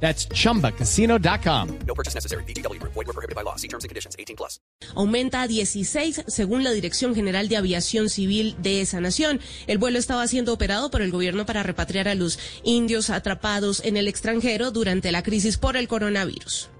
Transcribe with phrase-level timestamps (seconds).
[0.00, 1.68] That's chumbacasino.com.
[1.86, 2.44] No purchase necessary.
[2.44, 2.80] BGW.
[2.82, 3.56] Void were prohibited by law.
[3.56, 4.14] See terms and conditions.
[4.18, 4.60] 18 plus.
[4.94, 9.40] Aumenta a 16 según la Dirección General de Aviación Civil de esa nación.
[9.66, 13.96] El vuelo estaba siendo operado por el gobierno para repatriar a los indios atrapados en
[13.96, 16.70] el extranjero durante la crisis por el coronavirus.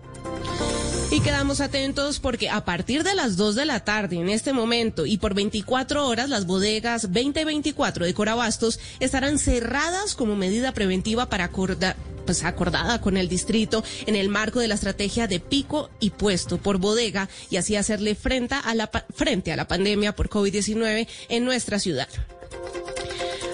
[1.11, 5.07] Y quedamos atentos porque a partir de las 2 de la tarde en este momento
[5.07, 11.45] y por 24 horas las bodegas 2024 de Corabastos estarán cerradas como medida preventiva para
[11.45, 16.11] acordar pues acordada con el distrito en el marco de la estrategia de pico y
[16.11, 22.09] puesto por bodega y así hacerle frente a la, pandemia por COVID-19 en nuestra ciudad.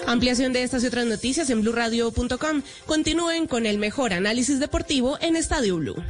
[0.07, 2.63] Ampliación de estas y otras noticias en blurradio.com.
[2.87, 6.03] Continúen con el mejor análisis deportivo en Estadio Blue.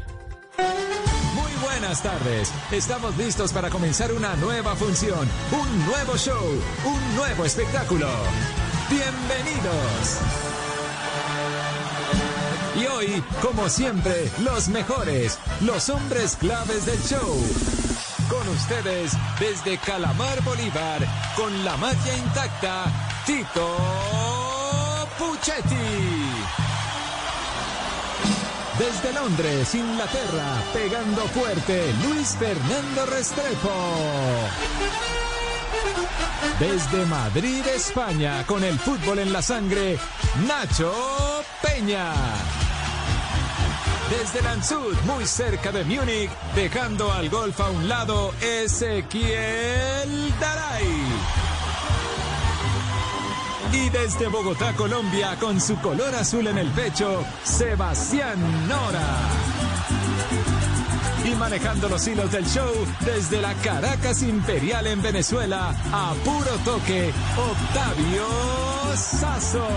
[1.64, 2.52] Buenas tardes.
[2.72, 8.09] Estamos listos para comenzar una nueva función, un nuevo show, un nuevo espectáculo.
[8.89, 10.20] Bienvenidos.
[12.75, 17.38] Y hoy, como siempre, los mejores, los hombres claves del show.
[18.30, 21.00] Con ustedes, desde Calamar Bolívar,
[21.38, 22.86] con la magia intacta,
[23.25, 23.77] Tito
[25.17, 26.33] Puchetti.
[28.84, 33.72] Desde Londres, Inglaterra, pegando fuerte, Luis Fernando Restrepo.
[36.59, 39.98] Desde Madrid, España, con el fútbol en la sangre,
[40.45, 40.94] Nacho
[41.61, 42.11] Peña.
[44.09, 51.53] Desde Landshut, muy cerca de Múnich, dejando al golf a un lado, Ezequiel Daray.
[53.74, 59.17] Y desde Bogotá, Colombia, con su color azul en el pecho, Sebastián Nora.
[61.26, 62.72] Y manejando los hilos del show,
[63.04, 68.28] desde la Caracas Imperial en Venezuela, a puro toque, Octavio
[68.95, 69.67] Sazo.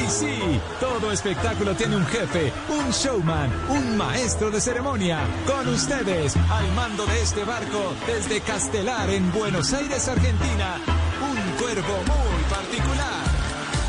[0.00, 5.20] Y sí, todo espectáculo tiene un jefe, un showman, un maestro de ceremonia.
[5.46, 10.76] Con ustedes, al mando de este barco, desde Castelar en Buenos Aires, Argentina,
[11.20, 13.24] un cuervo muy particular.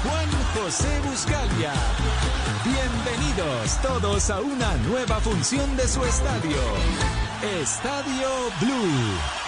[0.04, 1.74] Juan José Buscalia.
[2.64, 6.58] Bienvenidos todos a una nueva función de su estadio.
[7.62, 8.30] Estadio
[8.62, 9.43] Blue.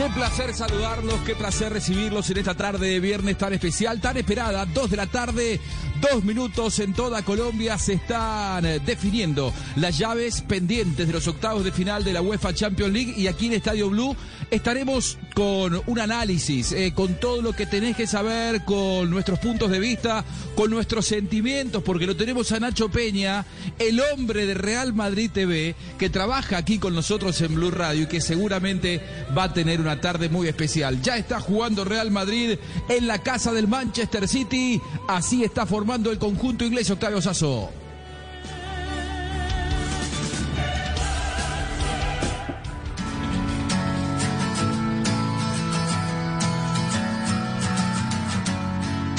[0.00, 4.64] Qué placer saludarlos, qué placer recibirlos en esta tarde de viernes tan especial, tan esperada,
[4.64, 5.60] dos de la tarde,
[6.00, 11.64] dos minutos en toda Colombia se están eh, definiendo las llaves pendientes de los octavos
[11.64, 14.16] de final de la UEFA Champions League y aquí en Estadio Blue
[14.50, 19.70] estaremos con un análisis, eh, con todo lo que tenés que saber, con nuestros puntos
[19.70, 20.24] de vista,
[20.54, 23.46] con nuestros sentimientos, porque lo tenemos a Nacho Peña,
[23.78, 28.08] el hombre de Real Madrid TV, que trabaja aquí con nosotros en Blue Radio y
[28.08, 29.00] que seguramente
[29.36, 31.00] va a tener una tarde muy especial.
[31.02, 32.58] Ya está jugando Real Madrid
[32.88, 37.79] en la casa del Manchester City, así está formando el conjunto inglés Octavio Sasso.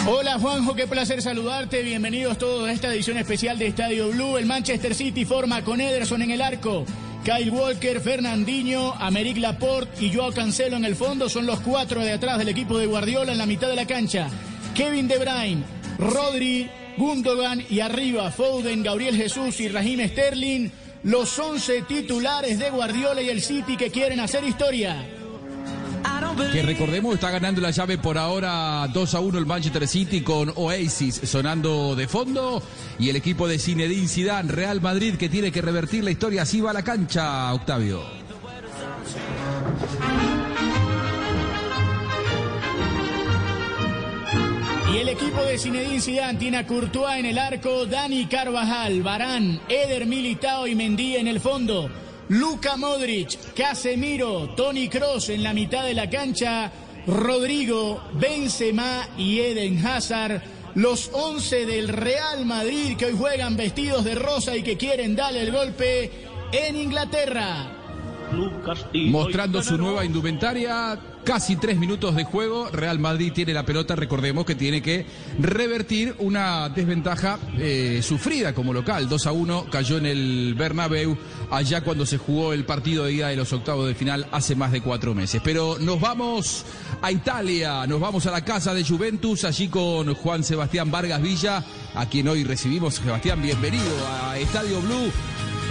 [0.07, 1.83] Hola Juanjo, qué placer saludarte.
[1.83, 4.35] Bienvenidos todos a esta edición especial de Estadio Blue.
[4.37, 6.85] El Manchester City forma con Ederson en el arco.
[7.23, 12.13] Kyle Walker, Fernandinho, Americ Laporte y Joao Cancelo en el fondo son los cuatro de
[12.13, 14.27] atrás del equipo de Guardiola en la mitad de la cancha.
[14.73, 15.63] Kevin De Bruyne,
[15.99, 16.67] Rodri,
[16.97, 20.69] Gundogan y arriba Foden, Gabriel Jesús y Raheem Sterling,
[21.03, 25.20] los 11 titulares de Guardiola y el City que quieren hacer historia.
[26.51, 30.51] Que recordemos, está ganando la llave por ahora 2 a 1 el Manchester City con
[30.55, 32.61] Oasis sonando de fondo.
[32.99, 36.43] Y el equipo de Zinedine Zidane, Real Madrid, que tiene que revertir la historia.
[36.43, 38.01] Así va la cancha, Octavio.
[44.93, 49.61] Y el equipo de Zinedine Zidane tiene a Courtois en el arco, Dani Carvajal, Barán,
[49.69, 51.89] Eder Militao y Mendy en el fondo.
[52.31, 56.71] Luca Modric, Casemiro, Tony Cross en la mitad de la cancha,
[57.05, 60.41] Rodrigo, Benzema y Eden Hazard,
[60.75, 65.41] los 11 del Real Madrid que hoy juegan vestidos de rosa y que quieren darle
[65.41, 66.09] el golpe
[66.53, 67.69] en Inglaterra.
[68.93, 72.69] Mostrando su nueva indumentaria, casi tres minutos de juego.
[72.69, 75.05] Real Madrid tiene la pelota, recordemos que tiene que
[75.39, 79.07] revertir una desventaja eh, sufrida como local.
[79.07, 81.17] 2 a 1 cayó en el Bernabéu
[81.49, 84.71] allá cuando se jugó el partido de ida de los octavos de final hace más
[84.71, 85.41] de cuatro meses.
[85.43, 86.65] Pero nos vamos
[87.01, 91.63] a Italia, nos vamos a la casa de Juventus, allí con Juan Sebastián Vargas Villa,
[91.95, 92.95] a quien hoy recibimos.
[92.95, 95.11] Sebastián, bienvenido a Estadio Blue.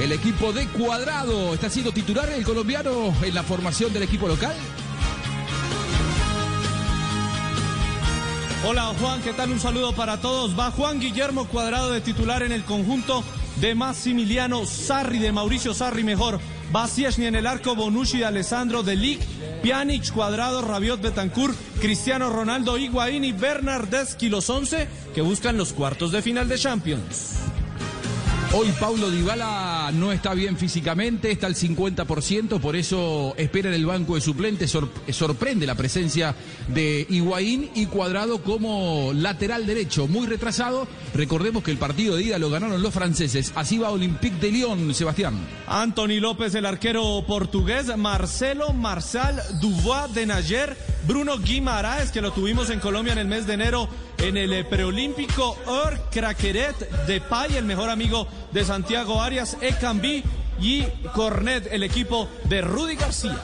[0.00, 4.54] El equipo de Cuadrado está siendo titular el colombiano en la formación del equipo local.
[8.62, 9.50] Hola Juan, ¿qué tal?
[9.52, 10.58] Un saludo para todos.
[10.58, 13.24] Va Juan Guillermo Cuadrado de titular en el conjunto
[13.56, 16.40] de Massimiliano Sarri, de Mauricio Sarri mejor.
[16.74, 19.20] Va Ciesni en el arco, Bonucci de Alessandro de Lig,
[19.62, 26.12] Pjanic, Cuadrado, Rabiot, Betancourt, Cristiano Ronaldo, Higuaín y Bernardeschi, los 11 que buscan los cuartos
[26.12, 27.49] de final de Champions.
[28.52, 33.86] Hoy Paulo Dybala no está bien físicamente, está al 50%, por eso espera en el
[33.86, 34.72] banco de suplentes.
[34.72, 36.34] Sor- sorprende la presencia
[36.66, 40.88] de Higuaín y Cuadrado como lateral derecho, muy retrasado.
[41.14, 43.52] Recordemos que el partido de ida lo ganaron los franceses.
[43.54, 45.38] Así va Olympique de Lyon, Sebastián.
[45.68, 50.76] Anthony López, el arquero portugués, Marcelo Marsal Dubois de Nayer,
[51.06, 53.88] Bruno Guimaraes, que lo tuvimos en Colombia en el mes de enero
[54.22, 60.22] en el eh, preolímpico, Or Craqueret de Pay, el mejor amigo de Santiago Arias, Ekambi
[60.60, 60.84] y
[61.14, 63.38] Cornet, el equipo de Rudy García.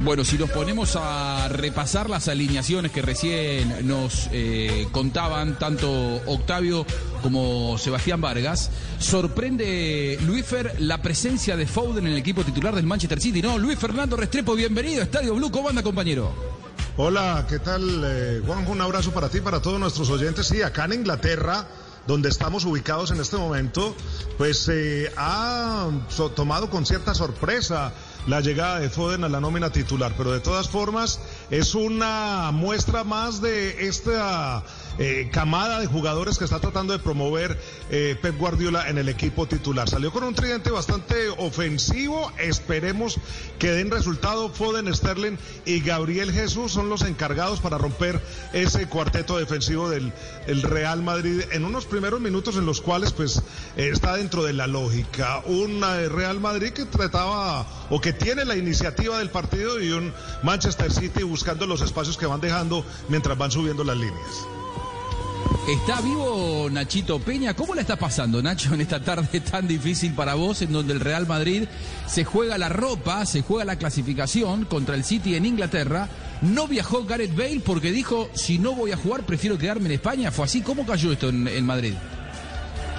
[0.00, 5.90] Bueno, si nos ponemos a repasar las alineaciones que recién nos eh, contaban tanto
[6.26, 6.86] Octavio
[7.22, 13.20] como Sebastián Vargas, sorprende Luífer la presencia de Foden en el equipo titular del Manchester
[13.20, 13.42] City.
[13.42, 15.50] No, Luis Fernando Restrepo, bienvenido Estadio Blue.
[15.50, 16.57] ¿Cómo anda, compañero?
[17.00, 18.72] Hola, ¿qué tal, eh, Juanjo?
[18.72, 20.48] Un abrazo para ti, para todos nuestros oyentes.
[20.48, 21.64] Sí, acá en Inglaterra,
[22.08, 23.94] donde estamos ubicados en este momento,
[24.36, 25.88] pues eh, ha
[26.34, 27.92] tomado con cierta sorpresa
[28.26, 33.04] la llegada de Foden a la nómina titular, pero de todas formas es una muestra
[33.04, 34.64] más de esta
[34.98, 37.58] eh, camada de jugadores que está tratando de promover
[37.90, 39.88] eh, Pep Guardiola en el equipo titular.
[39.88, 43.18] Salió con un tridente bastante ofensivo, esperemos
[43.58, 44.48] que den resultado.
[44.48, 48.20] Foden, Sterling y Gabriel Jesús son los encargados para romper
[48.52, 50.12] ese cuarteto defensivo del
[50.48, 53.42] el Real Madrid en unos primeros minutos en los cuales pues
[53.76, 55.42] eh, está dentro de la lógica.
[55.46, 60.12] Un eh, Real Madrid que trataba o que tiene la iniciativa del partido y un
[60.42, 64.46] Manchester City buscando los espacios que van dejando mientras van subiendo las líneas.
[65.68, 67.54] ¿Está vivo Nachito Peña?
[67.54, 71.00] ¿Cómo la está pasando, Nacho, en esta tarde tan difícil para vos, en donde el
[71.00, 71.64] Real Madrid
[72.06, 76.08] se juega la ropa, se juega la clasificación contra el City en Inglaterra?
[76.40, 80.30] No viajó Gareth Bale porque dijo, si no voy a jugar, prefiero quedarme en España.
[80.30, 80.62] ¿Fue así?
[80.62, 81.94] ¿Cómo cayó esto en, en Madrid?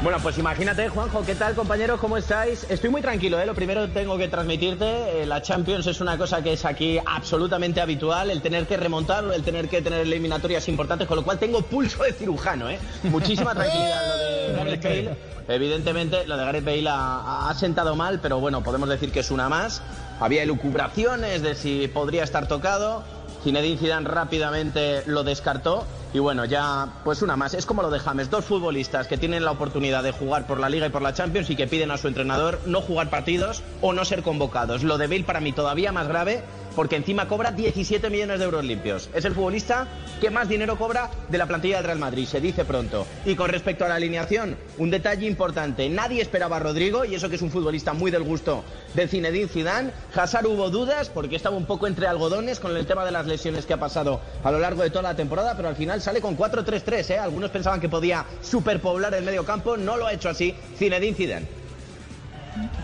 [0.02, 2.00] Bueno, pues imagínate, Juanjo, ¿qué tal, compañeros?
[2.00, 2.66] ¿Cómo estáis?
[2.70, 3.46] Estoy muy tranquilo, ¿eh?
[3.46, 7.82] Lo primero tengo que transmitirte, eh, la Champions es una cosa que es aquí absolutamente
[7.82, 11.62] habitual, el tener que remontar, el tener que tener eliminatorias importantes, con lo cual tengo
[11.64, 12.80] pulso de cirujano, ¿eh?
[13.04, 15.18] Muchísima tranquilidad lo de Gareth Bale.
[15.50, 19.32] Evidentemente, lo de Gareth Bale ha, ha sentado mal, pero bueno, podemos decir que es
[19.32, 19.82] una más.
[20.22, 23.04] Había elucubraciones de si podría estar tocado.
[23.44, 27.54] Zinedine Zidane rápidamente lo descartó y bueno, ya pues una más.
[27.54, 30.70] Es como lo de James, dos futbolistas que tienen la oportunidad de jugar por la
[30.70, 33.94] Liga y por la Champions y que piden a su entrenador no jugar partidos o
[33.94, 34.84] no ser convocados.
[34.84, 36.44] Lo de para mí todavía más grave
[36.80, 39.10] porque encima cobra 17 millones de euros limpios.
[39.14, 39.86] Es el futbolista
[40.22, 43.06] que más dinero cobra de la plantilla del Real Madrid, se dice pronto.
[43.26, 45.90] Y con respecto a la alineación, un detalle importante.
[45.90, 49.50] Nadie esperaba a Rodrigo y eso que es un futbolista muy del gusto de Zinedine
[49.50, 49.92] Zidane.
[50.16, 53.66] Hazard hubo dudas porque estaba un poco entre algodones con el tema de las lesiones
[53.66, 56.38] que ha pasado a lo largo de toda la temporada, pero al final sale con
[56.38, 57.18] 4-3-3, ¿eh?
[57.18, 61.59] Algunos pensaban que podía superpoblar el medio campo, no lo ha hecho así Zinedine Zidane.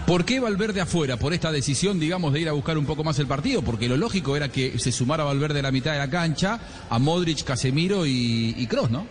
[0.05, 1.17] ¿Por qué Valverde afuera?
[1.17, 3.98] Por esta decisión, digamos, de ir a buscar un poco más el partido, porque lo
[3.98, 8.05] lógico era que se sumara Valverde a la mitad de la cancha, a Modric, Casemiro
[8.05, 9.08] y, Kroos, ¿no?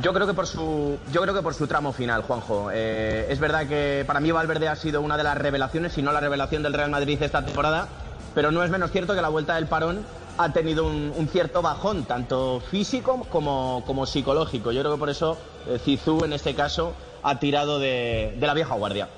[0.00, 2.70] Yo creo que por su, yo creo que por su tramo final, Juanjo.
[2.72, 6.12] Eh, es verdad que para mí Valverde ha sido una de las revelaciones, si no
[6.12, 7.88] la revelación del Real Madrid esta temporada,
[8.34, 10.04] pero no es menos cierto que la vuelta del parón
[10.38, 14.70] ha tenido un, cierto bajón, tanto físico como, como psicológico.
[14.70, 15.36] Yo creo que por eso
[15.66, 19.08] eh, Zizou, en este caso, ha tirado de la vieja guardia.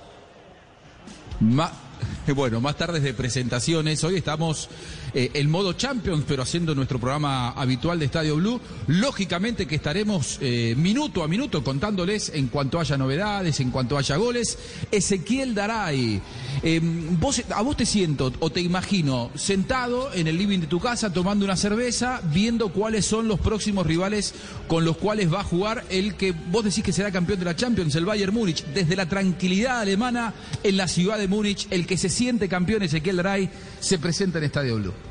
[1.43, 1.73] Ma-
[2.35, 4.03] bueno, más tardes de presentaciones.
[4.05, 4.69] Hoy estamos
[5.15, 8.61] eh, en modo Champions, pero haciendo nuestro programa habitual de Estadio Blue.
[8.87, 14.17] Lógicamente que estaremos eh, minuto a minuto contándoles en cuanto haya novedades, en cuanto haya
[14.17, 14.59] goles.
[14.91, 16.21] Ezequiel Daray,
[16.63, 20.81] eh, vos, a vos te siento o te imagino sentado en el living de tu
[20.81, 24.35] casa tomando una cerveza, viendo cuáles son los próximos rivales
[24.69, 27.57] con los cuales va a jugar el que vos decís que será campeón de la
[27.57, 28.65] Champions, el Bayern Múnich.
[28.73, 33.17] Desde la tranquilidad alemana en la ciudad de Múnich, el que se siente campeón Ezequiel
[33.17, 33.51] Daray
[33.81, 35.02] se presenta en Estadio Blue.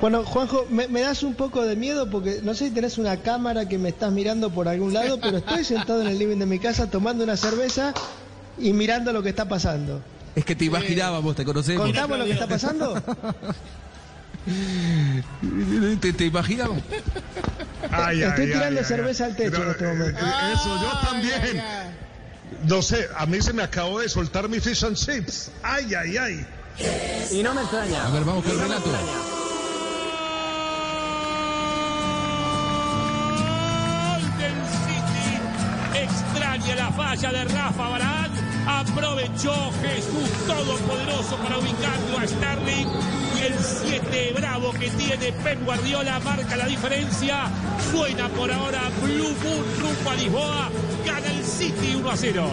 [0.00, 3.16] Bueno, Juanjo, me, me das un poco de miedo porque no sé si tenés una
[3.18, 6.46] cámara que me estás mirando por algún lado, pero estoy sentado en el living de
[6.46, 7.94] mi casa tomando una cerveza
[8.58, 10.02] y mirando lo que está pasando.
[10.34, 11.82] Es que te imaginábamos, te conocemos.
[11.84, 13.02] ¿Contamos lo que está pasando?
[16.00, 16.82] ¿Te, te imaginábamos?
[17.90, 19.30] Ay, Estoy ay, tirando ay, cerveza ay.
[19.30, 20.20] al techo en este momento.
[20.20, 21.62] Eh, Eso, yo también.
[22.64, 25.50] No sé, a mí se me acabó de soltar mi fish and chips.
[25.62, 26.46] Ay, ay, ay.
[27.32, 28.06] Y no me extraña.
[28.06, 28.90] A ver, vamos con el relato.
[28.90, 29.45] Golden
[36.86, 38.30] la falla de Rafa Barán.
[38.66, 42.86] Aprovechó Jesús Todopoderoso para ubicarlo a Sterling.
[43.38, 47.46] Y el 7 bravo que tiene Pep Guardiola marca la diferencia.
[47.90, 50.70] Suena por ahora Blue Moon rumbo a Lisboa.
[51.04, 52.50] Gana el City 1 a 0.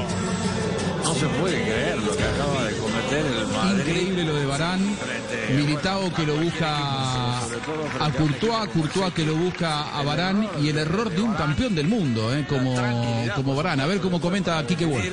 [1.03, 3.79] No se puede creer lo que acaba de cometer el Madrid.
[3.79, 4.97] Increíble lo de Barán.
[5.55, 11.09] Militao que lo busca a Courtois, Courtois que lo busca a Barán y el error
[11.09, 12.75] de un campeón del mundo, eh, como,
[13.35, 13.81] como Barán.
[13.81, 15.05] A ver cómo comenta Quique Wolf.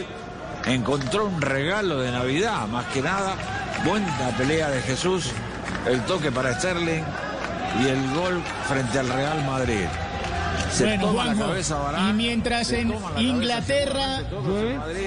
[0.66, 3.35] Encontró un regalo de Navidad, más que nada.
[3.85, 5.30] Buena pelea de Jesús,
[5.87, 7.02] el toque para Sterling
[7.82, 9.87] y el gol frente al Real Madrid.
[10.70, 14.22] Se Bueno, toma la Juanjo, y mientras se en cabeza Inglaterra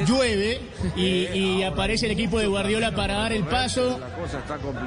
[0.06, 0.62] llueve
[0.96, 4.00] y, y aparece el equipo de Guardiola para dar el paso,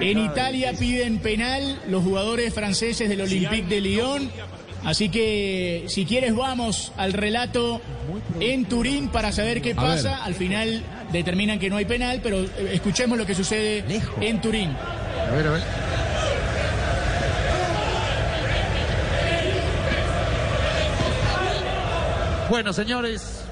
[0.01, 4.31] en Italia piden penal los jugadores franceses del Olympique de Lyon.
[4.85, 7.81] Así que si quieres vamos al relato
[8.39, 10.23] en Turín para saber qué pasa.
[10.25, 13.85] Al final determinan que no hay penal, pero eh, escuchemos lo que sucede
[14.21, 14.71] en Turín.
[14.71, 15.63] A ver, a ver.
[22.49, 23.47] Bueno, señores,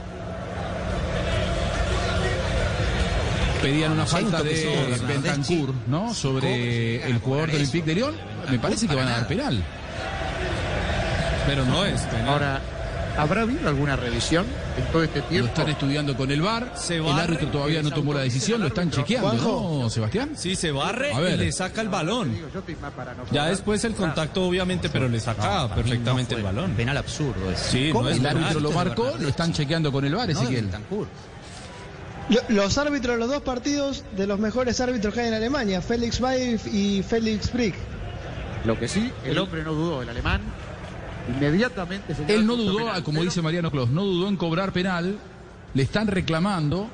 [3.65, 6.13] Pedían una falta de Bentancur, ¿no?
[6.13, 8.15] Sobre el jugador del Olympique de Lyon.
[8.51, 9.65] Me parece que van a dar penal.
[11.47, 12.29] Pero no es penal.
[12.29, 12.61] ahora,
[13.17, 14.45] ¿habrá habido alguna revisión
[14.79, 15.49] en todo este Lo tiempo?
[15.49, 16.73] están estudiando con el VAR.
[16.77, 19.33] Se El barre, árbitro todavía no tomó la decisión, lo están chequeando.
[19.83, 20.31] ¿no, Sebastián?
[20.37, 21.35] Sí, se barre A ver.
[21.35, 22.37] y le saca el balón.
[23.33, 26.73] Ya después el contacto, obviamente, pero le saca perfectamente el balón.
[26.73, 27.59] Penal absurdo es.
[27.59, 30.69] Sí, no es El árbitro lo marcó, lo están chequeando con el VAR, Ezequiel.
[32.31, 35.83] Lo- Los árbitros de los dos partidos, de los mejores árbitros que hay en Alemania,
[35.83, 37.75] Félix Bayer y Félix Brick.
[38.65, 40.41] Lo que sí, el hombre no dudó, el alemán.
[41.29, 44.73] Inmediatamente señaló Él no dudó, penal, como pero dice Mariano Clos, no dudó en cobrar
[44.73, 45.17] penal.
[45.75, 46.89] Le están reclamando.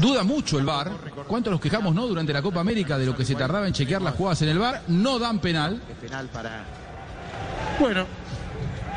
[0.00, 0.90] Duda mucho el VAR.
[1.26, 2.06] ¿Cuánto nos quejamos, no?
[2.06, 4.58] Durante la Copa América de lo que se tardaba en chequear las jugadas en el
[4.58, 4.82] VAR.
[4.88, 5.80] No dan penal.
[5.90, 6.64] es penal para.
[7.80, 8.04] Bueno,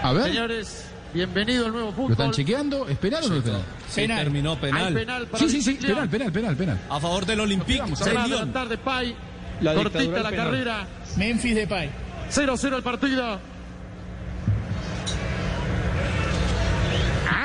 [0.03, 2.11] A ver, señores, bienvenido al nuevo ¿lo fútbol.
[2.11, 2.87] están chequeando?
[2.87, 3.61] ¿Es penal o no es penal?
[3.89, 4.17] Sí, Penal.
[4.23, 4.93] terminó penal.
[4.93, 6.79] penal para Sí, sí, sí, penal, penal, penal, penal.
[6.89, 9.15] A favor del Olympique de Se va a adelantar de Pay.
[9.61, 10.35] La Cortita la penal.
[10.35, 10.87] carrera.
[11.17, 11.89] Memphis Depay.
[12.31, 13.39] 0-0 el partido.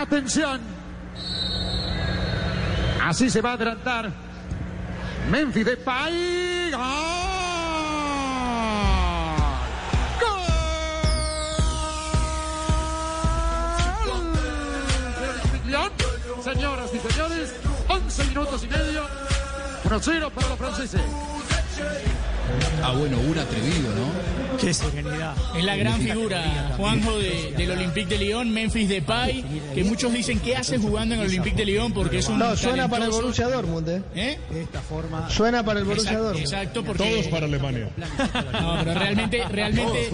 [0.06, 0.60] Atención.
[3.02, 4.10] Así se va a adelantar.
[5.30, 6.56] Memphis de Pay.
[16.46, 17.54] Señoras y señores,
[17.88, 19.02] 11 minutos y medio.
[19.82, 21.00] 1-0 para los franceses.
[22.82, 24.36] Ah, bueno, un atrevido, ¿no?
[24.58, 25.34] Qué serenidad.
[25.56, 30.38] Es la gran figura, Juanjo, de- del Olympique de Lyon, Memphis Depay, que muchos dicen
[30.40, 33.10] que hace jugando en el Olympique de Lyon porque es un No, suena para el
[33.10, 34.02] Borussia Dortmund, ¿eh?
[34.14, 34.38] ¿Eh?
[35.28, 36.46] Suena para el Borussia Exacto, Dortmund.
[36.46, 37.88] exacto, porque Todos para Alemania.
[38.60, 40.10] no, pero realmente, realmente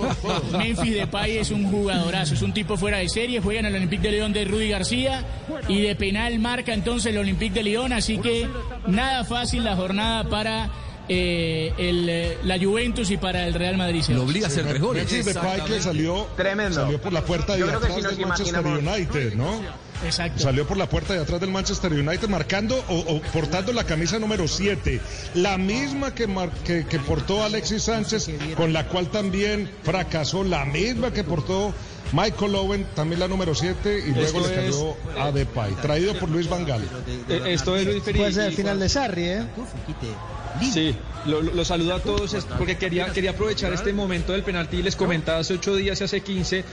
[0.59, 4.03] Memphis Depay es un jugadorazo, es un tipo fuera de serie, juega en el Olympique
[4.09, 5.25] de Lyon de Rudy García
[5.69, 8.49] y de penal marca entonces el Olympique de Lyon, así que
[8.89, 10.69] nada fácil la jornada para
[11.09, 14.03] eh, el, eh, la Juventus y para el Real Madrid.
[14.09, 15.11] Lo obliga a hacer tres goles.
[15.11, 16.75] Memphis Depay que salió, Tremendo.
[16.83, 19.61] salió por la puerta de atrás si del Manchester United, ¿no?
[20.05, 20.43] Exacto.
[20.43, 24.19] Salió por la puerta de atrás del Manchester United marcando o, o portando la camisa
[24.19, 25.01] número 7,
[25.35, 30.65] la misma que, mar- que, que portó Alexis Sánchez, con la cual también fracasó, la
[30.65, 31.73] misma que portó
[32.13, 36.29] Michael Owen, también la número 7, y luego Esto le cayó a Depay, traído por
[36.31, 36.83] Luis Van Gaal.
[37.29, 38.19] Eh, Esto es Luis Felipe.
[38.25, 39.43] Puede ser el final de Sarri, ¿eh?
[40.61, 40.95] Sí,
[41.27, 44.97] lo, lo- saludo a todos porque quería, quería aprovechar este momento del penalti y les
[44.97, 46.65] comentaba hace ocho días y hace 15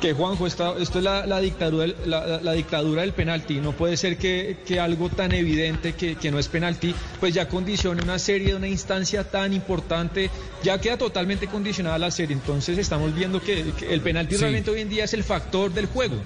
[0.00, 3.60] que Juanjo, está, esto es la, la dictadura, del- la, dictadura del penalti.
[3.60, 7.48] No puede ser que, que algo tan evidente que, que no es penalti, pues ya
[7.48, 10.30] condicione una serie, una instancia tan importante,
[10.62, 12.34] ya queda totalmente condicionada la serie.
[12.34, 14.40] Entonces estamos viendo que, que el penalti Sí.
[14.40, 16.16] realmente hoy en día es el factor del juego.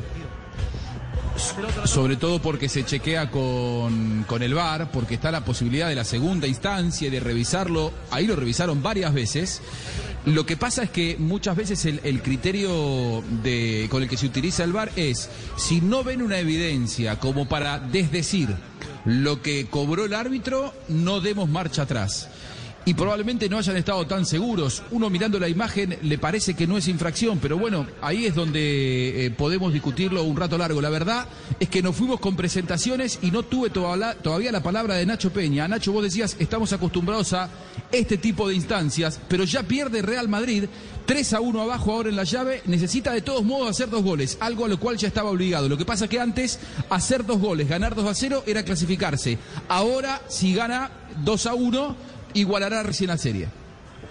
[1.84, 6.04] Sobre todo porque se chequea con, con el VAR, porque está la posibilidad de la
[6.04, 7.92] segunda instancia y de revisarlo.
[8.10, 9.62] Ahí lo revisaron varias veces.
[10.24, 14.26] Lo que pasa es que muchas veces el, el criterio de, con el que se
[14.26, 18.54] utiliza el VAR es, si no ven una evidencia como para desdecir
[19.04, 22.28] lo que cobró el árbitro, no demos marcha atrás.
[22.84, 24.82] Y probablemente no hayan estado tan seguros.
[24.90, 29.26] Uno mirando la imagen le parece que no es infracción, pero bueno, ahí es donde
[29.26, 30.80] eh, podemos discutirlo un rato largo.
[30.82, 31.26] La verdad
[31.60, 35.32] es que nos fuimos con presentaciones y no tuve toda- todavía la palabra de Nacho
[35.32, 35.68] Peña.
[35.68, 37.48] Nacho, vos decías, estamos acostumbrados a
[37.92, 40.64] este tipo de instancias, pero ya pierde Real Madrid,
[41.06, 44.38] 3 a 1 abajo ahora en la llave, necesita de todos modos hacer dos goles,
[44.40, 45.68] algo a lo cual ya estaba obligado.
[45.68, 46.58] Lo que pasa que antes,
[46.90, 49.38] hacer dos goles, ganar 2 a 0 era clasificarse.
[49.68, 50.90] Ahora, si gana
[51.24, 51.96] 2 a 1,
[52.34, 53.48] igualará recién la serie.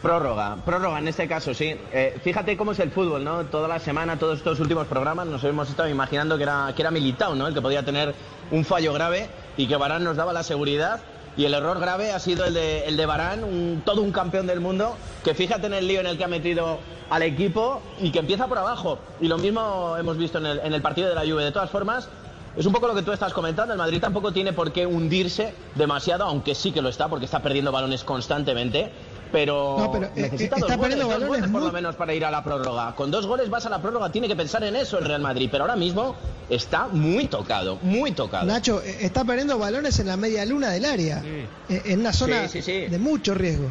[0.02, 1.76] Prórroga, prórroga en este caso, sí.
[1.92, 3.46] Eh, fíjate cómo es el fútbol, ¿no?
[3.46, 6.90] Toda la semana, todos estos últimos programas, nos hemos estado imaginando que era, que era
[6.90, 7.48] Militao, ¿no?
[7.48, 8.16] El que podía tener
[8.50, 11.02] un fallo grave y que Barán nos daba la seguridad.
[11.38, 14.60] Y el error grave ha sido el de, el de Barán, todo un campeón del
[14.60, 18.20] mundo, que fíjate en el lío en el que ha metido al equipo y que
[18.20, 19.00] empieza por abajo.
[19.22, 21.44] Y lo mismo hemos visto en el, en el partido de la Juve.
[21.44, 22.10] De todas formas,
[22.56, 23.74] es un poco lo que tú estás comentando.
[23.74, 27.42] El Madrid tampoco tiene por qué hundirse demasiado, aunque sí que lo está, porque está
[27.42, 28.92] perdiendo balones constantemente.
[29.32, 32.14] Pero, No, pero, eh, necesita eh, dos está goles, dos goles por lo menos para
[32.14, 32.94] ir a la prórroga.
[32.96, 35.48] Con dos goles vas a la prórroga, tiene que pensar en eso el Real Madrid.
[35.50, 36.16] Pero ahora mismo
[36.50, 38.46] está muy tocado, muy tocado.
[38.46, 41.24] Nacho, eh, está perdiendo balones en la media luna del área,
[41.70, 42.88] en una zona Sí, sí, sí.
[42.88, 43.70] de mucho riesgo.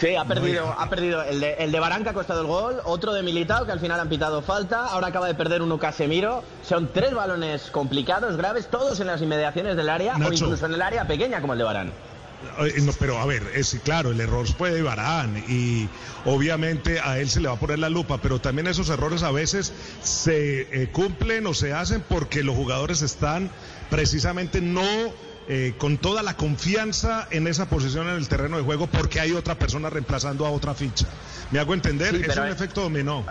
[0.00, 2.80] Sí, ha perdido, ha perdido el de, el de Barán que ha costado el gol,
[2.84, 6.42] otro de Militao que al final han pitado falta, ahora acaba de perder uno Casemiro.
[6.66, 10.80] Son tres balones complicados, graves, todos en las inmediaciones del área o incluso en el
[10.80, 11.92] área pequeña como el de Barán.
[12.82, 15.86] No, pero a ver, es claro, el error fue de Barán y
[16.24, 19.30] obviamente a él se le va a poner la lupa, pero también esos errores a
[19.30, 23.50] veces se eh, cumplen o se hacen porque los jugadores están
[23.90, 24.80] precisamente no
[25.52, 29.32] eh, con toda la confianza en esa posición en el terreno de juego porque hay
[29.32, 31.06] otra persona reemplazando a otra ficha.
[31.50, 32.14] ¿Me hago entender?
[32.14, 33.26] Sí, es un efecto dominó.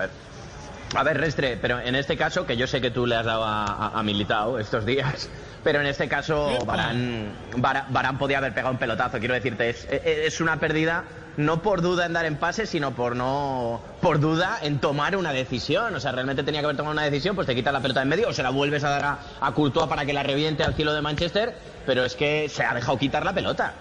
[0.96, 3.46] A ver, Restre, pero en este caso, que yo sé que tú le has dado
[3.46, 5.30] a, a- a Militao estos días,
[5.64, 9.88] pero en este caso Barán, Barán, Barán podía haber pegado un pelotazo, quiero decirte, es,
[9.90, 11.06] es una pérdida
[11.40, 15.32] no por duda en dar en pase, sino por no por duda en tomar una
[15.32, 15.96] decisión.
[15.96, 18.10] O sea, realmente tenía que haber tomado una decisión, pues te quitas la pelota en
[18.10, 20.76] medio o se la vuelves a dar a, a Courtois para que la reviente al
[20.76, 23.74] cielo de Manchester, pero es que se ha dejado quitar la pelota.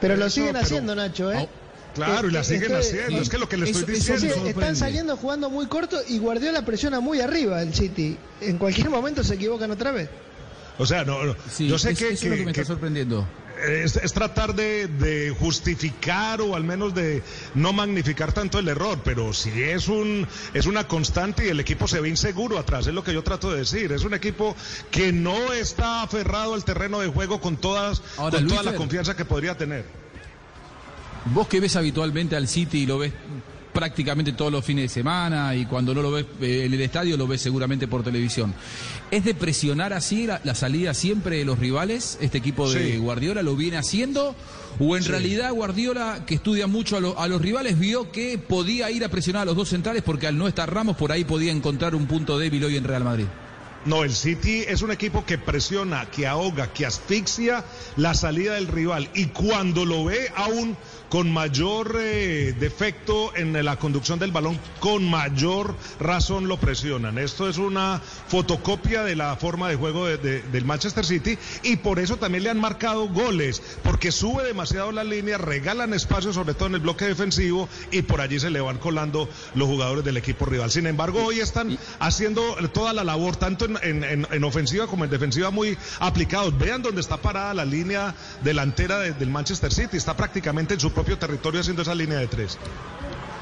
[0.00, 1.48] Pero lo Eso, siguen pero- haciendo, Nacho, ¿eh?
[1.94, 4.26] Claro, y la siguen estoy- haciendo, es que lo que le Eso- estoy eso Sí,
[4.26, 4.48] diciendo...
[4.50, 8.16] están saliendo jugando muy corto y Guardiola presiona muy arriba el City.
[8.40, 10.08] En cualquier momento se equivocan otra vez.
[10.78, 12.60] O sea, no, no, Sí, yo sé es- que, eso es lo que me que-
[12.60, 13.26] está sorprendiendo.
[13.66, 17.22] Es, es tratar de, de justificar o al menos de
[17.54, 21.88] no magnificar tanto el error, pero si es un es una constante y el equipo
[21.88, 23.92] se ve inseguro atrás, es lo que yo trato de decir.
[23.92, 24.54] Es un equipo
[24.90, 28.76] que no está aferrado al terreno de juego con todas Ahora, con Luis toda la
[28.76, 29.84] confianza que podría tener.
[31.26, 33.12] Vos que ves habitualmente al City y lo ves
[33.78, 37.16] prácticamente todos los fines de semana y cuando no lo ves eh, en el estadio
[37.16, 38.52] lo ves seguramente por televisión.
[39.12, 42.18] ¿Es de presionar así la, la salida siempre de los rivales?
[42.20, 42.96] ¿Este equipo de Sí.
[42.98, 44.34] Guardiola lo viene haciendo?
[44.80, 45.10] ¿O en Sí.
[45.10, 49.08] realidad Guardiola, que estudia mucho a, lo- a los rivales, vio que podía ir a
[49.08, 52.06] presionar a los dos centrales porque al no estar Ramos por ahí podía encontrar un
[52.06, 53.26] punto débil hoy en Real Madrid?
[53.84, 57.64] No, el City es un equipo que presiona, que ahoga, que asfixia
[57.96, 60.76] la salida del rival y cuando lo ve aún
[61.08, 67.16] con mayor eh, defecto en la conducción del balón, con mayor razón lo presionan.
[67.18, 71.76] Esto es una fotocopia de la forma de juego de- de- del Manchester City y
[71.76, 76.54] por eso también le han marcado goles, porque sube demasiado la línea, regalan espacio sobre
[76.54, 80.16] todo en el bloque defensivo y por allí se le van colando los jugadores del
[80.18, 80.70] equipo rival.
[80.70, 82.42] Sin embargo, hoy están haciendo
[82.72, 86.56] toda la labor, tanto en, en- en- en ofensiva como en defensiva, muy aplicados.
[86.58, 89.96] Vean dónde está parada la línea delantera de- del Manchester City.
[89.96, 92.58] Está prácticamente en su propio territorio haciendo esa línea de tres.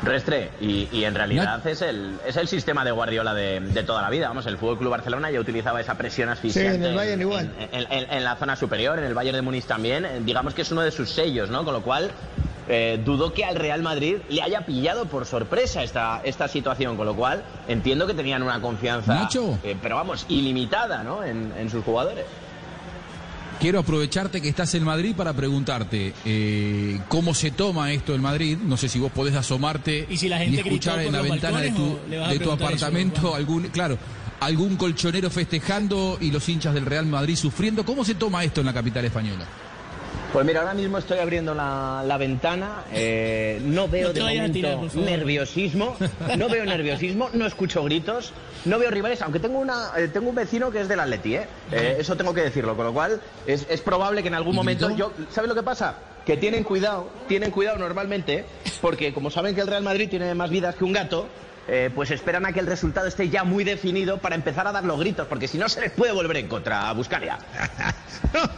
[0.03, 4.03] Restre, y, y en realidad es el, es el sistema de Guardiola de, de toda
[4.03, 4.29] la vida.
[4.29, 6.71] Vamos, el Fútbol Club Barcelona ya utilizaba esa presión asfixiante.
[6.73, 7.51] Sí, en el Bayern igual.
[7.73, 10.05] En, en- en la zona superior, en el Bayern de Múnich también.
[10.05, 11.65] Eh, Digamos que es uno de sus sellos, ¿no?
[11.65, 12.11] Con lo cual,
[12.69, 16.99] eh, dudo que al Real Madrid le haya pillado por sorpresa esta, esta situación.
[16.99, 19.23] Con lo cual, entiendo que tenían una confianza,
[19.65, 21.25] eh, pero vamos, ilimitada, ¿no?
[21.25, 22.27] En, en sus jugadores.
[23.61, 28.59] Quiero aprovecharte que estás en Madrid para preguntarte eh, cómo se toma esto en Madrid.
[28.63, 31.71] No sé si vos podés asomarte Y si la gente escuchar en la ventana de
[31.71, 33.99] tu, balcones, ¿o le vas a de tu preguntar eso, apartamento algún, claro,
[34.41, 37.85] algún colchonero festejando y los hinchas del Real Madrid sufriendo.
[37.85, 39.47] ¿Cómo se toma esto en la capital española?
[40.33, 44.53] Pues mira, ahora mismo estoy abriendo la, la ventana, eh, no veo No de momento
[44.53, 45.97] tirar, nerviosismo,
[46.37, 48.33] no veo nerviosismo, no escucho gritos,
[48.65, 51.47] no veo rivales, aunque tengo una eh, tengo un vecino que es del Atleti, ¿eh?
[51.73, 54.91] Eh, eso tengo que decirlo, con lo cual es, es probable que en algún momento
[54.95, 55.95] yo, ¿sabes lo que pasa?
[56.27, 58.45] Que tienen cuidado, tienen cuidado normalmente,
[58.83, 61.29] porque como saben que el Real Madrid tiene más vidas que un gato,
[61.69, 64.85] eh, pues esperan a que el resultado esté ya muy definido para empezar a dar
[64.85, 67.39] los gritos, porque si no se les puede volver en contra a Buscaria.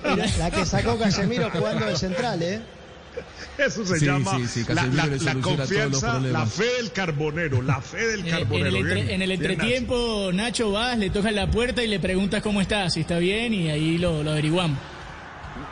[0.39, 2.61] La que sacó Casemiro jugando de central, ¿eh?
[3.57, 7.81] Eso se Sí, llama sí, sí, la, la- la confianza, la fe del carbonero, la
[7.81, 8.69] fe del En, en carbonero.
[8.69, 12.41] el, entre- Bien, en el entretiempo, Nacho vas, le tocas la puerta y le preguntas
[12.43, 14.79] cómo está, si está bien, y ahí lo, lo averiguamos.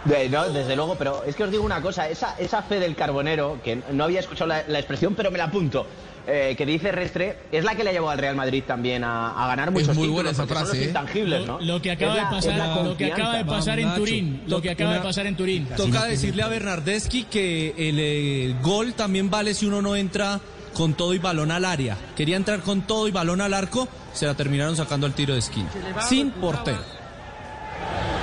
[0.05, 2.97] De- no, desde luego, pero es que os digo una cosa, esa, esa fe del
[2.97, 5.87] carbonero, que no había escuchado la, la expresión, pero me la apunto,
[6.27, 9.31] eh, que dice Restre, es la que le ha llevado al Real Madrid también a,
[9.45, 10.87] a ganar muchos muy títulos, buena esa frase, ¿eh?
[10.89, 11.61] intangibles, ¿no?
[11.61, 13.57] Lo que acaba Es la- de es pasar, la lo que acaba de confianza.
[13.57, 15.69] pasar en Turín, lo que to- acaba de pasar en Turín.
[15.77, 20.41] Toca decirle a Bernardeschi que el eh, gol también vale si uno no entra
[20.75, 21.97] con todo y balón al área.
[22.17, 25.39] Quería entrar con todo y balón al arco, se la terminaron sacando al tiro de
[25.41, 25.69] esquina.
[26.09, 26.79] Sin portero.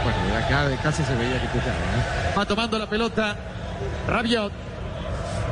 [0.03, 2.33] Bueno, de acá de casi se veía que putaba, ¿eh?
[2.37, 3.37] Va tomando la pelota.
[4.07, 4.51] Rabiot.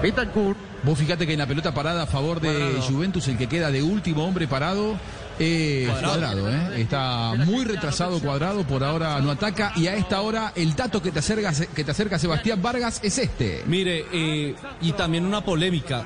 [0.02, 0.58] Betancourt.
[0.84, 3.84] Vos fíjate que en la pelota parada a favor de Juventus, el que queda de
[3.84, 4.98] último hombre parado
[5.38, 6.82] es cuadrado, ¿eh?
[6.82, 9.74] Está muy retrasado cuadrado, por ahora no ataca.
[9.76, 13.18] Y a esta hora el dato que te acerca, que te acerca Sebastián Vargas es
[13.18, 13.64] este.
[13.68, 16.06] Mire, eh, y también una polémica.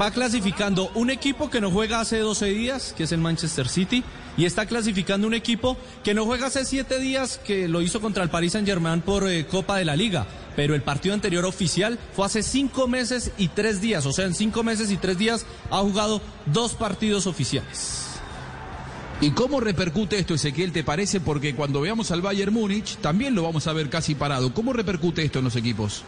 [0.00, 4.02] Va clasificando un equipo que no juega hace 12 días, que es el Manchester City,
[4.36, 8.22] y está clasificando un equipo que no juega hace 7 días, que lo hizo contra
[8.22, 10.26] el Paris Saint Germain por eh, Copa de la Liga.
[10.54, 14.06] Pero el partido anterior oficial fue hace 5 meses y 3 días.
[14.06, 18.06] O sea, en 5 meses y 3 días ha jugado dos partidos oficiales.
[19.20, 21.20] ¿Y cómo repercute esto, Ezequiel, te parece?
[21.20, 24.52] Porque cuando veamos al Bayern Múnich, también lo vamos a ver casi parado.
[24.52, 26.04] ¿Cómo repercute esto en los equipos?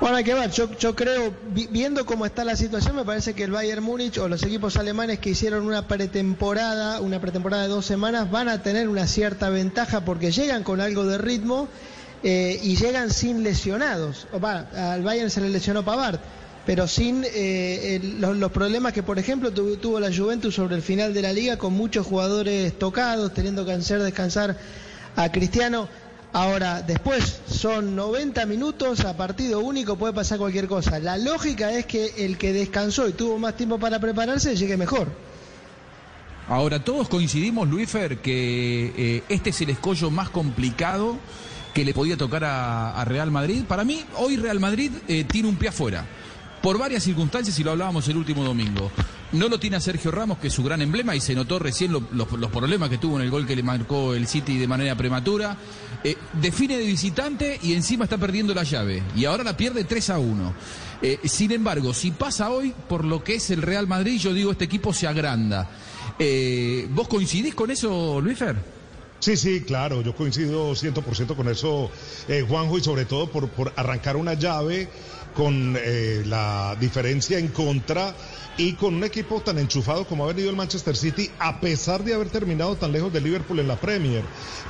[0.00, 0.50] Bueno, hay que ver.
[0.50, 4.18] Yo, yo creo, vi- viendo cómo está la situación, me parece que el Bayern Múnich
[4.18, 8.62] o los equipos alemanes que hicieron una pretemporada, una pretemporada de dos semanas, van a
[8.62, 11.68] tener una cierta ventaja porque llegan con algo de ritmo
[12.22, 14.26] eh, y llegan sin lesionados.
[14.32, 16.18] O al Bayern se le lesionó Pavard,
[16.66, 21.14] pero sin eh, los problemas que, por ejemplo, tu- tuvo la Juventus sobre el final
[21.14, 24.58] de la liga, con muchos jugadores tocados, teniendo que hacer descansar
[25.16, 25.88] a Cristiano.
[26.32, 30.98] Ahora, después son 90 minutos a partido único, puede pasar cualquier cosa.
[30.98, 35.08] La lógica es que el que descansó y tuvo más tiempo para prepararse llegue mejor.
[36.48, 41.16] Ahora, todos coincidimos, Luífer, que eh, este es el escollo más complicado
[41.74, 43.64] que le podía tocar a, Real Madrid.
[43.66, 46.06] Para mí, hoy Real Madrid eh, tiene un pie afuera.
[46.66, 48.90] Por varias circunstancias, y lo hablábamos el último domingo.
[49.30, 51.92] No lo tiene a Sergio Ramos, que es su gran emblema, y se notó recién
[51.92, 54.96] lo- los, problemas que tuvo en el gol que le marcó el City de manera
[54.96, 55.56] prematura.
[56.02, 59.00] Eh, define de visitante y encima está perdiendo la llave.
[59.14, 60.54] Y ahora la pierde 3 a 1.
[61.02, 64.50] Eh, sin embargo, si pasa hoy por lo que es el Real Madrid, yo digo,
[64.50, 65.70] este equipo se agranda.
[66.18, 68.56] Eh, ¿Vos coincidís con eso, Luífer?
[69.20, 71.90] Sí, sí, claro, yo coincido 100% con eso,
[72.48, 74.88] Juanjo, y sobre todo por arrancar una llave
[75.36, 78.14] con eh, la diferencia en contra
[78.58, 82.14] y con un equipo tan enchufado como ha venido el Manchester City, a pesar de
[82.14, 84.22] haber terminado tan lejos de Liverpool en la Premier,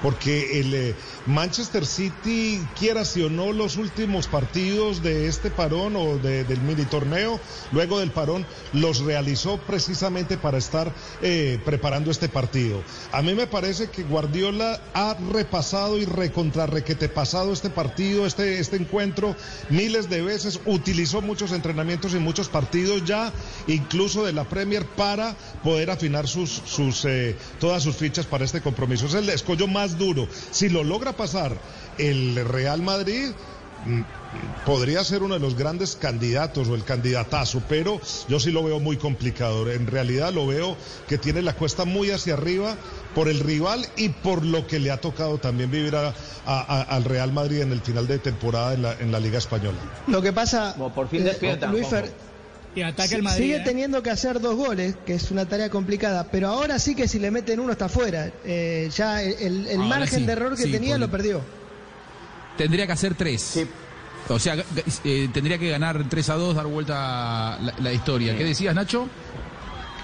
[0.03, 0.95] porque el eh,
[1.27, 6.61] Manchester City, quiera si o no, los últimos partidos de este parón o de- del
[6.63, 7.39] mini torneo,
[7.71, 12.83] luego del parón, los realizó precisamente para estar eh, preparando este partido.
[13.13, 18.75] A mí me parece que Guardiola ha repasado y recontrarrequete pasado este partido, este, este
[18.75, 19.37] encuentro,
[19.71, 23.33] miles de veces, utilizó muchos entrenamientos y muchos partidos ya,
[23.67, 28.61] incluso de la Premier, para poder afinar sus, sus, eh, todas sus fichas para este
[28.61, 29.07] compromiso.
[29.07, 30.29] Es el escollo más duro.
[30.51, 31.57] Si lo logra pasar
[31.99, 33.31] el Real Madrid,
[33.85, 34.03] mm,
[34.65, 38.81] podría ser uno de los grandes candidatos o el candidatazo, pero yo sí lo veo
[38.81, 39.71] muy complicado.
[39.71, 40.77] En realidad lo veo
[41.09, 42.77] que tiene la cuesta muy hacia arriba
[43.15, 46.13] por el rival y por lo que le ha tocado también vivir a- a-
[46.47, 49.79] a- al Real Madrid en el final de temporada en la, en la Liga Española.
[50.07, 51.87] Lo que pasa, por fin eh, despiertan, Luis.
[51.87, 52.13] Fer,
[52.75, 53.43] Y ataca el Madrid.
[53.45, 53.63] sigue ¿eh?
[53.65, 57.19] teniendo que hacer dos goles, que es una tarea complicada, pero ahora sí que si
[57.19, 58.31] le meten uno está fuera.
[58.45, 61.41] Eh, ya el, margen sí, de error que sí, tenía lo perdió.
[62.59, 63.61] Tendría que hacer tres.
[64.29, 64.57] O sea,
[65.05, 68.37] eh, tendría que ganar 3 a 2, dar vuelta la, la historia.
[68.37, 69.09] ¿Qué decías, Nacho?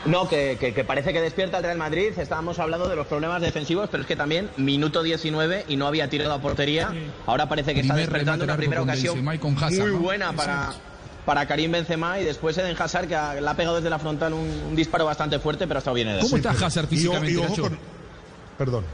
[0.04, 2.12] No, que, que- que parece que despierta el Real Madrid.
[2.16, 6.08] Estábamos hablando de los problemas defensivos, pero es que también minuto 19 y no había
[6.10, 6.92] tirado a portería.
[7.26, 10.32] Ahora parece que está despertando una primera con ocasión Benzema y con Hazard, muy buena
[10.32, 10.72] para,
[11.24, 14.32] para Karim Benzema y después Eden Hazard que ha- le ha pegado desde la frontal
[14.32, 16.22] un, un disparo bastante fuerte, pero ha estado bien Eder.
[16.22, 17.62] ¿Cómo está Hazard Y físicamente, y ojo Nacho?
[17.62, 17.78] con-
[18.58, 18.84] Perdón.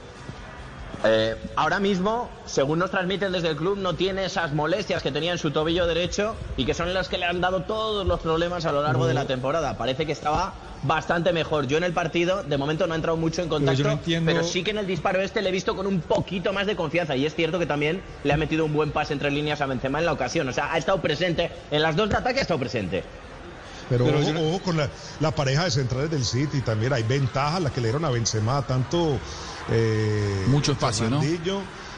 [1.04, 5.30] Eh, ahora mismo, según nos transmiten desde el club, no tiene esas molestias que tenía
[5.32, 8.64] en su tobillo derecho y que son las que le han dado todos los problemas
[8.66, 9.76] a lo largo de la temporada.
[9.78, 11.68] Parece que estaba bastante mejor.
[11.68, 14.42] Yo en el partido, de momento, no he entrado mucho en contacto, no entiendo- pero
[14.44, 17.14] sí que en el disparo este le he visto con un poquito más de confianza.
[17.14, 20.00] Y es cierto que también le ha metido un buen pase entre líneas a Benzema
[20.00, 20.48] en la ocasión.
[20.48, 21.52] O sea, ha estado presente.
[21.70, 23.04] En las dos de ataque ha estado presente.
[23.88, 24.88] Pero, Pero ojo, yo no- ojo con la,
[25.20, 26.92] la pareja de centrales del City también.
[26.92, 29.18] Hay ventaja la que le dieron a Benzema, tanto.
[29.70, 31.20] Eh, Mucho espacio, ¿no?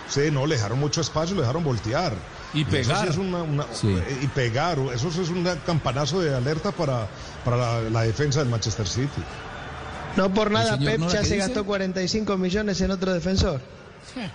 [0.08, 2.12] Sí, no, le dejaron mucho espacio, le dejaron voltear.
[2.52, 3.02] Y eso pegar.
[3.04, 3.96] sí es una- una- Sí.
[4.22, 4.76] Y pegar.
[4.92, 7.06] Eso sí es un campanazo de alerta para,
[7.44, 9.22] para la, la defensa del Manchester City.
[10.16, 11.36] No por nada, señor Pep ya ¿qué se dice?
[11.36, 13.60] gastó 45 millones en otro defensor.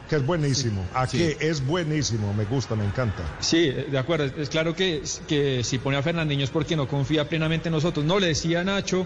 [0.10, 0.86] Que es buenísimo.
[0.93, 1.17] ¿A Sí.
[1.17, 1.38] qué?
[1.41, 2.34] Es buenísimo.
[2.34, 3.24] Me gusta, me encanta.
[3.41, 4.26] Sí, de acuerdo.
[4.41, 8.06] Es claro que, que si pone a Fernandinho es porque no confía plenamente en nosotros.
[8.06, 9.06] No, le decía a Nacho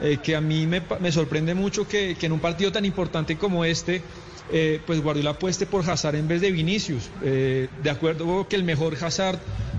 [0.00, 3.64] eh, que a mí me, sorprende mucho que, que en un partido tan importante como
[3.64, 4.02] este,
[4.50, 7.10] eh, pues Guardiola apueste por Hazard en vez de Vinicius.
[7.22, 9.38] Eh, de acuerdo que el mejor Hazard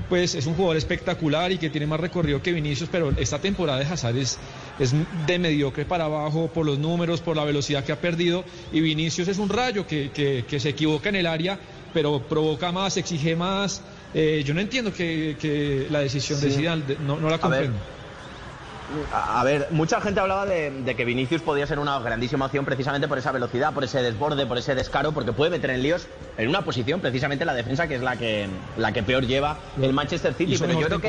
[0.10, 3.80] pues es un jugador espectacular y que tiene más recorrido que Vinicius, pero esta temporada
[3.80, 4.38] de Hazard es,
[4.80, 4.94] es
[5.26, 9.28] de mediocre para abajo por los números, por la velocidad que ha perdido y Vinicius
[9.28, 11.58] es un rayo que, que- que se equivoca en el área,
[11.94, 13.82] pero provoca más, exige más.
[14.14, 16.52] Yo no entiendo que, la decisión de.
[16.52, 17.80] Zidane, no, no la comprendo.
[19.12, 23.08] A ver, mucha gente hablaba de, de que Vinicius podía ser una grandísima opción precisamente
[23.08, 26.50] por esa velocidad, por ese desborde, por ese descaro, porque puede meter en líos en
[26.50, 30.34] una posición, precisamente la defensa, que es la que, la que peor lleva el Manchester
[30.34, 30.52] City.
[30.68, 31.00] Pero yo creo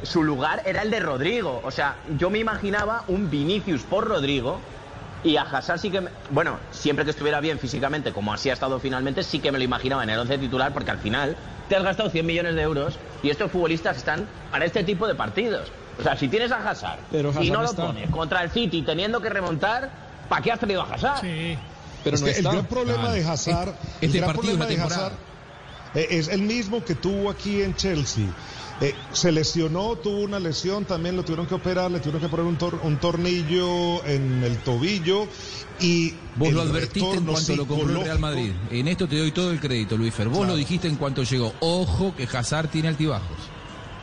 [0.00, 1.60] que su lugar era el de Rodrigo.
[1.64, 4.60] O sea, yo me imaginaba un Vinicius por Rodrigo.
[5.24, 8.52] Y a Hazard sí que, me- bueno, siempre que estuviera bien físicamente, como así ha
[8.52, 11.34] estado finalmente, sí que me lo imaginaba en el 11 titular, porque al final
[11.66, 15.14] te has gastado 100 millones de euros y estos futbolistas están para este tipo de
[15.14, 15.72] partidos.
[15.98, 19.20] O sea, si tienes a Hazard Pero y no lo pones contra el City teniendo
[19.20, 19.90] que remontar,
[20.28, 21.20] ¿para qué has traído a Hazard?
[21.20, 21.56] Sí.
[22.02, 22.52] Pero Es no que el está.
[22.52, 23.14] gran problema Claro.
[23.14, 23.68] de Hazard,
[24.00, 24.94] Este el gran partido es problema de.
[24.94, 25.12] Hazard
[25.94, 28.26] eh, es el mismo que tuvo aquí en Chelsea.
[28.80, 32.44] Eh, se lesionó, tuvo una lesión, también lo tuvieron que operar, le tuvieron que poner
[32.44, 35.28] un, tor- un tornillo en el tobillo
[35.78, 38.50] y Vos el lo advertiste en cuanto lo compró el Real Madrid.
[38.72, 40.26] En esto te doy todo el crédito, Luis Fer.
[40.26, 40.52] Vos Claro.
[40.54, 41.54] lo dijiste en cuanto llegó.
[41.60, 43.38] Ojo que Hazard tiene altibajos.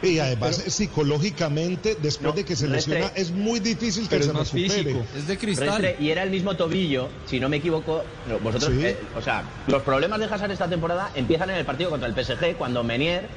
[0.03, 4.23] Y además psicológicamente, después No, de que se Restre- lesiona, es muy difícil que Pero
[4.23, 4.83] se es más recupere.
[4.83, 5.05] físico.
[5.15, 5.95] Es de Restre, cristal.
[5.99, 8.85] y era el mismo tobillo, si no me equivoco, no, vosotros, Sí.
[8.85, 12.15] eh, o sea, los problemas de Hazard esta temporada empiezan en el partido contra el
[12.15, 13.27] PSG, cuando Menier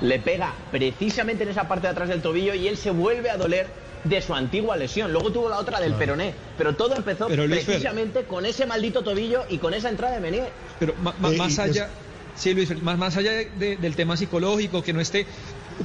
[0.00, 3.36] le pega precisamente en esa parte de atrás del tobillo y él se vuelve a
[3.36, 3.66] doler
[4.04, 5.12] de su antigua lesión.
[5.12, 8.64] Luego tuvo la otra del peroné, pero todo empezó Pero, Luis Fer- precisamente con ese
[8.66, 10.50] maldito tobillo y con esa entrada de Menier.
[10.78, 11.88] Pero ma- ma- Eh, más es- allá,
[12.36, 15.26] sí, Luis, más, más allá de- de- del tema psicológico, que no esté.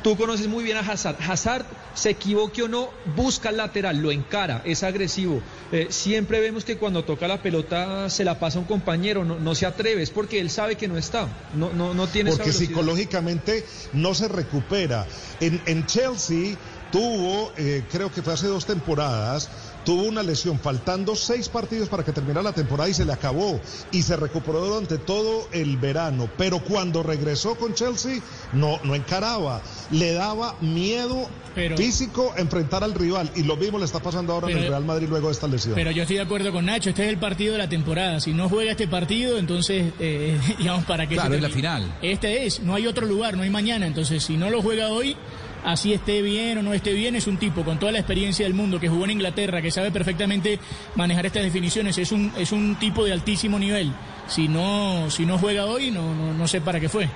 [0.01, 1.17] Tú conoces muy bien a Hazard.
[1.19, 5.41] Hazard, se equivoque o no, busca el lateral, lo encara, es agresivo.
[5.71, 9.39] Eh, siempre vemos que cuando toca la pelota se la pasa a un compañero, no,
[9.39, 12.51] no se atreve, es porque él sabe que no está, no, no, no tiene porque
[12.51, 15.06] psicológicamente no se recupera.
[15.39, 16.56] En, en Chelsea
[16.91, 19.49] tuvo, eh, creo que fue hace dos temporadas,
[19.84, 23.60] tuvo una lesión, faltando seis partidos para que terminara la temporada y se le acabó.
[23.91, 26.30] Y se recuperó durante todo el verano.
[26.38, 28.19] Pero cuando regresó con Chelsea,
[28.54, 29.62] no, no encaraba.
[29.91, 33.32] Le daba miedo Pero- físico enfrentar al rival.
[33.36, 35.76] Y lo mismo le está pasando ahora en el Real Madrid luego de esta lesión.
[35.76, 38.19] Pero yo estoy de acuerdo con Nacho, este es el partido de la temporada.
[38.19, 41.15] Si no juega este partido, entonces, eh, digamos, ¿para qué?
[41.15, 41.98] Claro, es la final.
[42.02, 43.86] Este es, no hay otro lugar, no hay mañana.
[43.88, 45.15] Entonces, si no lo juega hoy,
[45.63, 48.54] así esté bien o no esté bien, es un tipo con toda la experiencia del
[48.54, 50.60] mundo que jugó en Inglaterra, que sabe perfectamente
[50.95, 51.97] manejar estas definiciones.
[51.97, 53.93] Es un, es un tipo de altísimo nivel.
[54.28, 57.10] Si no, si no juega hoy, no, no, no sé para qué fue.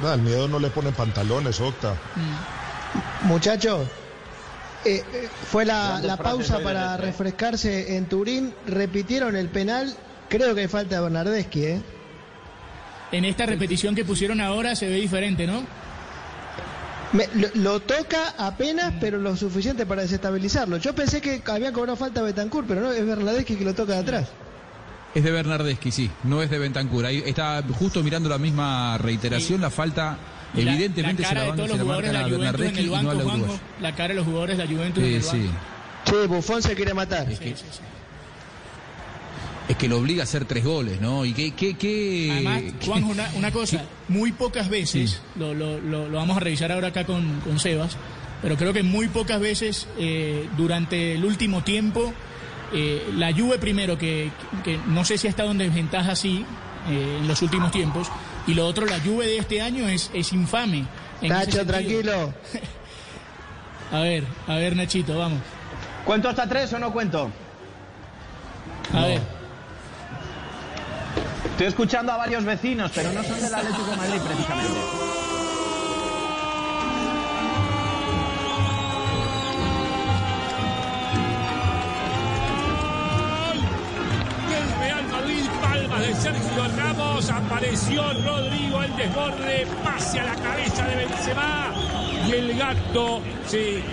[0.00, 1.94] No, el miedo no le pone pantalones, Octa.
[3.22, 3.86] Muchachos,
[4.84, 9.94] eh, eh, fue la, la pausa para refrescarse en Turín, repitieron el penal,
[10.28, 11.82] creo que hay falta de Bernardeschi, ¿eh?
[13.12, 15.62] En esta repetición que pusieron ahora se ve diferente, ¿no?
[17.12, 20.78] Me- lo, lo toca apenas, pero lo suficiente para desestabilizarlo.
[20.78, 23.98] Yo pensé que había cobrado falta Betancourt, pero no, es Bernardeschi que lo toca de
[24.00, 24.28] atrás.
[25.14, 27.04] Es de Bernardeschi, sí, no es de Bentancur.
[27.04, 30.16] Ahí está justo mirando la misma reiteración, la falta
[30.54, 32.66] la- evidentemente la se la, de todos los la jugadores marcan de a la Juventus
[32.66, 33.60] en el no Juanjo.
[33.82, 35.50] La cara de los jugadores de la Juventus en Sí.
[36.06, 37.28] Che, Buffon se quiere matar.
[37.28, 37.80] Sí, sí, sí.
[39.72, 41.24] Es que lo obliga a hacer tres goles, ¿no?
[41.24, 42.28] Y qué, qué, qué...
[42.30, 45.16] Además, Juanjo, una, una cosa, muy pocas veces, Sí.
[45.40, 47.96] lo, lo- lo- lo vamos a revisar ahora acá con, con Sebas,
[48.42, 52.12] pero creo que muy pocas veces eh, durante el último tiempo,
[52.74, 54.30] eh, la Juve primero, que,
[54.62, 56.44] que no sé si ha estado en desventaja así
[56.90, 58.08] eh, en los últimos tiempos,
[58.46, 60.84] y lo otro, la Juve de este año es, es infame.
[61.22, 62.34] Nacho, tranquilo.
[63.92, 65.38] A ver, a ver, Nachito, vamos.
[66.04, 67.30] ¿Cuento hasta tres o no cuento?
[68.94, 69.41] A ver.
[71.62, 74.80] Estoy escuchando a varios vecinos, pero no son del Atlético de Madrid precisamente.
[86.00, 91.72] de Sergio Ramos, apareció Rodrigo, el desborde, pase a la cabeza de Benzema
[92.26, 93.84] y el gato se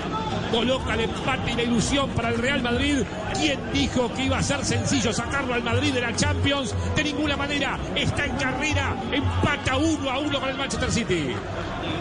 [0.51, 2.97] coloca el empate y la ilusión para el Real Madrid.
[3.33, 6.73] ¿Quién dijo que iba a ser sencillo sacarlo al Madrid de la Champions?
[6.95, 11.27] De ninguna manera, está en carrera, empata uno a uno con el Manchester City.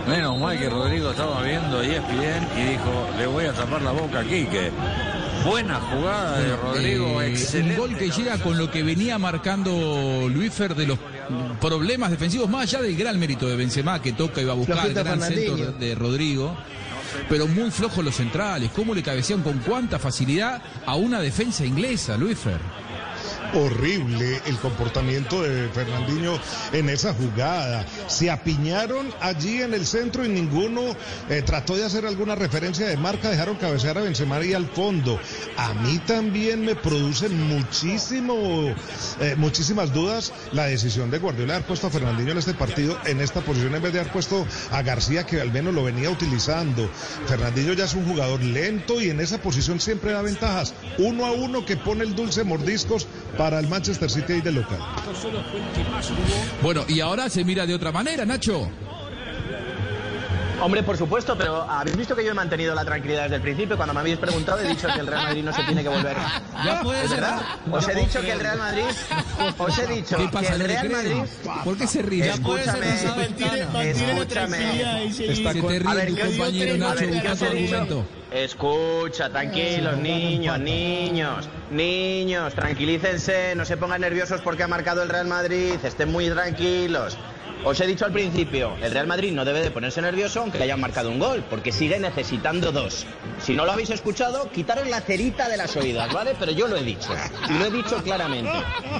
[0.09, 3.93] Menos mal que Rodrigo estaba viendo y ESPN y dijo, le voy a tapar la
[3.93, 4.71] boca aquí, que
[5.45, 7.81] buena jugada de Rodrigo, Eh, excelente.
[7.81, 10.99] Un gol que llega con lo que venía marcando Luífer de los
[11.61, 14.87] problemas defensivos, más allá del gran mérito de Benzema, que toca y va a buscar
[14.87, 16.57] el gran centro de Rodrigo.
[17.29, 22.17] Pero muy flojos los centrales, cómo le cabecean con cuánta facilidad a una defensa inglesa,
[22.17, 22.59] Luífer.
[23.55, 26.39] Horrible el comportamiento de Fernandinho
[26.73, 27.85] en esa jugada.
[28.07, 30.83] Se apiñaron allí en el centro y ninguno
[31.29, 33.31] eh, trató de hacer alguna referencia de marca.
[33.31, 35.19] Dejaron cabecear a Benzema ahí al fondo.
[35.57, 38.75] A mí también me produce muchísimo,
[39.21, 42.99] eh, muchísimas dudas la decisión de Guardiola de haber puesto a Fernandinho en este partido,
[43.07, 46.11] en esta posición, en vez de haber puesto a García, que al menos lo venía
[46.11, 46.89] utilizando.
[47.27, 50.75] Fernandinho ya es un jugador lento y en esa posición siempre da ventajas.
[50.99, 53.07] Uno a uno que pone el dulce mordiscos
[53.39, 54.81] para el Manchester City ahí de local.
[56.61, 58.69] Bueno, y ahora se mira de otra manera, Nacho.
[60.61, 63.77] Hombre, por supuesto, pero habéis visto que yo he mantenido la tranquilidad desde el principio.
[63.77, 66.17] Cuando me habéis preguntado, he dicho que el Real Madrid no se tiene que volver.
[66.65, 67.41] Ya puede ¿Es verdad?
[67.71, 68.85] Os he dicho que el Real Madrid.
[69.59, 70.53] Os he dicho ¿Qué que pasa?
[70.55, 70.89] el ¿No le Real?
[70.91, 71.23] Madrid.
[71.65, 72.29] ¿Por qué se ríe?
[72.31, 72.95] Escúchame.
[73.91, 75.07] Escúchame.
[75.07, 78.05] Está A ver, ¿qué compañero.
[78.33, 85.27] Escucha, tranquilos, niños, niños, niños, tranquilícense, no se pongan nerviosos porque ha marcado el Real
[85.27, 87.17] Madrid, estén muy tranquilos.
[87.65, 90.65] Os he dicho al principio, el Real Madrid no debe de ponerse nervioso aunque le
[90.65, 93.05] hayan marcado un gol, porque sigue necesitando dos.
[93.41, 96.35] Si no lo habéis escuchado, quitaros la cerita de las oídas, ¿vale?
[96.39, 97.11] Pero yo lo he dicho,
[97.51, 98.53] y lo he dicho claramente.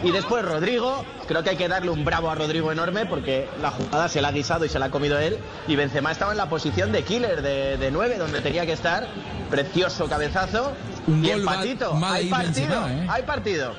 [0.03, 3.71] Y después Rodrigo, creo que hay que darle un bravo a Rodrigo enorme porque la
[3.71, 6.39] jugada se la ha guisado y se la ha comido él, y Benzema estaba en
[6.39, 9.07] la posición de killer, de, de nueve, donde tenía que estar,
[9.51, 10.73] precioso cabezazo,
[11.07, 13.07] Un y gol empatito, hay partido, Benzema, ¿eh?
[13.09, 13.75] hay partido.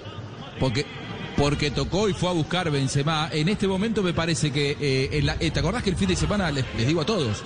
[0.60, 0.86] Porque,
[1.40, 3.30] porque tocó y fue a buscar Benzema.
[3.32, 6.52] En este momento me parece que, eh, eh, ¿te acordás que el fin de semana,
[6.52, 7.44] les, les digo a todos,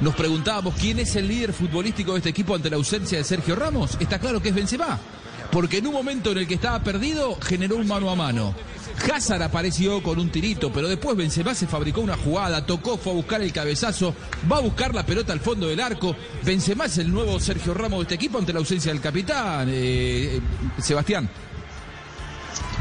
[0.00, 3.54] nos preguntábamos quién es el líder futbolístico de este equipo ante la ausencia de Sergio
[3.54, 3.96] Ramos?
[4.00, 4.98] Está claro que es Benzema.
[5.52, 8.52] Porque en un momento en el que estaba perdido, generó un mano a mano.
[9.14, 13.14] Hazard apareció con un tirito, pero después Benzema se fabricó una jugada, tocó, fue a
[13.14, 14.12] buscar el cabezazo,
[14.50, 16.16] va a buscar la pelota al fondo del arco.
[16.42, 20.40] Benzema es el nuevo Sergio Ramos de este equipo ante la ausencia del capitán, eh,
[20.80, 21.30] Sebastián.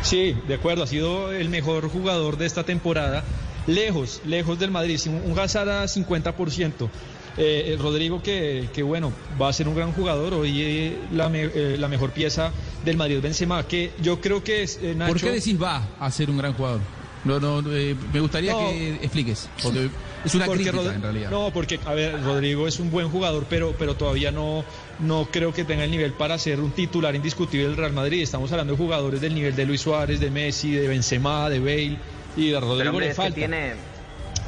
[0.03, 3.23] Sí, de acuerdo, ha sido el mejor jugador de esta temporada.
[3.67, 6.89] Lejos, lejos del Madrid, un Hazard a 50%.
[7.37, 10.33] Eh, el Rodrigo, que, que bueno, va a ser un gran jugador.
[10.35, 12.51] Hoy eh, la, me- eh, la mejor pieza
[12.85, 15.11] del Madrid Benzema, que yo creo que es eh, Nacho.
[15.13, 16.79] ¿Por qué decís va a ser un gran jugador?
[17.25, 18.69] No, no, eh, me gustaría No.
[18.69, 19.89] que expliques, porque
[20.23, 21.29] es una Porque crítica Rod- en realidad.
[21.31, 24.63] No, porque, a ver, Rodrigo es un buen jugador, pero, pero todavía no,
[24.99, 28.21] no creo que tenga el nivel para ser un titular indiscutible del Real Madrid.
[28.21, 31.97] Estamos hablando de jugadores del nivel de Luis Suárez, de Messi, de Benzema, de Bale,
[32.37, 33.35] y a Rodrigo Pero hombre, le es que falta.
[33.35, 33.73] tiene...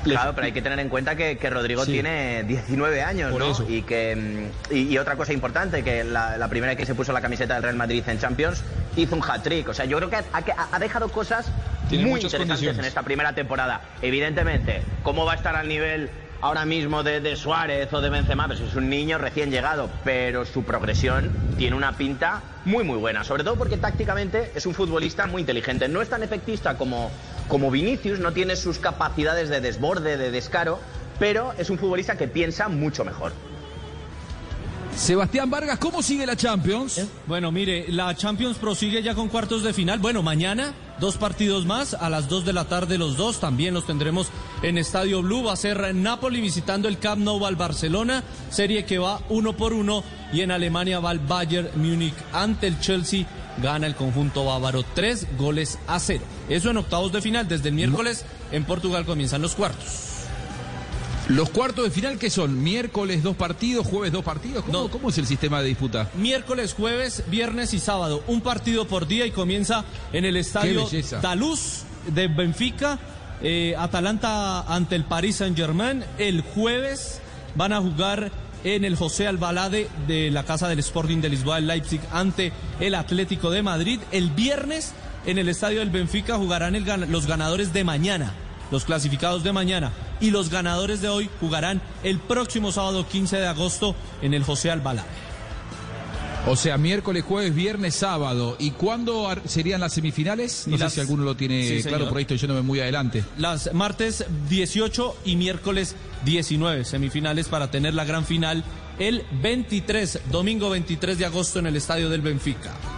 [0.04, 1.94] Claro, pero hay que tener en cuenta que, que Rodrigo Sí.
[1.94, 3.52] tiene 19 años, Por ¿no?
[3.52, 3.66] eso.
[3.68, 7.12] Y que y, y otra cosa importante, que la, la primera vez que se puso
[7.12, 8.62] la camiseta del Real Madrid en Champions,
[8.96, 9.68] hizo un hat-trick.
[9.68, 11.48] O sea, yo creo que ha, ha- ha dejado cosas
[11.90, 13.82] Tiene muy muchas interesantes en esta primera temporada.
[14.02, 16.10] Evidentemente, ¿cómo va a estar al nivel
[16.42, 18.48] ahora mismo de, de Suárez o de Benzema?
[18.48, 23.24] Pues es un niño recién llegado, pero su progresión tiene una pinta muy muy buena,
[23.24, 25.88] sobre todo porque tácticamente es un futbolista muy inteligente.
[25.88, 27.10] No es tan efectista como,
[27.48, 30.80] como Vinicius, no tiene sus capacidades de desborde, de descaro,
[31.20, 33.32] pero es un futbolista que piensa mucho mejor.
[34.98, 37.00] Sebastián Vargas, ¿cómo sigue la Champions?
[37.28, 40.00] Bueno, mire, la Champions prosigue ya con cuartos de final.
[40.00, 43.86] Bueno, mañana dos partidos más, a las 2 de la tarde los dos, también los
[43.86, 44.30] tendremos
[44.64, 45.44] en Estadio Blue.
[45.44, 49.72] Va a ser Napoli visitando el Camp Nou al Barcelona, serie que va uno por
[49.72, 50.04] uno.
[50.34, 53.26] Y en Alemania va el Bayern Múnich ante el Chelsea.
[53.62, 56.24] Gana el conjunto bávaro tres goles a cero.
[56.50, 57.48] Eso en octavos de final.
[57.48, 60.17] Desde el miércoles en Portugal comienzan los cuartos.
[61.30, 62.64] Los cuartos de final, ¿qué son?
[62.64, 64.64] ¿Miércoles dos partidos, jueves dos partidos?
[64.64, 66.10] ¿Cómo, cómo es el sistema de disputa?
[66.16, 68.24] Miércoles, jueves, viernes y sábado.
[68.28, 70.88] Un partido por día y comienza en el estadio.
[71.22, 72.98] Taluz de Benfica.
[73.42, 76.04] eh, Atalanta ante el Paris Saint Germain.
[76.18, 77.20] El jueves
[77.56, 78.32] van a jugar
[78.64, 82.96] en el José Albalade de la Casa del Sporting de Lisboa, el Leipzig ante el
[82.96, 84.00] Atlético de Madrid.
[84.12, 84.94] El viernes
[85.26, 88.34] en el estadio del Benfica jugarán el los ganadores de mañana,
[88.72, 89.92] los clasificados de mañana.
[90.20, 94.72] Y los ganadores de hoy jugarán el próximo sábado 15 de agosto en el José
[94.72, 95.06] Albalá.
[96.50, 98.56] O sea, miércoles, jueves, viernes, sábado.
[98.58, 100.66] ¿Y cuándo serían las semifinales?
[100.68, 103.26] No sé si alguno lo tiene Sí, claro, por ahí estoy yéndome muy adelante.
[103.38, 108.64] Las martes 18 y miércoles 19 semifinales para tener la gran final
[108.98, 112.97] el 23, domingo 23 de agosto en el estadio del Benfica.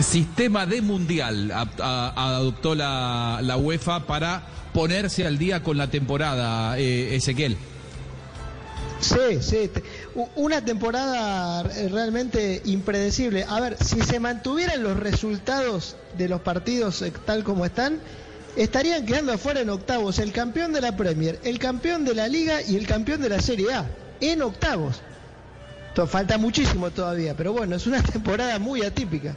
[0.00, 4.42] Sistema de mundial adoptó la, la UEFA para
[4.74, 7.56] ponerse al día con la temporada, eh, Ezequiel.
[9.00, 9.70] Sí, sí.
[10.34, 13.46] Una temporada eh, realmente impredecible.
[13.48, 18.00] A ver, si se mantuvieran los resultados de los partidos eh, tal como están,
[18.54, 22.60] estarían quedando afuera en octavos el campeón de la Premier, el campeón de la Liga
[22.60, 23.86] y el campeón de la Serie A.
[24.20, 25.00] En octavos.
[26.06, 29.34] Falta muchísimo todavía, pero bueno, es una temporada muy atípica.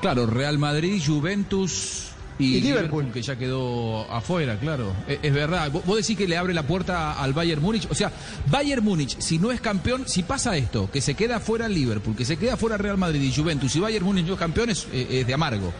[0.00, 2.04] Claro, Real Madrid, Juventus
[2.38, 3.02] y, Y Liverpool.
[3.04, 3.12] Liverpool.
[3.12, 4.92] que ya quedó afuera, claro.
[5.08, 5.70] Es, es verdad.
[5.72, 7.88] ¿Vos, decís que le abre la puerta al Bayern Múnich.
[7.90, 8.12] O sea,
[8.46, 12.14] Bayern Múnich, si no es campeón, si pasa esto, que se queda fuera el Liverpool,
[12.14, 14.86] que se queda fuera Real Madrid y Juventus, y Bayern Múnich no es campeón, es,
[14.92, 15.72] es de amargo.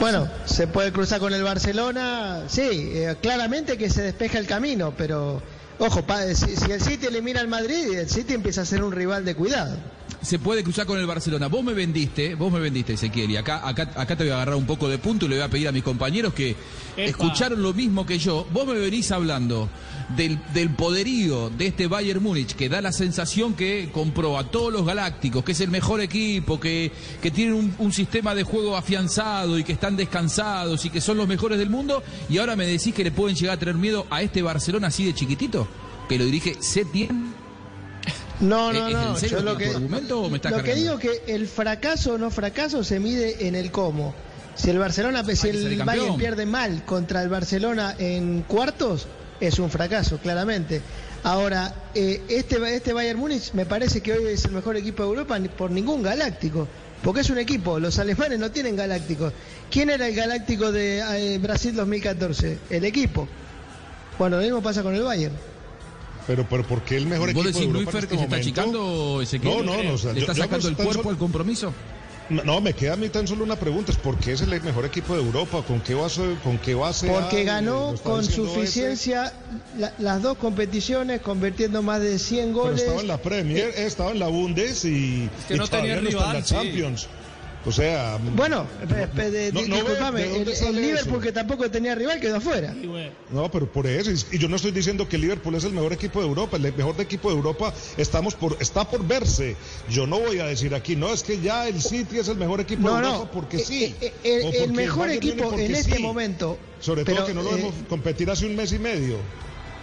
[0.00, 4.92] Bueno, se puede cruzar con el Barcelona, sí, eh, claramente que se despeja el camino,
[4.96, 5.40] pero
[5.78, 8.90] ojo, pa- si, si el City elimina al Madrid, el City empieza a ser un
[8.92, 9.76] rival de cuidado.
[10.22, 11.48] Se puede cruzar con el Barcelona.
[11.48, 14.54] Vos me vendiste, vos me vendiste, Ezequiel, y acá, acá, acá te voy a agarrar
[14.54, 16.56] un poco de punto y le voy a pedir a mis compañeros que
[16.96, 18.46] escucharon lo mismo que yo.
[18.52, 19.68] Vos me venís hablando
[20.16, 24.72] del, del poderío de este Bayern Múnich, que da la sensación que compró a todos
[24.72, 28.76] los galácticos, que es el mejor equipo, que, que tienen un, un sistema de juego
[28.76, 32.66] afianzado y que están descansados y que son los mejores del mundo, y ahora me
[32.66, 35.66] decís que le pueden llegar a tener miedo a este Barcelona así de chiquitito,
[36.08, 37.41] que lo dirige Setien.
[38.42, 39.10] No, no, ¿Es- es no.
[39.10, 42.14] en serio yo lo que, argumento o me estás lo que digo que el fracaso
[42.14, 44.14] o no fracaso se mide en el cómo.
[44.54, 45.82] Si el Barcelona, si el.
[45.82, 49.06] Bayern pierde mal contra el Barcelona en cuartos,
[49.40, 50.82] es un fracaso, claramente.
[51.22, 55.08] Ahora, eh, este, este Bayern Múnich me parece que hoy es el mejor equipo de
[55.08, 56.68] Europa por ningún galáctico.
[57.02, 59.32] Porque es un equipo, los alemanes no tienen galácticos.
[59.70, 62.58] ¿Quién era el galáctico de eh, Brasil 2014?
[62.70, 63.26] El equipo.
[64.18, 65.34] Bueno, lo mismo pasa con el Bayern.
[66.26, 68.16] Pero, pero ¿por qué el mejor ¿Vos equipo decís, de Luis Europa Fer, en que
[68.16, 68.80] se este está momento?
[68.80, 69.66] achicando, Ezequiel?
[69.66, 69.92] No, no, no.
[69.94, 71.72] o sea, ¿Le yo- está sacando el cuerpo solo- al compromiso?
[72.30, 74.86] No, me queda a mí tan solo una pregunta, es ¿por qué es el mejor
[74.86, 75.62] equipo de Europa?
[75.66, 77.44] ¿Con qué base, con qué base Porque hay?
[77.44, 79.32] ganó con suficiencia
[79.76, 82.80] la- las dos competiciones, convirtiendo más de 100 Pero goles.
[82.82, 86.08] estaba en la Premier, estaba en la Bundes y, que y no todavía tenía no
[86.08, 86.54] está en la sí.
[87.64, 91.20] O sea, Bueno, No, no ve dónde el, el Liverpool eso.
[91.20, 92.74] que tampoco tenía rival quedó afuera.
[93.30, 96.20] no, pero por eso, y yo no estoy diciendo que Liverpool es el mejor equipo
[96.20, 99.56] de Europa, el mejor equipo de Europa estamos por, está por verse.
[99.88, 102.60] Yo no voy a decir aquí, no, es que ya el City es el mejor
[102.60, 103.84] equipo No, de no, Europa porque eh, sí.
[104.00, 106.02] eh, eh, el, porque mejor Bayern Múnich equipo en este sí.
[106.02, 106.58] momento.
[106.80, 109.18] Sobre pero, todo que no lo eh, vemos competir hace un mes y medio.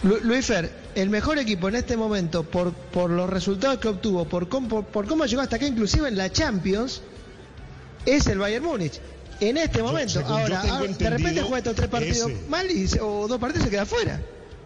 [0.03, 4.25] Lu- Luis Fer, el mejor equipo en este momento, por, por los resultados que obtuvo,
[4.25, 7.01] por, cómo- por, por cómo llegó hasta acá, inclusive en la Champions,
[8.05, 8.99] es el Bayern Múnich.
[9.39, 12.47] En este momento, yo ahora, tengo ah, de repente juega estos tres partidos ese.
[12.49, 14.21] mal y, se- o dos partidos se queda afuera.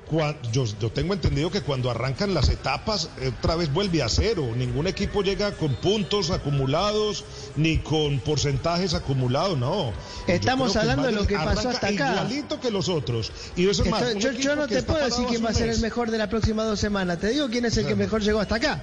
[0.09, 3.09] Cuan- yo, yo tengo entendido que cuando arrancan las etapas,
[3.39, 4.49] otra vez vuelve a cero.
[4.55, 7.23] Ningún equipo llega con puntos acumulados
[7.55, 9.93] ni con porcentajes acumulados, no.
[10.27, 12.11] Estamos Yo hablando de lo que pasó hasta acá.
[12.13, 13.31] Igualito que los otros.
[13.55, 15.79] Y eso es más, yo, yo no te puedo decir quién va a ser el
[15.81, 17.19] mejor de las próximas dos semanas.
[17.19, 18.81] Te digo quién es el que mejor llegó hasta acá.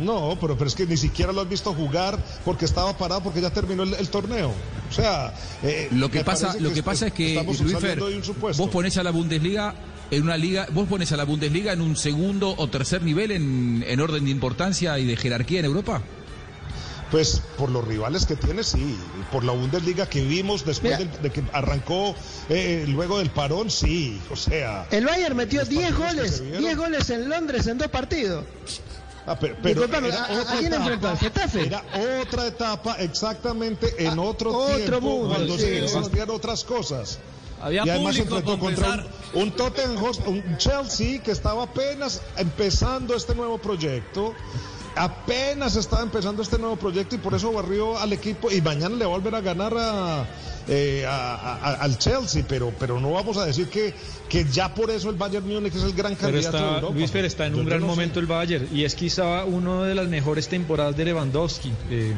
[0.00, 3.40] No, pero, pero es que ni siquiera lo has visto jugar porque estaba parado porque
[3.40, 4.52] ya terminó el, el torneo.
[4.88, 8.96] O sea, eh, Lo que pasa, lo que pasa es que Luis Fer, vos pones
[8.98, 9.74] a la Bundesliga
[10.10, 13.84] en una liga, vos pones a la Bundesliga en un segundo o tercer nivel en,
[13.86, 16.02] en orden de importancia y de jerarquía en Europa.
[17.10, 18.96] Pues por los rivales que tiene, sí.
[19.30, 22.14] Por la Bundesliga que vimos después de que arrancó
[22.48, 24.18] eh, luego del parón, sí.
[24.30, 24.86] O sea.
[24.90, 26.62] El Bayern metió Los 10 partidos que goles, se vieron.
[26.62, 28.44] 10 goles en Londres en dos partidos.
[29.26, 31.18] Ah, pero, pero era ¿a-.
[31.60, 36.64] Era otra etapa exactamente en Ah, otro, otro tiempo mundo, cuando sí, se existían otras
[36.64, 37.18] cosas.
[37.60, 42.20] Había y además se público enfrentó contra un, un Tottenham un Chelsea que estaba apenas
[42.36, 44.34] empezando este nuevo proyecto.
[44.96, 49.06] Apenas estaba empezando este nuevo proyecto y por eso barrió al equipo y mañana le
[49.06, 50.26] va a volver a ganar a,
[50.68, 53.94] eh, a- a- al Chelsea, pero, pero no vamos a decir que,
[54.28, 56.94] que ya por eso el Bayern Múnich es el gran Pero candidato de está, Europa.
[56.94, 57.90] Luis Fer está en Yo- un yo gran no sé.
[57.90, 61.72] momento el Bayern y es quizá una de las mejores temporadas de Lewandowski.
[61.90, 62.12] Eh,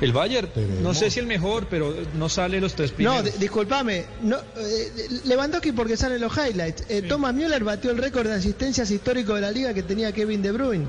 [0.00, 0.48] el Bayern,
[0.82, 3.24] no sé si el mejor, pero no sale los tres No, primeros.
[3.24, 4.06] di- discúlpame.
[4.22, 6.84] No, eh, Lewandowski porque salen los highlights.
[6.88, 10.42] Eh, Thomas Müller batió el récord de asistencias histórico de la liga que tenía Kevin
[10.42, 10.88] De Bruyne.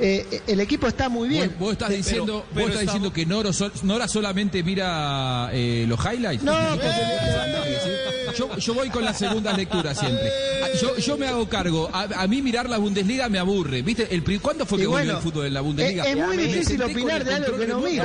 [0.00, 1.48] Eh, el equipo está muy bien.
[1.50, 5.50] Vos, vos estás diciendo, pero vos estás estamos- diciendo que Noro sol- Nora solamente mira
[5.52, 6.42] eh, los highlights.
[6.44, 6.52] No,
[8.36, 10.28] yo, yo voy con la segunda lectura siempre.
[10.62, 11.88] Ah, Yo, yo me hago cargo.
[11.92, 13.82] A, a mí mirar la Bundesliga me aburre.
[13.82, 14.08] ¿Viste?
[14.14, 16.04] El, ¿Cuándo fue que Y volvió bueno, el fútbol en la Bundesliga?
[16.04, 18.04] es- es muy difícil opinar de algo que no miro.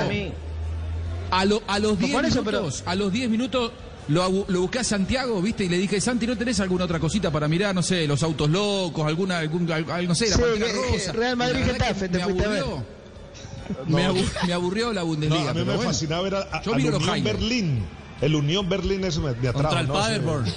[1.32, 3.72] A, lo- a los 10 Por eso, pero- minutos, a los 10 minutos
[4.12, 5.66] lo, lo busqué a Santiago, ¿viste?
[5.66, 7.74] Y le dije, Santi, ¿no tenés alguna otra cosita para mirar?
[7.74, 11.12] No sé, los autos locos, alguna, algún, al- al- no sé, la Sí, Pantera rosa.
[11.14, 12.62] Real Madrid, Getafe, te me fuiste a ver.
[12.64, 12.86] aburrió.
[13.88, 15.44] Me, abu- me aburrió la Bundesliga.
[15.46, 15.90] No, a mí pero me bueno.
[15.92, 17.24] fascinaba ver a, a- Yo al miro los Unión.
[17.24, 17.86] Berlín.
[18.22, 19.84] El Unión Berlín es me, me atrapa.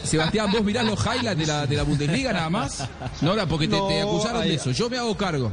[0.03, 2.87] Sebastián, ¿vos mirás los highlights de la, de la Bundesliga nada más?
[3.23, 4.71] No, ahora, porque te, acusaron de eso.
[4.73, 5.51] Yo me hago cargo.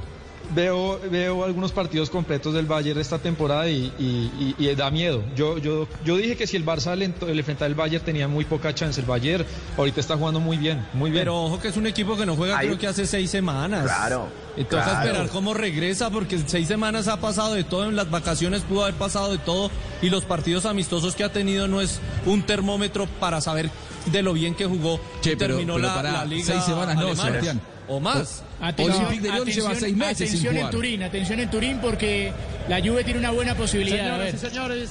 [0.53, 5.23] Veo, veo algunos partidos completos del Bayern esta temporada y, y- y- y da miedo.
[5.35, 8.43] Yo, yo, yo dije que si el Barça le, le enfrentaba al Bayern tenía muy
[8.43, 8.99] poca chance.
[8.99, 9.45] El Bayern
[9.77, 11.21] ahorita está jugando muy bien, muy bien.
[11.21, 13.83] Pero ojo que es un equipo que no juega Ahí- creo que hace seis semanas.
[13.85, 14.27] Claro,
[14.67, 14.91] claro.
[15.07, 18.83] esperar cómo regresa porque en seis semanas ha pasado de todo, en las vacaciones pudo
[18.83, 19.71] haber pasado de todo
[20.01, 23.69] y los partidos amistosos que ha tenido no es un termómetro para saber
[24.07, 24.99] de lo bien que jugó.
[25.21, 27.15] Che, pero- terminó pero la, pará, la liga seis semanas no.
[27.15, 27.61] Sebastián.
[27.88, 28.43] O más.
[28.61, 30.69] Atención, Olympique de Lyon lleva atención, seis meses sin atención en.
[30.71, 32.32] Turín, atención en Turín porque
[32.67, 34.05] la Juve tiene una buena posibilidad.
[34.05, 34.89] Señoras y señores,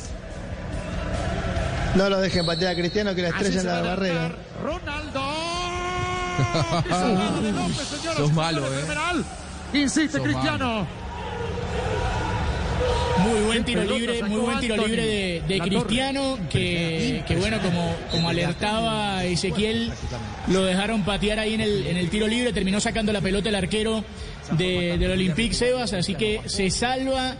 [1.95, 4.33] No lo dejen patear a Cristiano que la estrella en la barrera.
[4.63, 5.23] Ronaldo.
[6.85, 9.79] ¡Qué sacada de López, señoras Sos y malo, eh.
[9.79, 10.87] Insiste Sos Cristiano.
[13.23, 18.29] Muy buen tiro libre, muy buen tiro libre de, Cristiano, que, que bueno, como, como
[18.29, 19.93] alertaba Ezequiel,
[20.49, 23.55] lo dejaron patear ahí en el, en el tiro libre, terminó sacando la pelota el
[23.55, 24.05] arquero
[24.53, 27.37] de, del Olympique Sebas, así que se salva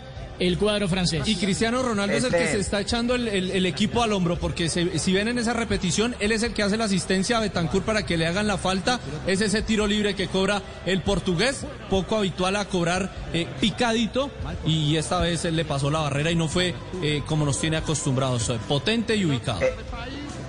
[0.47, 1.27] el cuadro francés.
[1.27, 4.11] Y Cristiano Ronaldo es el que Este- se está echando el, el- el equipo al
[4.11, 7.37] hombro, porque se- si ven en esa repetición, él es el que hace la asistencia
[7.37, 8.99] a Betancourt para que le hagan la falta.
[9.27, 14.31] Es ese tiro libre que cobra el portugués, poco habitual a cobrar eh, picadito,
[14.65, 16.73] y esta vez él le pasó la barrera y no fue
[17.03, 19.59] eh, como nos tiene acostumbrados, eh, potente y ubicado.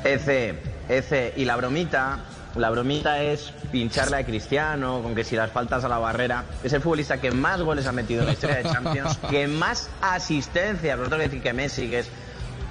[0.04, 0.54] Ece,
[0.88, 2.24] ece, y la bromita,
[2.56, 6.72] la bromita es pincharle a Cristiano, con que si las faltas a la barrera, es
[6.72, 10.98] el futbolista que más goles ha metido en la historia de Champions, que más asistencias,
[10.98, 12.08] vosotros decir que Messi, que es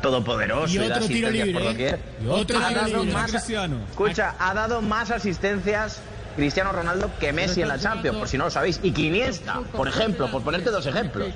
[0.02, 2.00] todopoderoso Y y, da otro asistencias por libre, doquier, ¿eh?
[2.24, 3.14] Y otro ha dado libre.
[3.14, 3.78] más, Cristiano.
[3.90, 6.02] escucha, ha dado más asistencias
[6.36, 9.88] Cristiano Ronaldo que Messi en la Champions, por si no lo sabéis, y 500, por
[9.88, 11.30] ejemplo, por ponerte dos ejemplos.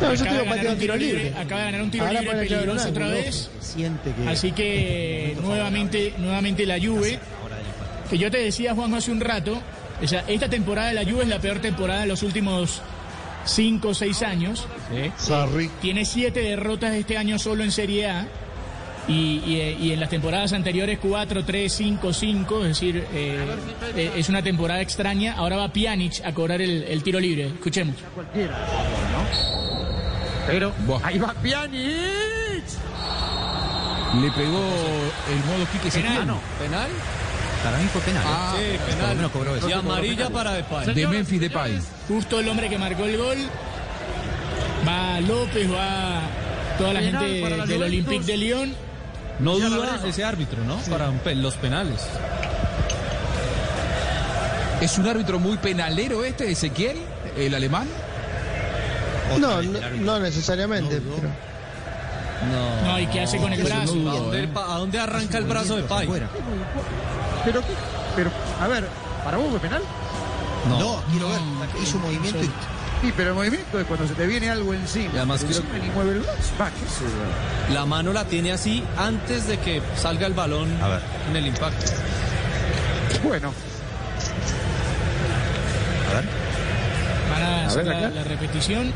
[0.00, 2.88] No, yo Acaba de un tiro libre, acaba de ganar un tiro Ahora libre peligroso
[2.88, 3.50] otra vez.
[3.60, 7.18] Siente que Así que nuevamente, nuevamente la Juve,
[8.08, 9.60] que yo te decía Juanjo hace un rato,
[10.02, 12.82] o sea, esta temporada de la Juve es la peor temporada de los últimos
[13.44, 14.66] 5 o 6 años.
[15.16, 15.70] Sarri.
[15.80, 18.26] Tiene 7 derrotas este año solo en Serie A.
[19.08, 23.38] Y, y- y en las temporadas anteriores 4, 3, 5, 5, es decir, eh,
[23.96, 25.34] eh, es una temporada extraña.
[25.34, 27.46] Ahora va Pjanic a cobrar el, el tiro libre.
[27.46, 27.96] Escuchemos.
[30.46, 32.64] Pero ahí va Pjanic.
[34.20, 34.58] Le pegó
[35.30, 36.12] el modo Quique Penal.
[36.12, 36.34] Setién.
[36.58, 36.90] ¿Penal?
[37.62, 38.22] para mí fue penal.
[38.24, 39.16] Ah, Sí, penal.
[39.16, 39.68] menos cobró eso.
[39.68, 40.94] Y amarilla para Depay.
[40.94, 41.78] De Memphis Depay.
[42.06, 43.38] Justo el hombre que marcó el gol.
[44.86, 46.20] Va López, va
[46.78, 47.82] toda la Penal gente del.
[47.82, 48.87] Olympique de Lyon.
[49.38, 50.76] No duda ese árbitro, ¿no?
[50.90, 52.00] Para los penales.
[54.80, 56.98] ¿Es un árbitro muy penalero este, Ezequiel,
[57.36, 57.88] el alemán?
[59.38, 61.00] No, no, no necesariamente.
[61.00, 61.28] pero-
[62.50, 62.88] No.
[62.92, 63.92] No, ¿y qué hace con el no brazo?
[63.94, 64.48] dudo, ¿A dónde, ¿eh?
[64.54, 66.08] a dónde arranca el brazo de Pai?
[67.44, 67.62] Pero,
[68.14, 68.30] pero,
[68.60, 68.86] a ver,
[69.24, 69.82] ¿para vos fue penal?
[70.68, 71.40] No, quiero ver.
[71.82, 72.50] Hizo un movimiento y
[73.00, 75.12] Sí, pero el movimiento es cuando se te viene algo encima.
[75.14, 76.52] Y además ni mueve el brazo.
[76.60, 77.72] Va, qué.
[77.74, 81.00] La mano la tiene así antes de que salga el balón A ver.
[81.30, 81.92] en el impacto.
[83.22, 83.52] Bueno,
[86.10, 86.24] A ver.
[87.30, 88.92] Van a hacer ver, la, repetición.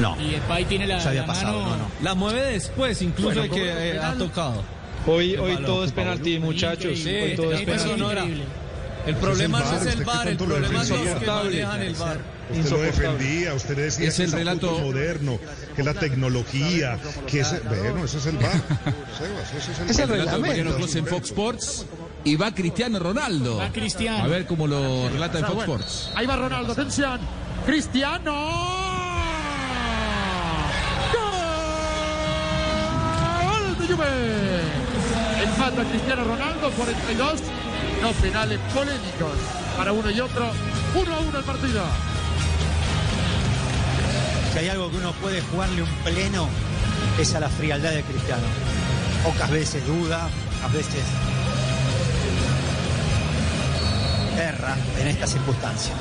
[0.00, 0.16] No.
[0.20, 1.76] Y Pai tiene la, Ya había la pasado, mano.
[1.76, 1.90] no, no.
[2.02, 4.62] La mueve después, incluso Bueno, de que eh, ha tocado.
[5.06, 6.98] Hoy, El hoy balón, todo es culpa, penalti, muchachos.
[7.04, 8.42] Hoy todo es penalti.
[9.06, 11.94] El problema es el no es el ¿qué el problema es los que manejan el
[11.94, 12.33] VAR.
[12.50, 15.38] Usted lo defendía, usted decía Es que el es relato- moderno,
[15.74, 17.54] que es la tecnología, que es...
[17.64, 18.52] Bueno, ese es el bar.
[19.18, 20.18] Sebas, ese es el Es el bar.
[20.18, 20.76] Relato de Mariano.
[20.76, 21.86] Clos en Fox Sports.
[22.24, 23.56] Y va Cristiano Ronaldo.
[23.56, 24.24] Va Cristiano.
[24.24, 25.58] A ver cómo lo relata en Fox.
[25.60, 26.10] Sports.
[26.14, 27.20] Ahí va Ronaldo, atención.
[27.66, 28.32] Cristiano.
[33.44, 34.06] ¡Gol de Juve!
[35.44, 37.40] Empata Cristiano Ronaldo, 42.
[38.02, 39.36] No penales polémicos
[39.76, 40.50] para uno y otro.
[40.94, 41.82] Uno a uno el partido.
[44.54, 46.48] Si hay algo que uno puede jugarle un pleno,
[47.18, 48.44] es a la frialdad de Cristiano.
[49.24, 50.28] Pocas veces duda,
[50.62, 51.02] a veces
[54.38, 55.92] erra en esta circunstancia.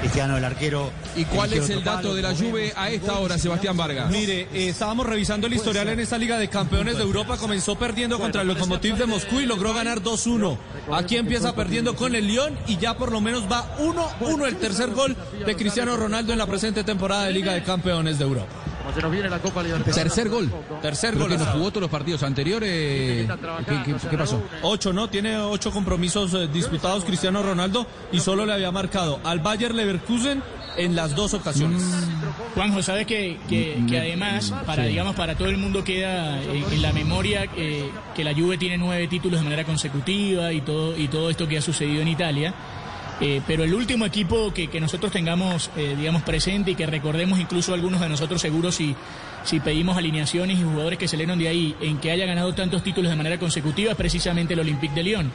[0.00, 0.90] Cristiano, el arquero.
[1.14, 4.10] ¿Y cuál es el dato palo, de la Juve a esta hora, Sebastián Vargas?
[4.10, 7.36] Mire, eh, estábamos revisando el historial en esta Liga de Campeones de Europa.
[7.36, 10.56] Comenzó perdiendo contra el Lokomotiv de Moscú y logró ganar 2-1.
[10.92, 14.90] Aquí empieza perdiendo con el Lyon y ya por lo menos va 1-1 el tercer
[14.90, 18.59] gol de Cristiano Ronaldo en la presente temporada de Liga de Campeones de Europa.
[18.94, 19.94] Se nos viene la Copa Libertadores.
[19.96, 20.50] Tercer gol.
[20.82, 21.28] Tercer gol.
[21.30, 23.28] que no jugó todos los partidos anteriores.
[23.66, 24.42] ¿Qué, qué- qué pasó?
[24.62, 25.08] Ocho, ¿no?
[25.08, 30.42] Tiene ocho compromisos eh, disputados Cristiano Ronaldo y solo le había marcado al Bayer Leverkusen
[30.76, 31.82] en las dos ocasiones.
[32.54, 34.88] Juanjo, sabes que, que, Mm, que mm, además, mm, para sí.
[34.90, 38.78] digamos para todo el mundo queda en, en la memoria eh, que la Juve tiene
[38.78, 42.54] nueve títulos de manera consecutiva y todo y todo esto que ha sucedido en Italia.
[43.20, 47.38] Eh, pero el último equipo que, que nosotros tengamos, eh, digamos, presente y que recordemos
[47.38, 48.96] incluso algunos de nosotros seguros si,
[49.44, 53.10] si pedimos alineaciones y jugadores que salieron de ahí en que haya ganado tantos títulos
[53.10, 55.30] de manera consecutiva es precisamente el Olympique de Lyon.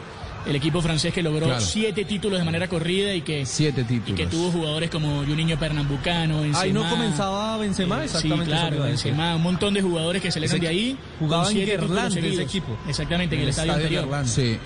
[0.47, 1.59] El equipo francés que logró Claro.
[1.61, 4.15] siete títulos de manera corrida y que, Siete y títulos.
[4.19, 6.61] que tuvo jugadores como Juninho Pernambucano, Benzema.
[6.61, 8.45] Ahí no comenzaba Benzema, Eh, exactamente.
[8.45, 8.83] Sí, claro.
[8.83, 10.97] Benzema, un montón de jugadores que salieron Ese de ahí.
[11.19, 12.77] jugaba en Guerlain, ese equipo.
[12.87, 14.07] Exactamente, en el, estadio, anterior.
[14.25, 14.57] Sí.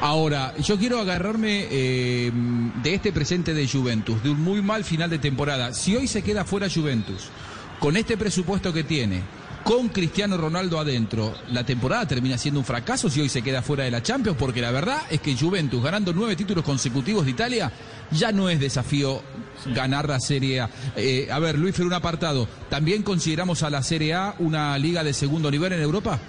[0.00, 2.30] Ahora, yo quiero agarrarme eh,
[2.82, 5.72] de este presente de Juventus, de un muy mal final de temporada.
[5.72, 7.30] Si hoy se queda fuera Juventus,
[7.78, 9.22] con este presupuesto que tiene,
[9.66, 13.82] con Cristiano Ronaldo adentro, la temporada termina siendo un fracaso si hoy se queda fuera
[13.82, 17.72] de la Champions, porque la verdad es que Juventus, ganando nueve títulos consecutivos de Italia,
[18.12, 19.20] ya no es desafío
[19.74, 20.70] ganar la Serie A.
[20.94, 22.46] Eh, a ver, Luis Fer, un apartado.
[22.70, 26.20] ¿También consideramos a la Serie A una liga de segundo nivel en Europa?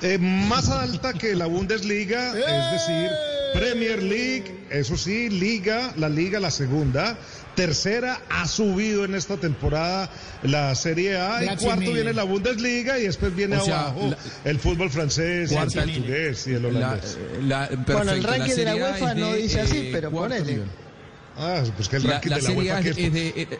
[0.00, 3.10] Eh, más alta que la Bundesliga, es decir,
[3.54, 7.16] Premier League, eso sí, Liga, la Liga, la segunda.
[7.54, 10.08] Tercera ha subido en esta temporada
[10.42, 11.42] la Serie A.
[11.44, 11.92] Y cuarto mille.
[11.94, 14.08] viene la Bundesliga y después viene O sea, abajo
[14.44, 17.18] la- el fútbol francés, el portugués y el La, holandés.
[17.42, 20.44] la- Bueno, el ranking de la UEFA no dice así, eh, pero ponele.
[20.50, 20.68] nivel.
[21.36, 23.04] Ah, pues que el La, ranking la de la Serie UEFA A que es, es-
[23.04, 23.28] es de...
[23.42, 23.58] eh,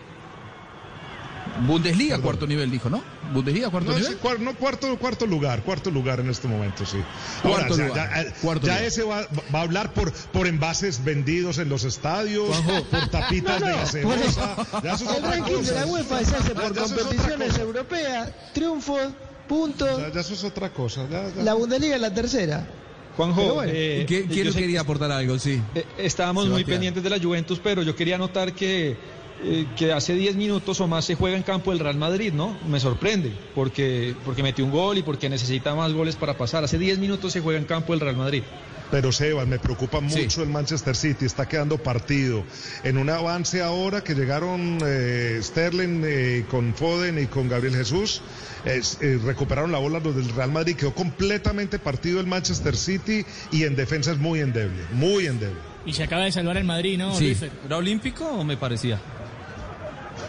[1.66, 3.03] Bundesliga, cuarto nivel, dijo, ¿no?
[3.32, 4.18] Bundesliga, cuarto No, nivel.
[4.18, 6.96] cuar- no, cuarto, cuarto lugar, cuarto lugar en este momento, sí.
[7.44, 8.84] Ahora, Cuarto lugar, ya, eh, cuarto ya lugar.
[8.88, 12.57] ese va, va a hablar por, por envases vendidos en los estadios,
[12.90, 14.57] por tapitas No, de no, gaseosa.
[14.82, 19.00] Ya eso El ranking de la UEFA se hace Ya- por ya competiciones europeas, triunfos,
[19.48, 19.98] puntos.
[19.98, 21.07] Ya, ya eso es otra cosa.
[21.11, 21.42] ya- ya.
[21.42, 22.66] La Bundesliga es la tercera.
[23.16, 23.70] Juanjo, bueno.
[23.74, 25.38] eh, ¿Qué- yo quién quería aportar algo?
[25.38, 25.61] Sí.
[25.74, 28.96] Eh, estábamos muy pendientes de la Juventus, pero yo quería notar que,
[29.45, 32.57] eh, que hace 10 minutos o más se juega en campo del Real Madrid, ¿no?
[32.68, 36.64] Me sorprende, porque, porque metió un gol y porque necesita más goles para pasar.
[36.64, 38.43] Hace 10 minutos se juega en campo del Real Madrid.
[38.90, 40.20] Pero Sebas, me preocupa Sí.
[40.22, 42.45] mucho el Manchester City, está quedando partido.
[42.84, 48.20] En un avance ahora que llegaron eh, Sterling eh, con Foden y con Gabriel Jesús,
[48.66, 53.24] es- eh, recuperaron la bola los del Real Madrid, quedó completamente partido el Manchester City
[53.51, 55.57] y en defensa es muy endeble, muy endeble.
[55.86, 57.16] Y se acaba de salvar el Madrid, ¿no?
[57.16, 57.34] Sí.
[57.64, 59.01] ¿Era olímpico o me parecía?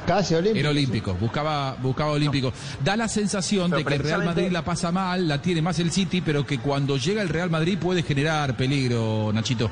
[0.06, 0.60] Casi olímpico.
[0.60, 2.52] Era olímpico, buscaba, buscaba olímpico.
[2.84, 5.80] Da la sensación Pero de que el Real Madrid la pasa mal, la tiene más
[5.80, 9.70] el City, pero que cuando llega el Real Madrid puede generar peligro, Nachito.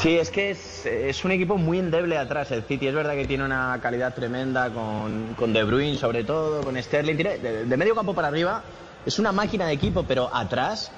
[0.00, 2.50] Sí, es que es, es un equipo muy endeble atrás.
[2.50, 6.60] El City es verdad que tiene una calidad tremenda con, con De Bruyne, sobre todo,
[6.62, 7.16] con Sterling.
[7.16, 8.62] Tiene- de, de medio campo para arriba
[9.06, 10.90] es una máquina de equipo, pero atrás,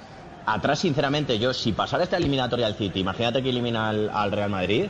[0.45, 4.49] atrás, sinceramente, yo, si pasara esta eliminatoria al City, imagínate que elimina al, al Real
[4.49, 4.85] Madrid.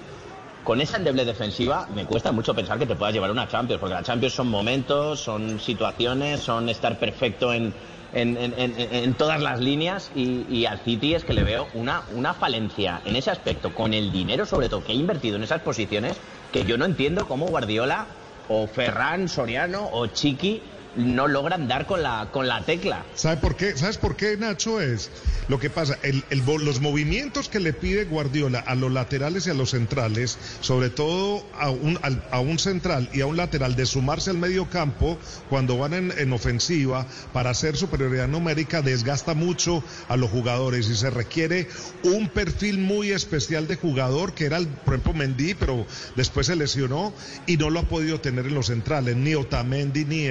[0.63, 3.95] Con esa endeble defensiva me cuesta mucho pensar que te puedas llevar una Champions, porque
[3.95, 7.73] la Champions son momentos, son situaciones, son estar perfecto en,
[8.13, 13.15] en, todas las líneas y, al City es que le veo una, una falencia en
[13.15, 16.17] ese aspecto, con el dinero sobre todo que ha invertido en esas posiciones,
[16.51, 18.07] que yo no entiendo cómo Guardiola
[18.47, 20.61] o Ferran, Soriano o Chiqui
[20.95, 23.05] no logran dar con la, con la tecla.
[23.15, 23.77] ¿Sabe por qué?
[23.77, 24.81] ¿Sabes por qué, Nacho?
[24.81, 25.11] Es
[25.47, 25.97] lo que pasa.
[26.03, 30.37] El, el los movimientos que le pide Guardiola a los laterales y a los centrales,
[30.61, 31.99] sobre todo a un,
[32.31, 35.17] a un central y a un lateral, de sumarse al medio campo
[35.49, 40.95] cuando van en, en ofensiva para hacer superioridad numérica, desgasta mucho a los jugadores y
[40.95, 41.67] se requiere
[42.03, 45.85] un perfil muy especial de jugador, que era, el, por Mendy, pero
[46.15, 47.13] después se lesionó
[47.45, 50.25] y no lo ha podido tener en los centrales, ni Otamendi, ni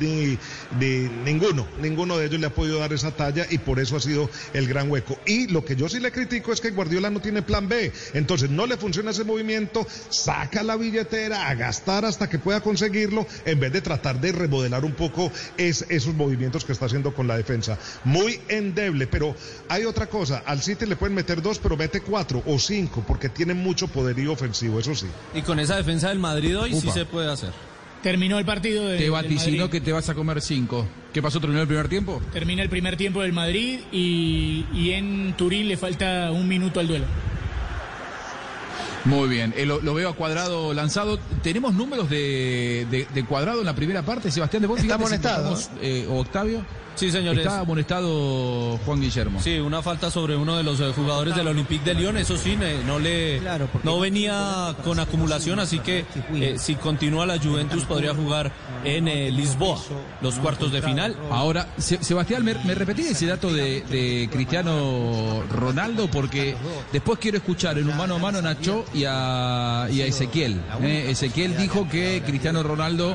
[0.00, 0.38] Ni,
[0.78, 4.00] ni ninguno, ninguno de ellos le ha podido dar esa talla y por eso ha
[4.00, 5.18] sido el gran hueco.
[5.26, 8.50] Y lo que yo sí le critico es que Guardiola no tiene plan B, entonces
[8.50, 13.60] no le funciona ese movimiento, saca la billetera a gastar hasta que pueda conseguirlo, en
[13.60, 17.36] vez de tratar de remodelar un poco es, esos movimientos que está haciendo con la
[17.36, 17.78] defensa.
[18.04, 19.34] Muy endeble, pero
[19.68, 23.28] hay otra cosa, al City le pueden meter dos, pero mete cuatro o cinco, porque
[23.28, 25.06] tiene mucho poderío ofensivo, eso sí.
[25.34, 27.52] Y con esa defensa del Madrid hoy sí se puede hacer.
[28.04, 29.10] Terminó el partido de, Te
[29.64, 29.70] Madrid.
[29.70, 30.86] que te vas a comer cinco.
[31.10, 31.40] ¿Qué pasó?
[31.40, 32.20] ¿Terminó el primer tiempo?
[32.34, 36.86] Termina el primer tiempo del Madrid y, y en Turín le falta un minuto al
[36.86, 37.06] duelo.
[39.06, 41.18] Muy bien, eh, lo, lo veo a cuadrado lanzado.
[41.42, 44.78] ¿Tenemos números de, de- de cuadrado en la primera parte, Sebastián de Vos?
[44.80, 44.98] Está
[45.56, 46.62] si eh, ¿O Octavio?
[46.94, 47.44] Sí, señores.
[47.44, 49.40] Está amonestado Juan Guillermo.
[49.42, 52.16] Sí, una falta sobre uno de los eh, jugadores del Olympique de Lyon.
[52.16, 53.40] Eso sí, no le
[53.82, 58.52] no venía con acumulación, así que eh, si continúa la Juventus podría jugar
[58.84, 59.78] en eh, Lisboa
[60.20, 61.16] los cuartos de final.
[61.30, 66.54] Ahora, Se- Sebastián, me, me repetí ese dato de, de Cristiano Ronaldo porque
[66.92, 70.60] después quiero escuchar en un mano a mano a Nacho y a, y a Ezequiel.
[70.82, 71.06] ¿eh?
[71.10, 73.12] Ezequiel dijo que Cristiano Ronaldo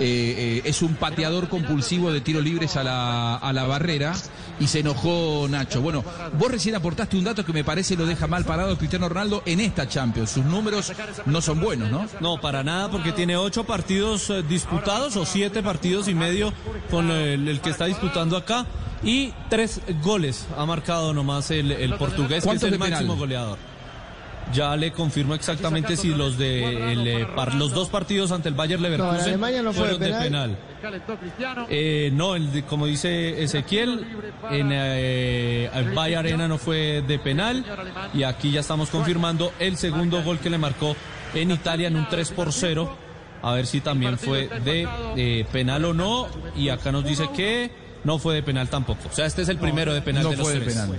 [0.00, 4.14] eh, es un pateador compulsivo de tiros libres a la, a la barrera
[4.60, 5.80] y se enojó Nacho.
[5.80, 6.04] Bueno,
[6.38, 9.60] vos recién aportaste un dato que me parece lo deja mal parado Cristiano Ronaldo en
[9.60, 10.30] esta Champions.
[10.30, 10.92] Sus números
[11.26, 12.06] no son buenos, ¿no?
[12.20, 16.52] No, para nada, porque tiene ocho partidos eh, disputados o siete partidos y medio
[16.90, 18.66] con el, el que está disputando acá
[19.02, 22.90] y tres goles ha marcado nomás el, el portugués, que es ¿Cuántos el penal?
[22.90, 23.58] máximo goleador.
[24.52, 28.54] Ya le confirmo exactamente si los de el, eh, par- los dos partidos ante el
[28.54, 30.56] Bayer Leverkusen No, en Alemania no fue de fueron de penal.
[31.68, 34.06] Eh, no, el de- como dice Ezequiel,
[34.50, 37.64] en eh, el Bayern Arena no fue de penal
[38.14, 40.96] y aquí ya estamos confirmando el segundo gol que le marcó
[41.34, 42.96] en Italia en un 3 por 0.
[43.42, 46.26] A ver si también fue de eh, penal o no.
[46.56, 47.70] Y acá nos dice que
[48.04, 49.08] no fue de penal tampoco.
[49.08, 50.98] O sea, este es el primero de penal No de los fue de penal.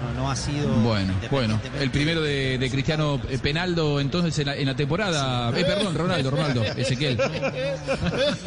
[0.00, 0.68] No, no ha sido.
[0.82, 5.50] Bueno, bueno, el primero de, de Cristiano eh, Penaldo entonces en la, en la temporada,
[5.58, 7.18] eh, perdón, Ronaldo, Ronaldo, Ezequiel.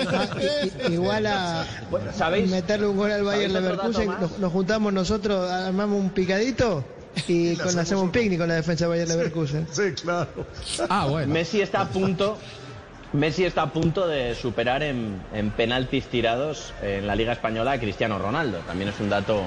[0.08, 0.28] Ah,
[0.90, 1.66] igual a
[2.16, 2.50] ¿sabéis?
[2.50, 6.84] meterle un gol al Bayern ¿Sabéis otro Leverkusen, nos, nos juntamos nosotros, armamos un picadito
[7.28, 9.68] y con, hacemos un picnic con la defensa de Bayern Leverkusen.
[9.72, 10.48] Sí, claro.
[10.90, 11.32] Ah, bueno.
[11.34, 12.38] Messi está a punto.
[13.14, 17.80] Messi está a punto de superar en, en penaltis tirados en la Liga Española a
[17.80, 18.58] Cristiano Ronaldo.
[18.66, 19.40] También es un dato.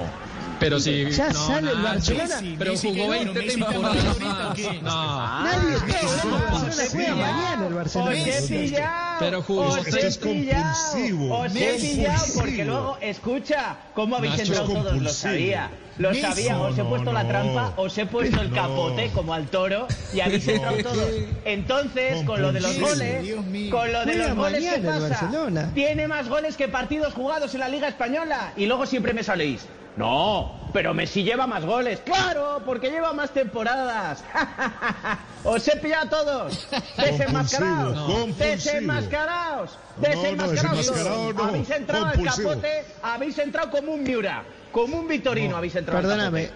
[0.61, 1.11] Pero si.
[1.11, 2.41] Ya no, sale el Barcelona.
[2.59, 4.59] Pero Messi jugó que no, 20 Messi está temporadas.
[4.83, 5.45] No.
[5.45, 9.17] Nadie está mañana el Barcelona.
[9.19, 9.67] Pero jugó.
[9.67, 11.39] os he es pillado, compulsivo.
[11.41, 15.03] Os he pillado porque luego, escucha, ¿cómo habéis entrado todos?
[15.03, 15.71] Lo sabía.
[15.99, 17.29] Lo sabía, os he No, puesto la no.
[17.29, 18.57] trampa, os he puesto el No.
[18.57, 21.09] capote como al toro y habéis entrado todos.
[21.45, 23.35] Entonces, con lo de los goles,
[23.71, 25.71] con lo de los goles, ¿qué pasa?
[25.75, 28.53] Tiene más goles que partidos jugados en la Liga Española.
[28.57, 29.67] Y luego siempre me saléis.
[29.97, 32.01] No, pero Messi lleva más goles.
[32.05, 34.23] Claro, porque lleva más temporadas.
[35.45, 36.69] Os he pillado a todos.
[36.99, 37.97] Desenmascarados.
[37.97, 37.97] Desenmascarados.
[37.97, 39.79] No, no, Desenmascarados.
[39.97, 44.43] desenmascarado no, Habéis entrado al capote, habéis entrado como un Miura,
[44.77, 46.03] como un Vitorino habéis entrado.
[46.03, 46.51] Perdóname,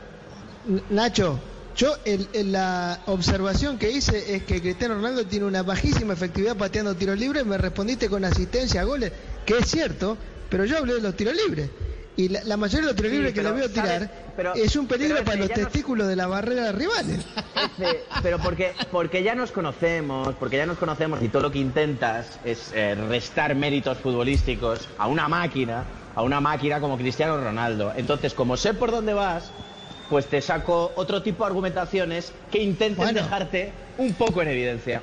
[0.90, 1.40] Nacho,
[1.74, 6.54] yo el- el- la observación que hice es que Cristiano Ronaldo tiene una bajísima efectividad
[6.54, 9.10] pateando tiros libres, me respondiste con asistencia a goles,
[9.46, 10.18] que es cierto,
[10.50, 11.70] pero yo hablé de los tiros libres.
[12.16, 14.10] Y la, la mayoría de los tiros Sí, libres que le veo tirar ¿sabes?
[14.36, 17.20] Pero- es un peligro para ese los testículos de la barrera de rivales.
[17.78, 21.60] Ese, pero porque, porque ya nos conocemos, porque ya nos conocemos y todo lo que
[21.60, 25.84] intentas es eh, restar méritos futbolísticos a una máquina,
[26.14, 27.92] a una máquina como Cristiano Ronaldo.
[27.96, 29.50] Entonces, como sé por dónde vas,
[30.08, 33.22] pues te saco otro tipo de argumentaciones que intenten Bueno.
[33.22, 35.02] dejarte un poco en evidencia.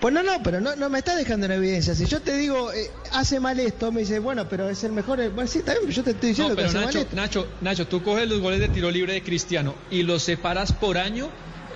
[0.00, 1.94] Pues no, no, pero no, no me está dejando en evidencia.
[1.94, 5.18] Si yo te digo, eh, hace mal esto, me dice, bueno, pero es el mejor.
[5.20, 6.98] eh, Bueno, sí, está bien, pero yo te estoy diciendo No, pero que hace Nacho,
[6.98, 7.16] mal esto.
[7.16, 10.98] Nacho, Nacho, tú coges los goles de tiro libre de Cristiano y los separas por
[10.98, 11.30] año.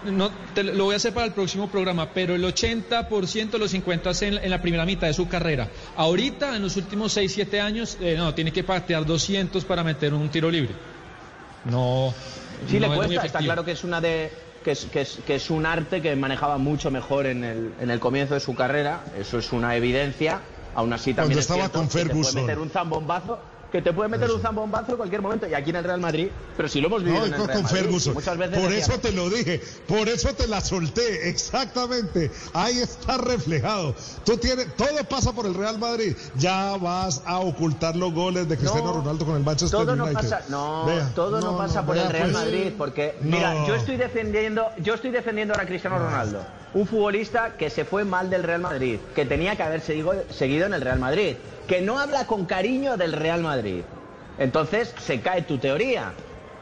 [0.05, 4.11] No, te lo voy a hacer para el próximo programa, pero el 80% los 50
[4.23, 5.69] en, en la primera mitad de su carrera.
[5.97, 10.15] Ahorita, en los últimos 6, 7 años, eh, no, tiene que patear 200 para meter
[10.15, 10.75] un tiro libre.
[11.65, 12.15] No.
[12.69, 14.33] Sí no le es muy cuesta, está claro que es una de
[14.65, 17.91] que es, que es, que es un arte que manejaba mucho mejor en el, en
[17.91, 20.41] el comienzo de su carrera, eso es una evidencia.
[20.75, 22.43] Aún así también Cuando es estaba cierto con que te puede Ferguson.
[22.43, 23.39] meter un zambombazo,
[23.71, 26.29] que te puede meter un zambombazo en cualquier momento y aquí en el Real Madrid,
[26.57, 28.15] pero si lo hemos vivido No, en el con, Real con Madrid, Ferguson.
[28.15, 32.31] muchas veces Por decíamos, eso te lo dije, por eso te la solté, exactamente.
[32.55, 33.95] Ahí está reflejado.
[34.25, 36.17] Tú tienes, todo pasa por el Real Madrid.
[36.37, 40.07] Ya vas a ocultar los goles de Cristiano No, Ronaldo con el Manchester todo no
[40.13, 42.45] pasa, no, Vea, todo no, pasa por vea, el Real pues.
[42.45, 43.37] Madrid, porque No.
[43.37, 46.43] mira, yo estoy defendiendo, yo estoy defendiendo ahora a Cristiano Ronaldo,
[46.75, 50.67] un futbolista que se fue mal del Real Madrid, que tenía que haber seguido, seguido
[50.67, 53.83] en el Real Madrid, que no habla con cariño del Real Madrid.
[54.39, 56.13] Entonces se cae tu teoría.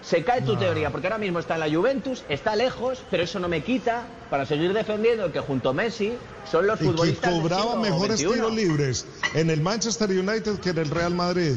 [0.03, 3.41] Se cae tu teoría, porque ahora mismo está en la Juventus, está lejos, pero eso
[3.41, 6.13] no me quita para seguir defendiendo que junto a Messi
[6.49, 9.05] son los Y que futbolistas del cobraba mejores tiros libres
[9.35, 11.57] en el Manchester United que en el Real Madrid.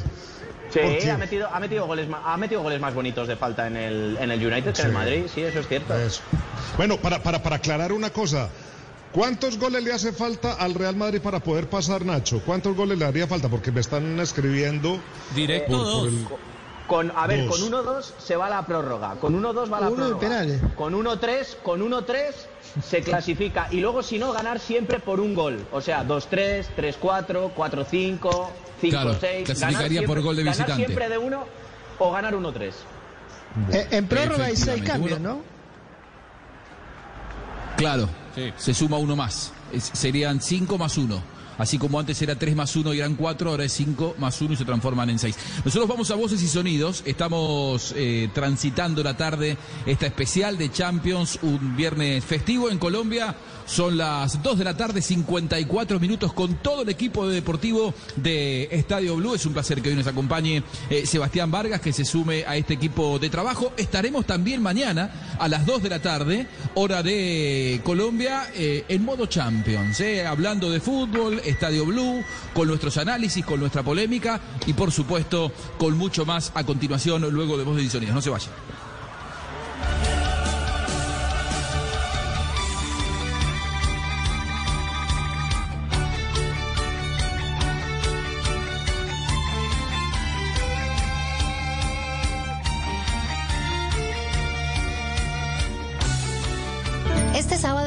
[0.72, 4.18] Sí, ha metido, ha, metido goles, ha metido goles más bonitos de falta en el,
[4.20, 4.94] en el United que en el.
[4.94, 5.96] Madrid, sí, eso es cierto.
[5.98, 6.22] Eso.
[6.78, 8.50] Bueno, para, para, para aclarar una cosa.
[9.12, 12.42] ¿Cuántos goles le hace falta al Real Madrid para poder pasar, Nacho?
[12.46, 13.50] ¿Cuántos goles le haría falta?
[13.50, 15.00] Porque me están escribiendo.
[15.34, 16.08] Directo por- por dos.
[16.08, 16.28] el-
[16.88, 17.60] Con, a ver, Dos.
[17.60, 19.16] con 1-2 se va la prórroga.
[19.22, 20.20] Con 1-2 va la Uno de prórroga.
[20.20, 20.62] penales.
[20.76, 22.48] Con 1-3, con 1-3
[22.84, 23.68] se clasifica.
[23.72, 25.66] Y luego, si no, ganar siempre por un gol.
[25.72, 28.50] O sea, 2-3, 3-4, 4-5,
[28.82, 28.90] 5-6.
[28.90, 30.86] Claro, ganar clasificaría siempre- por gol de ganar visitante.
[30.86, 31.46] siempre de uno
[31.98, 32.74] o ganar 1-3.
[33.74, 35.42] Eh, en prórroga hay seis cambios, ¿no?
[37.78, 38.10] Claro,
[38.58, 39.54] se suma uno más.
[39.72, 41.22] Es- serían cinco más uno.
[41.60, 44.54] Así como antes era 3 más 1 y eran 4, ahora es 5 más 1
[44.54, 45.36] y se transforman en 6.
[45.66, 47.04] Nosotros vamos a voces y sonidos.
[47.06, 53.36] Estamos eh, transitando la tarde, esta especial de Champions, un viernes festivo en Colombia.
[53.70, 58.68] Son las 2 de la tarde, 54 minutos con todo el equipo de deportivo de
[58.72, 59.36] Estadio Blue.
[59.36, 62.74] Es un placer que hoy nos acompañe eh, Sebastián Vargas, que se sume a este
[62.74, 63.72] equipo de trabajo.
[63.78, 69.28] Estaremos también mañana a las 2 de la tarde, hora de Colombia, eh, en modo
[69.28, 72.24] Champions, eh, hablando de fútbol, Estadio Blue,
[72.56, 77.56] con nuestros análisis, con nuestra polémica y por supuesto con mucho más a continuación luego
[77.56, 78.16] de Voz de Sonidos.
[78.16, 78.79] No se vayan.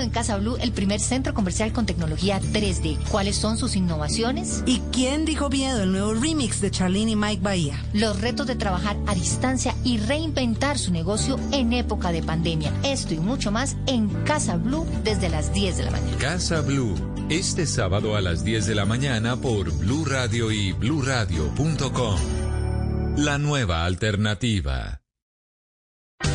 [0.02, 2.98] En Casa Blue, el primer centro comercial con tecnología 3D.
[3.10, 4.62] ¿Cuáles son sus innovaciones?
[4.66, 5.82] ¿Y quién dijo miedo?
[5.82, 7.82] El nuevo remix de Charlene y Mike Bahía.
[7.92, 12.72] Los retos de trabajar a distancia y reinventar su negocio en época de pandemia.
[12.82, 16.18] Esto y mucho más en Casa Blue desde las 10 de la mañana.
[16.18, 16.94] Casa Blue,
[17.30, 22.18] este sábado a las 10 de la mañana por Blue Radio y bluradio.com.
[23.16, 25.00] La nueva alternativa.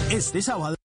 [0.09, 0.76] Este sábado.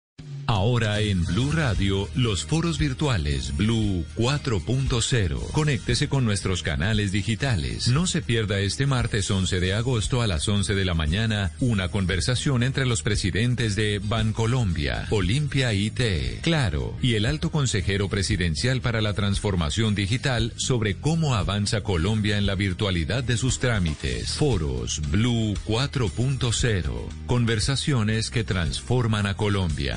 [0.53, 5.51] Ahora en Blue Radio, los foros virtuales Blue 4.0.
[5.51, 7.89] Conéctese con nuestros canales digitales.
[7.89, 11.89] No se pierda este martes 11 de agosto a las 11 de la mañana una
[11.89, 19.01] conversación entre los presidentes de Bancolombia, Olimpia IT, Claro y el alto consejero presidencial para
[19.01, 24.35] la transformación digital sobre cómo avanza Colombia en la virtualidad de sus trámites.
[24.35, 26.93] Foros Blue 4.0.
[27.25, 29.97] Conversaciones que transforman a Colombia.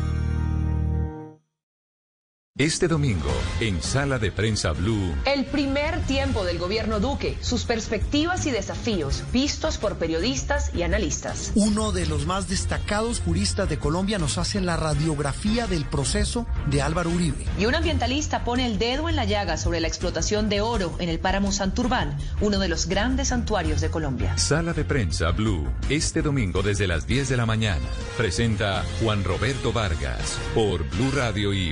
[2.57, 3.31] Este domingo,
[3.61, 9.23] en Sala de Prensa Blue, El primer tiempo del gobierno Duque, sus perspectivas y desafíos
[9.31, 11.53] vistos por periodistas y analistas.
[11.55, 16.81] Uno de los más destacados juristas de Colombia nos hace la radiografía del proceso de
[16.81, 17.45] Álvaro Uribe.
[17.57, 21.07] Y un ambientalista pone el dedo en la llaga sobre la explotación de oro en
[21.07, 24.37] el páramo Santurbán, uno de los grandes santuarios de Colombia.
[24.37, 27.85] Sala de Prensa Blue, este domingo desde las 10 de la mañana.
[28.17, 31.71] Presenta Juan Roberto Vargas por Blue Radio y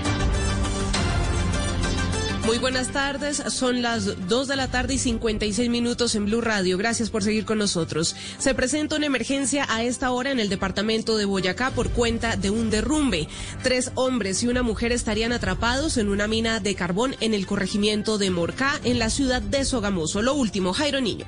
[2.51, 6.77] Muy buenas tardes, son las 2 de la tarde y 56 minutos en Blue Radio.
[6.77, 8.13] Gracias por seguir con nosotros.
[8.39, 12.49] Se presenta una emergencia a esta hora en el departamento de Boyacá por cuenta de
[12.49, 13.29] un derrumbe.
[13.63, 18.17] Tres hombres y una mujer estarían atrapados en una mina de carbón en el corregimiento
[18.17, 20.21] de Morcá, en la ciudad de Sogamoso.
[20.21, 21.27] Lo último, Jairo Niño.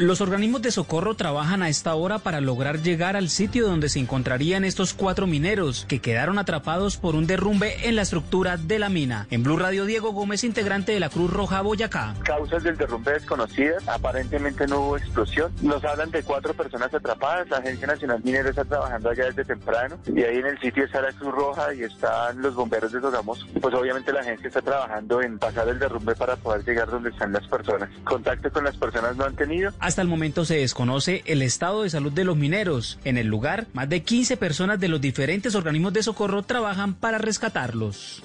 [0.00, 3.98] Los organismos de socorro trabajan a esta hora para lograr llegar al sitio donde se
[3.98, 8.88] encontrarían estos cuatro mineros que quedaron atrapados por un derrumbe en la estructura de la
[8.88, 9.26] mina.
[9.30, 12.14] En Blue Radio, Diego Gómez, integrante de la Cruz Roja Boyacá.
[12.24, 15.52] Causas del derrumbe desconocidas, aparentemente no hubo explosión.
[15.60, 17.50] Nos hablan de cuatro personas atrapadas.
[17.50, 21.02] La Agencia Nacional Minera está trabajando allá desde temprano y ahí en el sitio está
[21.02, 23.44] la Cruz Roja y están los bomberos de Sogamoso.
[23.60, 27.34] Pues obviamente la agencia está trabajando en pasar el derrumbe para poder llegar donde están
[27.34, 27.90] las personas.
[28.04, 29.70] Contacto con las personas no han tenido.
[29.90, 33.00] Hasta el momento se desconoce el estado de salud de los mineros.
[33.02, 37.18] En el lugar, más de 15 personas de los diferentes organismos de socorro trabajan para
[37.18, 38.22] rescatarlos.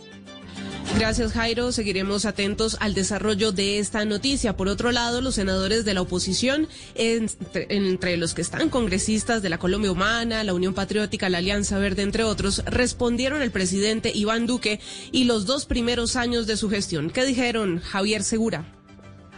[0.99, 1.71] Gracias, Jairo.
[1.71, 4.55] Seguiremos atentos al desarrollo de esta noticia.
[4.55, 9.57] Por otro lado, los senadores de la oposición, entre, los que están congresistas de la
[9.57, 14.79] Colombia Humana, la Unión Patriótica, la Alianza Verde, entre otros, respondieron al presidente Iván Duque
[15.11, 17.09] y los dos primeros años de su gestión.
[17.09, 18.65] ¿Qué dijeron, Javier Segura?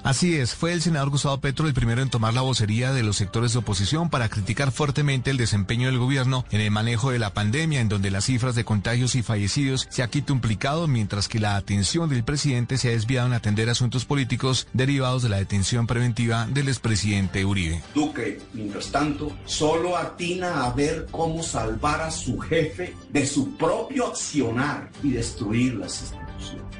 [0.07, 3.17] Así es, fue el senador Gustavo Petro el primero en tomar la vocería de los
[3.17, 7.33] sectores de oposición para criticar fuertemente el desempeño del gobierno en el manejo de la
[7.33, 11.57] pandemia, en donde las cifras de contagios y fallecidos se ha quintuplicado, mientras que la
[11.57, 16.47] atención del presidente se ha desviado en atender asuntos políticos derivados de la detención preventiva
[16.47, 17.83] del expresidente Uribe.
[17.93, 24.07] Duque, mientras tanto, solo atina a ver cómo salvar a su jefe de su propio
[24.07, 26.26] accionar y destruir las instituciones.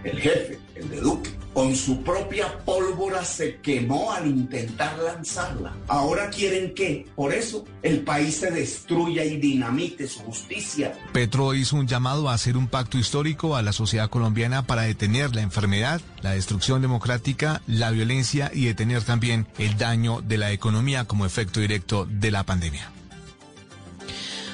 [0.04, 5.76] El jefe, el de Duque, con su propia pólvora se quemó al intentar lanzarla.
[5.88, 10.94] Ahora quieren que, por eso, el país se destruya y dinamite su justicia.
[11.14, 15.36] Petro hizo un llamado a hacer un pacto histórico a la sociedad colombiana para detener
[15.36, 21.06] la enfermedad, la destrucción democrática, la violencia y detener también el daño de la economía
[21.06, 22.92] como efecto directo de la pandemia.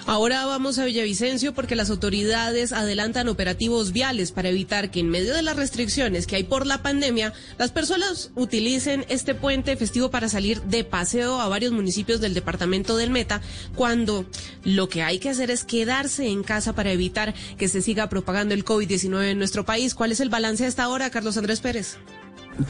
[0.05, 5.33] Ahora vamos a Villavicencio porque las autoridades adelantan operativos viales para evitar que en medio
[5.33, 10.27] de las restricciones que hay por la pandemia, las personas utilicen este puente festivo para
[10.27, 13.41] salir de paseo a varios municipios del departamento del Meta,
[13.75, 14.25] cuando
[14.65, 18.53] lo que hay que hacer es quedarse en casa para evitar que se siga propagando
[18.53, 19.95] el COVID-19 en nuestro país.
[19.95, 21.97] ¿Cuál es el balance a esta hora, Carlos Andrés Pérez?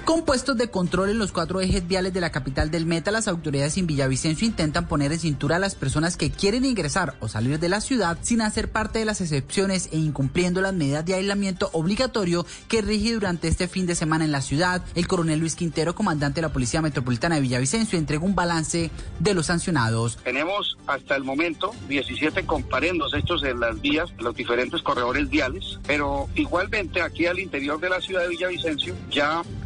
[0.06, 3.28] Con puestos de control en los cuatro ejes viales de la capital del Meta, las
[3.28, 7.60] autoridades en Villavicencio intentan poner en cintura a las personas que quieren ingresar o salir
[7.60, 11.70] de la ciudad sin hacer parte de las excepciones e incumpliendo las medidas de aislamiento
[11.74, 14.82] obligatorio que rige durante este fin de semana en la ciudad.
[14.96, 19.34] El coronel Luis Quintero, comandante de la Policía Metropolitana de Villavicencio, entregó un balance de
[19.34, 20.18] los sancionados.
[20.24, 26.30] Tenemos hasta el momento 17 comparendos hechos en las vías, los diferentes corredores viales, pero
[26.36, 29.44] igualmente aquí al interior de la ciudad de Villavicencio ya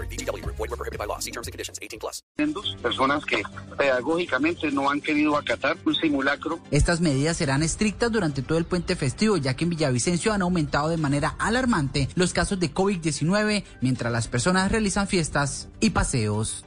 [0.00, 0.44] BGW.
[0.46, 1.18] Void were prohibited by law.
[1.20, 1.78] See terms and conditions.
[1.80, 2.22] 18 plus.
[2.82, 3.42] Personas que
[3.78, 6.60] pedagógicamente no han querido acatar un simulacro.
[6.70, 10.88] Estas medidas serán estrictas durante todo el puente festivo, ya que en Villavicencio han aumentado
[10.88, 16.64] de manera alarmante los casos de COVID-19 mientras las personas realizan fiestas y paseos.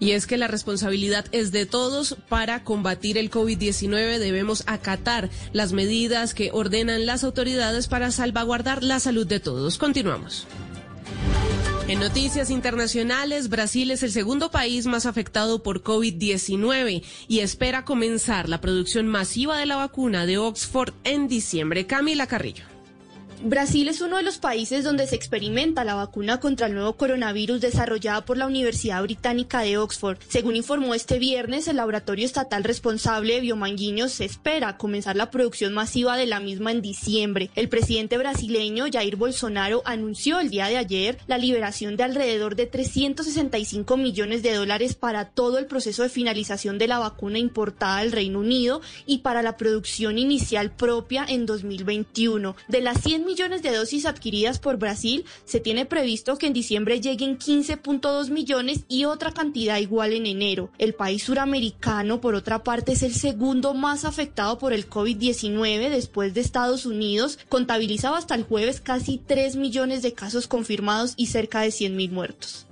[0.00, 4.18] Y es que la responsabilidad es de todos para combatir el COVID-19.
[4.18, 9.78] Debemos acatar las medidas que ordenan las autoridades para salvaguardar la salud de todos.
[9.78, 10.46] Continuamos.
[11.86, 18.48] En noticias internacionales, Brasil es el segundo país más afectado por COVID-19 y espera comenzar
[18.48, 21.86] la producción masiva de la vacuna de Oxford en diciembre.
[21.86, 22.73] Camila Carrillo.
[23.42, 27.60] Brasil es uno de los países donde se experimenta la vacuna contra el nuevo coronavirus
[27.60, 30.18] desarrollada por la Universidad Británica de Oxford.
[30.28, 35.74] Según informó este viernes, el laboratorio estatal responsable de Biomanguinhos se espera comenzar la producción
[35.74, 37.50] masiva de la misma en diciembre.
[37.54, 42.66] El presidente brasileño Jair Bolsonaro anunció el día de ayer la liberación de alrededor de
[42.66, 48.12] 365 millones de dólares para todo el proceso de finalización de la vacuna importada del
[48.12, 52.56] Reino Unido y para la producción inicial propia en 2021.
[52.68, 57.00] De las 100 millones de dosis adquiridas por Brasil, se tiene previsto que en diciembre
[57.00, 60.70] lleguen 15.2 millones y otra cantidad igual en enero.
[60.78, 66.34] El país suramericano, por otra parte, es el segundo más afectado por el COVID-19 después
[66.34, 67.38] de Estados Unidos.
[67.48, 72.12] Contabilizaba hasta el jueves casi 3 millones de casos confirmados y cerca de 100 mil
[72.12, 72.66] muertos.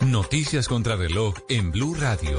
[0.00, 2.38] Noticias contra reloj en Blue Radio.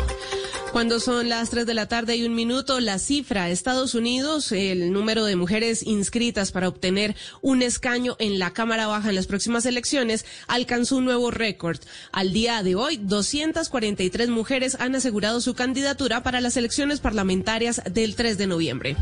[0.76, 4.92] Cuando son las 3 de la tarde y un minuto, la cifra, Estados Unidos, el
[4.92, 9.66] número de mujeres inscritas para obtener un escaño en la Cámara Baja en las próximas
[9.66, 11.80] elecciones alcanzó un nuevo récord.
[12.12, 18.16] Al día de hoy, 243 mujeres han asegurado su candidatura para las elecciones parlamentarias del
[18.16, 18.98] 3 de noviembre.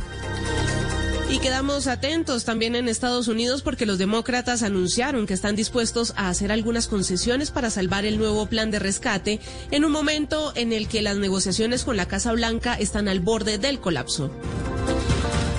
[1.30, 6.30] Y quedamos atentos también en Estados Unidos porque los demócratas anunciaron que están dispuestos a
[6.30, 9.40] hacer algunas concesiones para salvar el nuevo plan de rescate
[9.72, 13.58] en un momento en el que las negociaciones con la Casa Blanca están al borde
[13.58, 14.30] del colapso.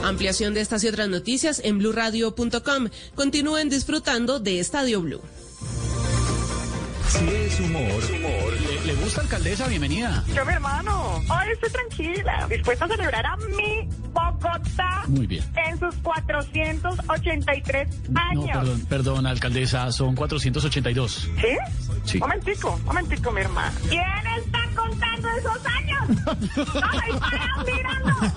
[0.05, 2.89] Ampliación de estas y otras noticias en blurradio.com.
[3.15, 5.23] Continúen disfrutando de Estadio Blue.
[7.09, 7.81] Si es humor,
[8.61, 9.67] ¿Le, le gusta alcaldesa?
[9.69, 10.23] Bienvenida.
[10.35, 15.43] Yo, mi hermano, hoy estoy tranquila, dispuesta a celebrar a mi Bogotá Muy bien.
[15.57, 18.47] en sus 483 No, años.
[18.59, 21.13] perdón, perdón, alcaldesa, son 482.
[21.13, 21.31] ¿Sí?
[22.05, 22.19] Sí.
[22.19, 23.75] Momentico, momentico, mi hermano.
[23.89, 24.03] ¿Quién
[24.39, 26.09] está contando esos años?
[26.27, 26.37] ¡No
[27.65, 28.35] me mirando!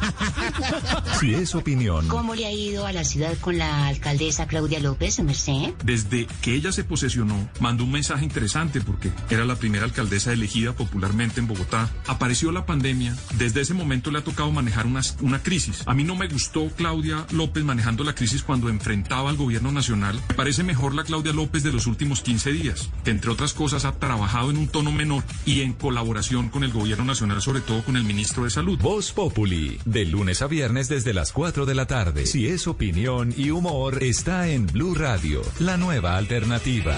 [1.19, 5.19] si es opinión, ¿Cómo le ha ido a la ciudad con la alcaldesa Claudia López,
[5.19, 5.73] Merced?
[5.83, 10.73] Desde que ella se posesionó, mandó un mensaje interesante porque era la primera alcaldesa elegida
[10.73, 11.89] popularmente en Bogotá.
[12.07, 13.15] Apareció la pandemia.
[13.37, 15.83] Desde ese momento le ha tocado manejar una, crisis.
[15.85, 20.19] A mí no me gustó Claudia López manejando la crisis cuando enfrentaba al gobierno nacional.
[20.29, 23.85] Me parece mejor la Claudia López de los últimos 15 días, que entre otras cosas
[23.85, 27.83] ha trabajado en un tono menor y en colaboración con el gobierno nacional sobre todo
[27.83, 28.79] con el ministro de Salud.
[28.79, 32.25] Voz Populi, de lunes a viernes desde las 4 de la tarde.
[32.25, 36.97] Si es opinión y humor, está en Blue Radio, la nueva alternativa.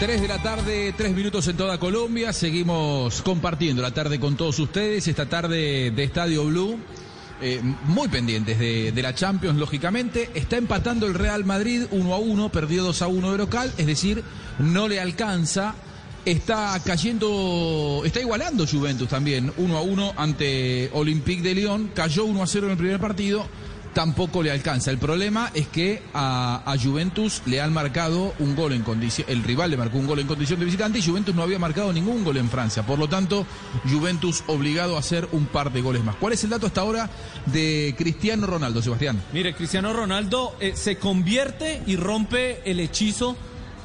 [0.00, 2.32] 3 de la tarde, 3 minutos en toda Colombia.
[2.32, 5.06] Seguimos compartiendo la tarde con todos ustedes.
[5.06, 6.76] Esta tarde de Estadio Blue.
[7.40, 10.30] eh, muy pendientes de, de la Champions, lógicamente.
[10.34, 13.86] Está empatando el Real Madrid 1 a 1, perdió 2 a 1 de local, es
[13.86, 14.24] decir,
[14.58, 15.76] no le alcanza.
[16.24, 21.90] Está cayendo, está igualando Juventus también, 1 a 1 ante Olympique de Lyon.
[21.94, 23.46] Cayó 1 a 0 en el primer partido
[23.92, 24.90] tampoco le alcanza.
[24.90, 29.42] El problema es que a, a Juventus le han marcado un gol en condición, el
[29.42, 32.24] rival le marcó un gol en condición de visitante y Juventus no había marcado ningún
[32.24, 32.84] gol en Francia.
[32.84, 33.46] Por lo tanto,
[33.90, 36.16] Juventus obligado a hacer un par de goles más.
[36.16, 37.10] ¿Cuál es el dato hasta ahora
[37.46, 39.22] de Cristiano Ronaldo, Sebastián?
[39.32, 43.36] Mire, Cristiano Ronaldo eh, se convierte y rompe el hechizo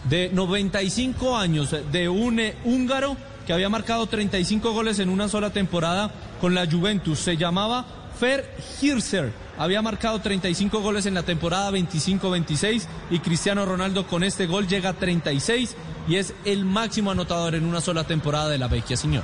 [0.10, 5.52] de 95 años de un eh, húngaro que había marcado 35 goles en una sola
[5.52, 7.20] temporada con la Juventus.
[7.20, 7.86] Se llamaba
[8.20, 9.32] Fer Hirser.
[9.58, 14.90] Había marcado 35 goles en la temporada 25-26 y Cristiano Ronaldo con este gol llega
[14.90, 15.76] a 36
[16.08, 19.24] y es el máximo anotador en una sola temporada de la Vecchia, señor.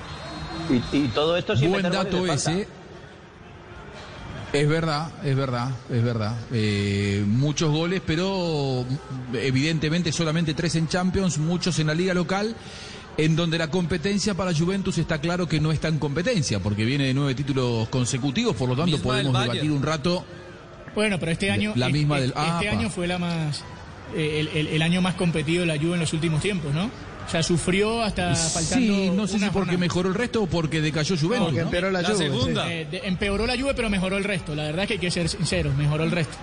[0.69, 2.67] Y, y todo esto sin Buen meter goles dato ese.
[4.54, 6.36] Es verdad, es verdad, es verdad.
[6.51, 8.86] Eh, muchos goles, pero
[9.34, 12.56] evidentemente solamente tres en Champions, muchos en la liga local,
[13.18, 17.06] en donde la competencia para Juventus está claro que no está en competencia, porque viene
[17.06, 19.54] de nueve títulos consecutivos, por lo tanto Misma podemos Bayern.
[19.54, 20.24] debatir un rato.
[20.93, 23.64] Bueno, pero este año, La misma este, del- este Ah, año fue la más
[24.16, 26.91] eh, el, el- el año más competido de la Juve en los últimos tiempos, ¿no?
[27.26, 29.78] O sea, sufrió hasta faltando Sí, no sé si porque jornada.
[29.80, 31.53] mejoró el resto o porque decayó Juventus.
[31.53, 32.65] ¿no?
[32.69, 34.53] Eh, de- empeoró la Juve, pero mejoró el resto.
[34.55, 36.36] La verdad es que hay que ser sinceros, mejoró el resto.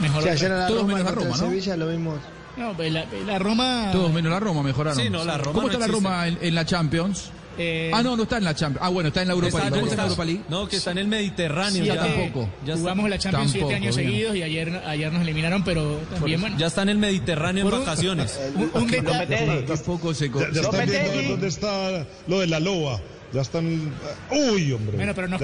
[0.00, 0.48] Mejoró el resto.
[0.48, 1.36] la Todos Roma menos la Roma, ¿no?
[1.36, 2.18] Sevilla lo vimos.
[2.56, 3.90] No, pues la, la Roma.
[3.92, 4.98] Todos menos la Roma mejoraron.
[5.00, 5.92] Sí, no, la Roma ¿Cómo no está la.
[5.92, 7.30] Roma en, en la Champions?
[7.58, 8.86] Eh, ah, no, no está en la Champions.
[8.86, 9.70] Ah, bueno, está en la Europa League.
[9.70, 10.40] ¿Cómo está en Europa League?
[10.48, 11.82] No, que está en el Mediterráneo.
[11.82, 11.96] Sí, ya.
[11.96, 12.48] tampoco.
[12.64, 14.08] Ya Jugamos la Champions siete Tampoco, años bien.
[14.10, 16.56] seguidos y ayer, ayer nos eliminaron, pero también, bueno.
[16.58, 18.38] Ya está en el Mediterráneo en vacaciones.
[18.56, 19.62] Un, un detalle.
[19.62, 23.00] Tampoco se Ya, ya están viendo dónde está lo de la loba.
[23.32, 23.92] Ya están.
[24.30, 24.96] Uy, hombre.
[24.96, 25.42] Bueno, pero nos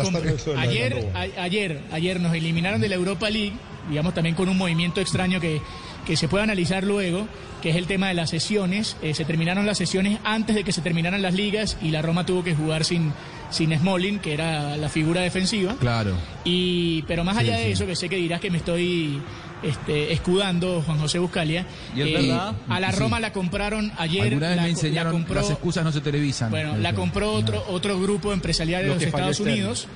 [0.57, 3.55] ayer, a- ayer, ayer nos eliminaron de la Europa League,
[3.89, 5.61] digamos también con un movimiento extraño que,
[6.07, 7.27] que se puede analizar luego,
[7.63, 8.97] que es el tema de las sesiones.
[9.03, 12.27] Eh, se terminaron las sesiones antes de que se terminaran las ligas y la Roma
[12.27, 13.13] tuvo que jugar sin,
[13.51, 15.77] sin Smalling, que era la figura defensiva.
[15.79, 16.15] Claro.
[16.45, 17.73] Y, pero más Sí, allá de sí.
[17.73, 19.21] eso, que sé que dirás que me estoy
[19.63, 21.67] este, escudando, Juan José Buscalia.
[21.95, 22.55] Y es eh, verdad.
[22.69, 22.99] A la Sí.
[22.99, 24.23] Roma la compraron ayer.
[24.25, 26.51] Alguna vez la, me la enseñaron compró- las excusas no se televisan.
[26.51, 29.39] bueno, la compró otro, otro grupo empresarial de Lo los que Estados.
[29.41, 29.87] Unidos.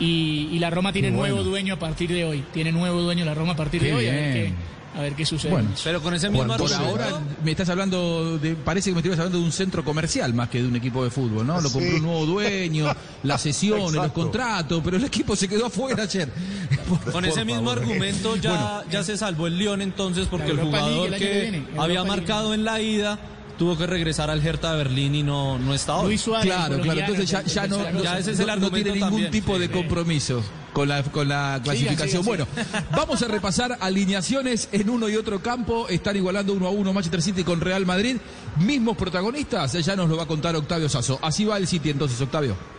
[0.00, 2.44] Y, y la Roma tiene nuevo dueño a partir de hoy.
[2.54, 4.06] Tiene nuevo dueño la Roma a partir Qué de hoy.
[4.06, 4.54] A ver, qué, bien.
[4.96, 5.52] A ver qué sucede.
[5.52, 6.84] Bueno, Pero con ese mismo Por argumento.
[6.88, 10.48] ahora me estás hablando de, parece que me estás hablando de un centro comercial más
[10.48, 11.60] que de un equipo de fútbol, ¿no?
[11.60, 11.96] Lo compró Sí.
[11.98, 12.86] un nuevo dueño,
[13.22, 16.28] las sesiones, los contratos, pero el equipo se quedó afuera ayer.
[16.88, 17.78] Por- Con ese mismo favor.
[17.82, 21.28] argumento ya, Bueno, ya se salvó el León entonces porque el League jugador el que,
[21.30, 22.08] que viene, Europa había League.
[22.08, 23.18] marcado en la ida
[23.58, 26.06] tuvo que regresar al Hertha de Berlín y no, no está hoy.
[26.06, 28.02] Luis Suárez, Claro, claro, entonces ya, ya no.
[28.02, 29.30] Ya ese es no- el no argumento tiene ningún también.
[29.32, 30.42] tipo de compromiso
[30.78, 32.24] con la, con la clasificación.
[32.24, 32.46] Bueno,
[32.92, 35.88] vamos a repasar alineaciones en uno y otro campo.
[35.88, 38.18] Están igualando uno a uno Manchester City con Real Madrid.
[38.60, 41.18] Mismos protagonistas, ya nos lo va a contar Octavio Sazo.
[41.20, 42.77] Así va el City entonces, Octavio.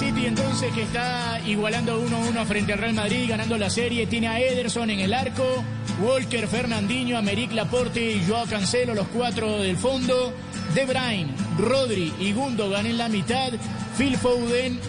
[0.00, 4.40] City entonces que está igualando 1-1 frente al Real Madrid, ganando la serie, tiene a
[4.40, 5.62] Ederson en el arco,
[6.00, 10.32] Walker, Fernandinho, Americ Laporte y Joao Cancelo, los cuatro del fondo,
[10.74, 13.52] De Bruyne, Rodri y Gundogan en la mitad,
[13.98, 14.80] Phil Foden,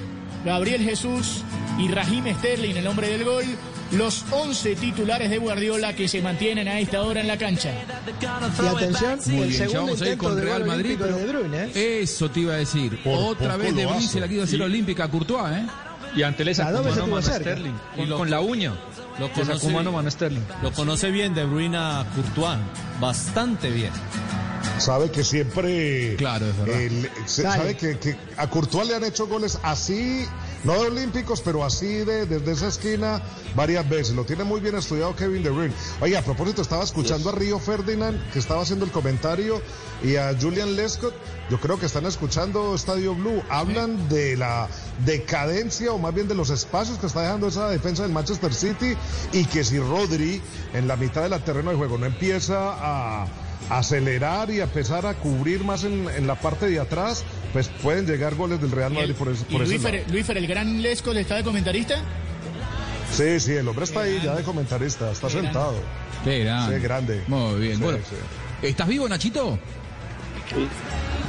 [0.45, 1.43] Gabriel Jesús
[1.78, 3.43] y Raheem Sterling, el hombre del gol,
[3.91, 7.71] los 11 titulares de Guardiola que se mantienen a esta hora en la cancha.
[7.71, 10.95] Y atención, Muy el bien, segundo vamos a ir intento con de Real Madrid.
[10.99, 12.01] pero de Bruyne, ¿eh?
[12.01, 13.01] Eso te iba a decir.
[13.03, 15.65] Por Otra vez De Bruyne se la quiso hacer Y- olímpica a Courtois, ¿eh?
[16.15, 16.43] Y ante
[17.07, 17.22] mano a.
[17.39, 17.73] Sterling.
[17.95, 18.73] Y Con, lo- con la uña.
[19.19, 20.41] Lo conoce, mano Sterling.
[20.63, 22.57] lo conoce bien De Bruyne a Courtois,
[22.99, 23.91] bastante bien.
[24.77, 26.15] Sabe que siempre.
[26.18, 26.81] Claro, es verdad.
[26.81, 30.26] el- sabe que, que a Courtois le han hecho goles así,
[30.63, 33.21] no de olímpicos, pero así de, desde esa esquina
[33.55, 34.15] varias veces.
[34.15, 35.73] Lo tiene muy bien estudiado Kevin De Bruyne.
[36.01, 39.61] Oye, a propósito, estaba escuchando a Río Ferdinand, que estaba haciendo el comentario,
[40.03, 41.13] y a Julian Lescott.
[41.49, 43.43] Yo creo que están escuchando Estadio Blue.
[43.49, 44.67] Hablan de la
[45.05, 48.95] decadencia, o más bien de los espacios que está dejando esa defensa del Manchester City,
[49.33, 50.41] y que si Rodri
[50.73, 53.27] en la mitad del terreno de juego no empieza a
[53.69, 57.23] acelerar y empezar a cubrir más en, en la parte de atrás,
[57.53, 59.81] pues pueden llegar goles del Real Madrid por, ese, ¿Y por ese Luis.
[59.81, 62.01] Fer, Luis Fer, el gran Lesco está de comentarista?
[63.11, 65.75] Sí, sí, el hombre está ahí ya de comentarista, está sentado.
[66.23, 66.77] Qué grande.
[66.77, 67.23] Sí, grande.
[67.27, 67.77] Muy bien.
[67.77, 68.67] Sí, bueno, sí.
[68.67, 69.59] ¿estás vivo, Nachito?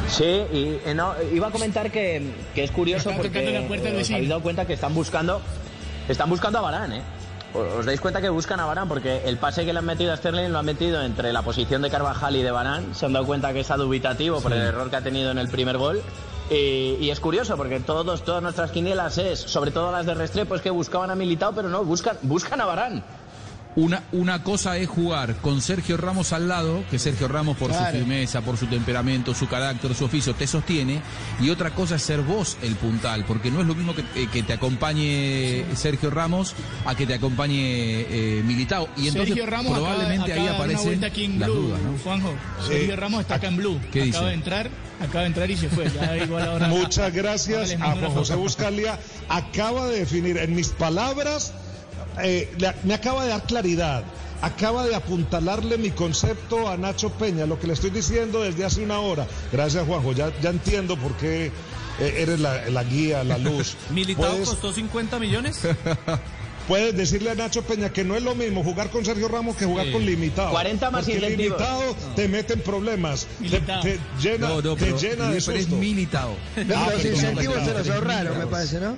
[0.09, 2.23] Sí, y eh, no, iba a comentar que,
[2.55, 3.57] que es curioso porque eh,
[4.13, 5.41] habéis dado cuenta que están buscando
[6.09, 7.03] están buscando a Varane, ¿eh?
[7.55, 10.17] Os dais cuenta que buscan a Varane porque el pase que le han metido a
[10.17, 12.95] Sterling lo han metido entre la posición de Carvajal y de Varane.
[12.95, 15.49] Se han dado cuenta que está dubitativo por el error que ha tenido en el
[15.49, 16.03] primer gol.
[16.51, 20.55] Y, y es curioso porque todos, todas nuestras quinielas es, sobre todo las de Restrepo,
[20.55, 23.03] es que buscaban a Militao, pero no, buscan, buscan a Varane.
[23.75, 27.87] Una, una cosa es jugar con Sergio Ramos al lado, que Sergio Ramos por Claro.
[27.93, 31.01] su firmeza, por su temperamento, su carácter, su oficio te sostiene,
[31.41, 34.29] y otra cosa es ser vos el puntal, porque no es lo mismo que, eh,
[34.31, 36.55] que te acompañe Sergio Ramos
[36.85, 37.55] a que te acompañe
[38.03, 38.89] eh, Militao.
[38.97, 41.99] Y entonces Sergio Ramos acaba- probablemente acaba ahí en las Blue, dudas, ¿no?
[42.05, 42.35] Juanjo.
[42.67, 43.81] Sergio Ramos está acá en Blue.
[43.91, 44.25] ¿Qué acaba dice?
[44.25, 44.71] de entrar,
[45.01, 45.91] acaba de entrar y se fue.
[45.91, 46.69] Ya igual ahora.
[46.69, 48.35] Muchas gracias a Juan José.
[48.35, 48.99] Buscalia.
[49.31, 51.55] Acaba de definir, en mis palabras,
[52.23, 54.03] eh, le- me acaba de dar claridad.
[54.41, 58.83] Acaba de apuntalarle mi concepto a Nacho Peña, lo que le estoy diciendo desde hace
[58.83, 59.27] una hora.
[59.53, 60.13] Gracias, Juanjo.
[60.13, 61.47] Ya, ya entiendo por qué
[62.01, 63.77] eh, eres la, la guía, la luz.
[63.91, 65.61] ¿Militao Puedes- costó 50 millones?
[66.69, 69.65] Puedes decirle a Nacho Peña que no es lo mismo jugar con Sergio Ramos que
[69.65, 69.93] jugar Sí.
[69.93, 70.51] con limitado.
[70.53, 73.27] 40 más Porque limitado te mete en problemas.
[73.41, 75.77] Te, te llena, No, no, te llena de pero es susto.
[75.77, 76.37] Militao.
[76.57, 76.67] Ah, Los
[77.03, 78.97] perdón, incentivos se los ahorraron, me parece, ¿no?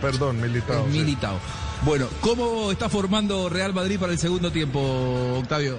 [0.00, 0.86] Perdón, militado.
[0.86, 0.98] Es sí.
[0.98, 1.38] Militao.
[1.82, 4.80] Bueno, ¿cómo está formando Real Madrid para el segundo tiempo,
[5.38, 5.78] Octavio?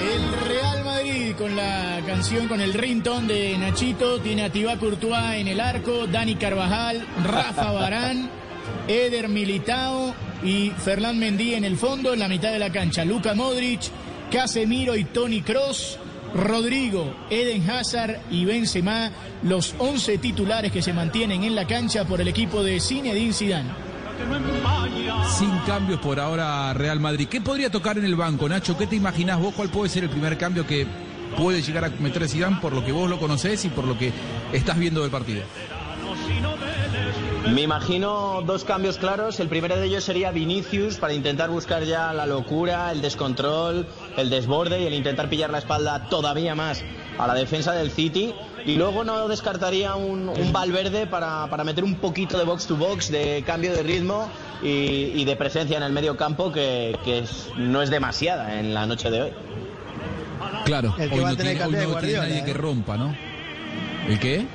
[0.00, 5.36] El Real Madrid con la canción, con el ringtone de Nachito, tiene a Thibaut Courtois
[5.36, 8.30] en el arco, Dani Carvajal, Rafa Barán,
[8.88, 10.14] Eder Militao
[10.44, 13.80] y Fernán Mendy en el fondo, en la mitad de la cancha, Luka Modric,
[14.30, 15.98] Casemiro y Tony Cross.
[16.36, 19.10] Rodrigo, Eden Hazard y Benzema,
[19.42, 23.70] los 11 titulares que se mantienen en la cancha por el equipo de Zinedine Zidane.
[25.38, 27.28] Sin cambios por ahora Real Madrid.
[27.28, 28.76] ¿Qué podría tocar en el banco, Nacho?
[28.76, 29.54] ¿Qué te imaginás vos?
[29.54, 30.86] ¿Cuál puede ser el primer cambio que
[31.36, 34.12] puede llegar a cometer Zidane por lo que vos lo conocés y por lo que
[34.52, 35.42] estás viendo del partido?
[37.52, 39.38] Me imagino dos cambios claros.
[39.38, 44.30] El primero de ellos sería Vinicius para intentar buscar ya la locura, el descontrol, el
[44.30, 46.82] desborde y el intentar pillar la espalda todavía más
[47.18, 48.34] a la defensa del City.
[48.64, 52.76] Y luego no descartaría un, un Valverde para, para meter un poquito de box to
[52.76, 54.28] box, de cambio de ritmo
[54.62, 54.68] y,
[55.14, 58.86] y de presencia en el medio campo que, que es- no es demasiada en la
[58.86, 59.30] noche de hoy.
[60.64, 62.16] Claro, El que hoy va a no tener tiene, que hoy cambiar no de tiene
[62.18, 62.54] Guardiola, nadie que ¿eh?
[62.54, 63.16] rompa, ¿no?
[64.08, 64.46] ¿El qué?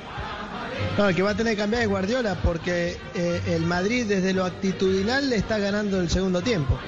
[0.98, 4.34] No, el que va a tener que cambiar es Guardiola porque eh, el Madrid desde
[4.34, 6.78] lo actitudinal le está ganando el segundo tiempo.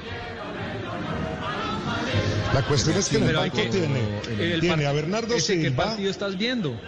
[2.53, 5.55] La cuestión es que en el Pero banco que- tiene, El tiene a Bernardo ese,
[5.57, 6.79] ¿Qué Silva, partido estás viendo?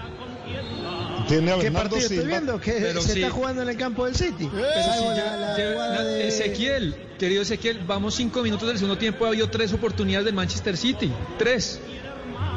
[1.27, 2.29] tiene a ¿Qué Bernardo partido estoy Silva.
[2.31, 2.61] viendo?
[2.61, 3.21] Que Pero se sí.
[3.21, 4.49] está jugando en el campo del City.
[4.51, 8.77] Pero si la- ya- la jugada na- de- Ezequiel, querido Ezequiel, vamos cinco minutos del
[8.77, 11.11] segundo tiempo, ha habido tres oportunidades del Manchester City.
[11.37, 11.79] Tres.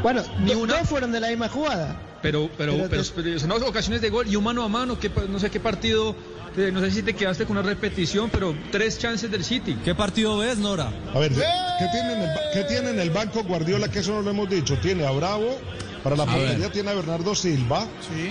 [0.02, 0.78] Bueno, Ni una.
[0.78, 2.00] dos fueron de la misma jugada.
[2.22, 4.98] Pero, pero, Pero pero, te- pero son ocasiones de gol y un mano a mano,
[4.98, 6.14] que no sé qué partido,
[6.56, 9.78] eh, no sé si te quedaste con una repetición, pero tres chances del City.
[9.84, 10.92] ¿Qué partido ves, Nora?
[11.14, 13.88] A ver, ¿qué tiene, en el, ba- qué tiene en el banco Guardiola?
[13.90, 14.76] Que eso no lo hemos dicho.
[14.82, 15.58] Tiene a Bravo,
[16.02, 17.86] para la portería tiene a Bernardo Silva,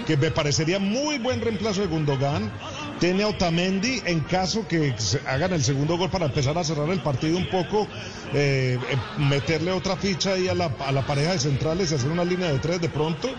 [0.05, 2.51] que me parecería muy buen reemplazo de Gundogan.
[2.99, 4.93] Tiene a Otamendi en caso que
[5.25, 7.87] hagan el segundo gol para empezar a cerrar el partido un poco,
[8.33, 12.09] eh, eh, meterle otra ficha ahí a la, a la pareja de centrales y hacer
[12.09, 13.29] una línea de tres de pronto.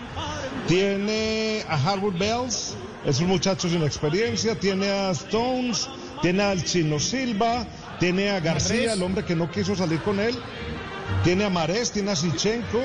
[0.67, 2.75] Tiene a Harvard Bells,
[3.05, 4.55] es un muchacho sin experiencia.
[4.55, 5.87] Tiene a Stones,
[6.21, 7.65] tiene al Chino Silva,
[7.99, 10.35] tiene a García, el hombre que no quiso salir con él.
[11.23, 12.81] Tiene a Marés, tiene a Sichenko,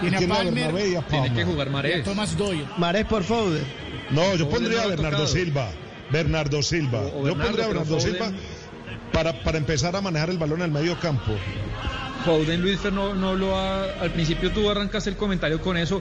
[0.00, 0.54] Tiene a y tiene a Palmer.
[0.54, 1.44] Bernabé y a Tiene Palmer.
[1.46, 2.04] que jugar Marés.
[2.04, 2.66] Thomas Doyle.
[2.78, 3.64] Marés por Foden.
[4.10, 5.26] No, yo Foden pondría a Bernardo tocado.
[5.32, 5.68] Silva.
[6.10, 7.00] Bernardo Silva.
[7.00, 8.32] O- o yo pondría a Bernardo Foden- Silva
[9.12, 11.32] para, para empezar a manejar el balón en el medio campo.
[12.24, 16.00] Foden Luis Fer no, no lo ha, al principio tú arrancaste el comentario con eso.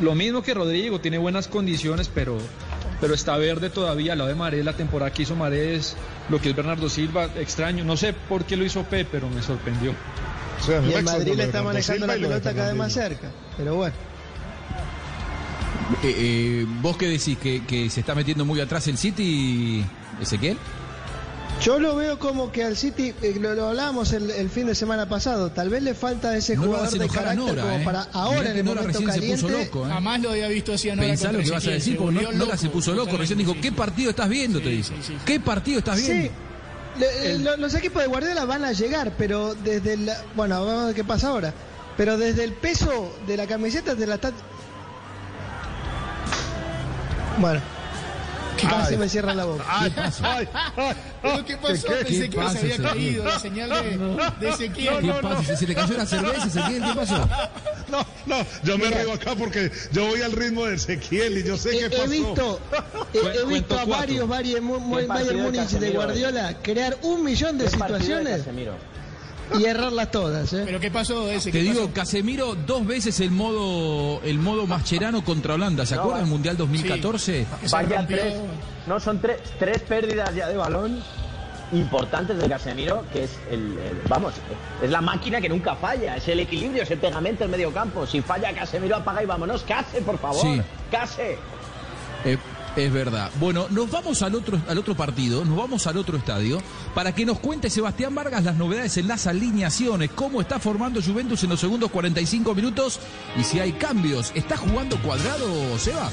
[0.00, 2.38] Lo mismo que Rodrigo, tiene buenas condiciones, pero,
[3.02, 4.12] pero está verde todavía.
[4.12, 5.94] Al lado de Marés, la temporada que hizo Marés,
[6.30, 7.84] lo que es Bernardo Silva, extraño.
[7.84, 9.92] No sé por qué lo hizo P, pero me sorprendió.
[10.60, 13.30] O sea, Y el Madrid le está manejando la pelota cada vez más cerca.
[13.56, 13.94] Pero bueno.
[16.02, 17.38] Eh, eh, ¿Vos qué decís?
[17.38, 19.84] ¿Que, que se está metiendo muy atrás el City,
[20.20, 20.58] Ezequiel?
[21.62, 24.76] Yo lo veo como que al City, eh, lo, lo hablábamos el, el fin de
[24.76, 27.82] semana pasado, tal vez le falta ese No lo jugador de carácter Nora, como eh.
[27.84, 29.42] para ahora que en el Nora momento recién se caliente.
[29.42, 29.90] puso loco, ¿eh?
[29.90, 32.32] Jamás lo había visto así a Nora Pensá lo que vas a decir, porque Nora
[32.32, 33.16] loco, se puso loco.
[33.16, 34.60] Recién dijo, ¿qué partido estás viendo?
[34.60, 34.92] Te dice.
[35.24, 36.30] ¿Qué partido estás viendo?
[37.40, 40.94] Lo- los equipos de Guardiola van a llegar, pero desde la, bueno, vamos a ver
[40.94, 41.52] qué pasa ahora.
[41.96, 44.32] Pero desde el peso de la camiseta te la está...
[47.38, 47.60] Bueno.
[48.66, 49.64] Casi me cierran la boca.
[49.68, 50.24] Ay, ¿Qué pasó?
[50.26, 51.72] ay, ay, ¿Pero qué pasó?
[51.74, 52.92] ¿Qué- qué- Pensé qué que pasa, se había Ezequiel?
[52.92, 53.98] caído la señal de,
[54.40, 54.98] de Ezequiel.
[55.00, 55.56] ¿Qué pasa?
[55.56, 56.82] ¿Se le cayó la cerveza, Ezequiel?
[56.84, 57.28] ¿Qué pasó?
[57.88, 61.56] No, no, yo me río acá porque yo voy al ritmo de Ezequiel y yo
[61.56, 62.08] sé He, qué he pasó.
[62.10, 62.60] visto,
[63.14, 66.56] he, he visto a varios Bayern, Mu- Mu- ¿Qué Bayern partido de Múnich de Guardiola
[66.62, 68.44] crear un millón de ¿Qué partido de situaciones?
[69.58, 70.52] Y errarlas todas.
[70.52, 70.62] ¿eh?
[70.64, 71.50] ¿Pero qué pasó ese?
[71.50, 71.94] Te ¿Qué digo, pasó?
[71.94, 75.86] Casemiro dos veces el modo el modo mascherano contra Holanda.
[75.86, 77.46] ¿Se No, acuerdan va- el Mundial 2014?
[77.60, 78.34] Que se Vaya tres,
[78.86, 81.02] no, son tres, tres pérdidas ya de balón
[81.72, 84.32] importantes de Casemiro, que es el, el- vamos,
[84.82, 88.06] es la máquina que nunca falla, es el equilibrio, es el pegamento el medio campo.
[88.06, 89.62] Si falla Casemiro, apaga y vámonos.
[89.64, 90.40] Case, por favor.
[90.40, 90.62] Sí.
[90.90, 91.36] Case.
[92.24, 92.38] Eh,
[92.76, 93.30] es verdad.
[93.40, 96.62] Bueno, nos vamos al otro, al otro partido, nos vamos al otro estadio,
[96.94, 101.42] para que nos cuente Sebastián Vargas las novedades en las alineaciones, cómo está formando Juventus
[101.44, 103.00] en los segundos 45 minutos
[103.38, 104.32] y si hay cambios.
[104.34, 106.12] ¿Está jugando cuadrado, Sebas?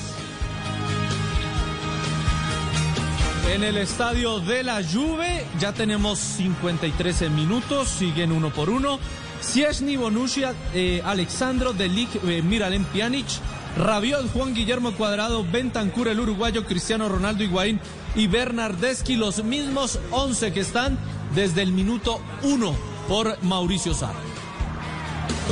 [3.54, 9.00] En el estadio de la Juve ya tenemos 53 minutos, siguen uno por uno.
[9.42, 13.28] Ciesny, Bonucci, eh, Alexandro, Delic, eh, Miralem Pjanic,
[13.78, 17.80] Rabiot, Juan Guillermo Cuadrado, Bentancur, el uruguayo, Cristiano Ronaldo Higuaín
[18.16, 20.98] y Bernardeschi, los mismos 11 que están
[21.36, 22.76] desde el minuto 1
[23.10, 24.36] por Mauricio Sarri.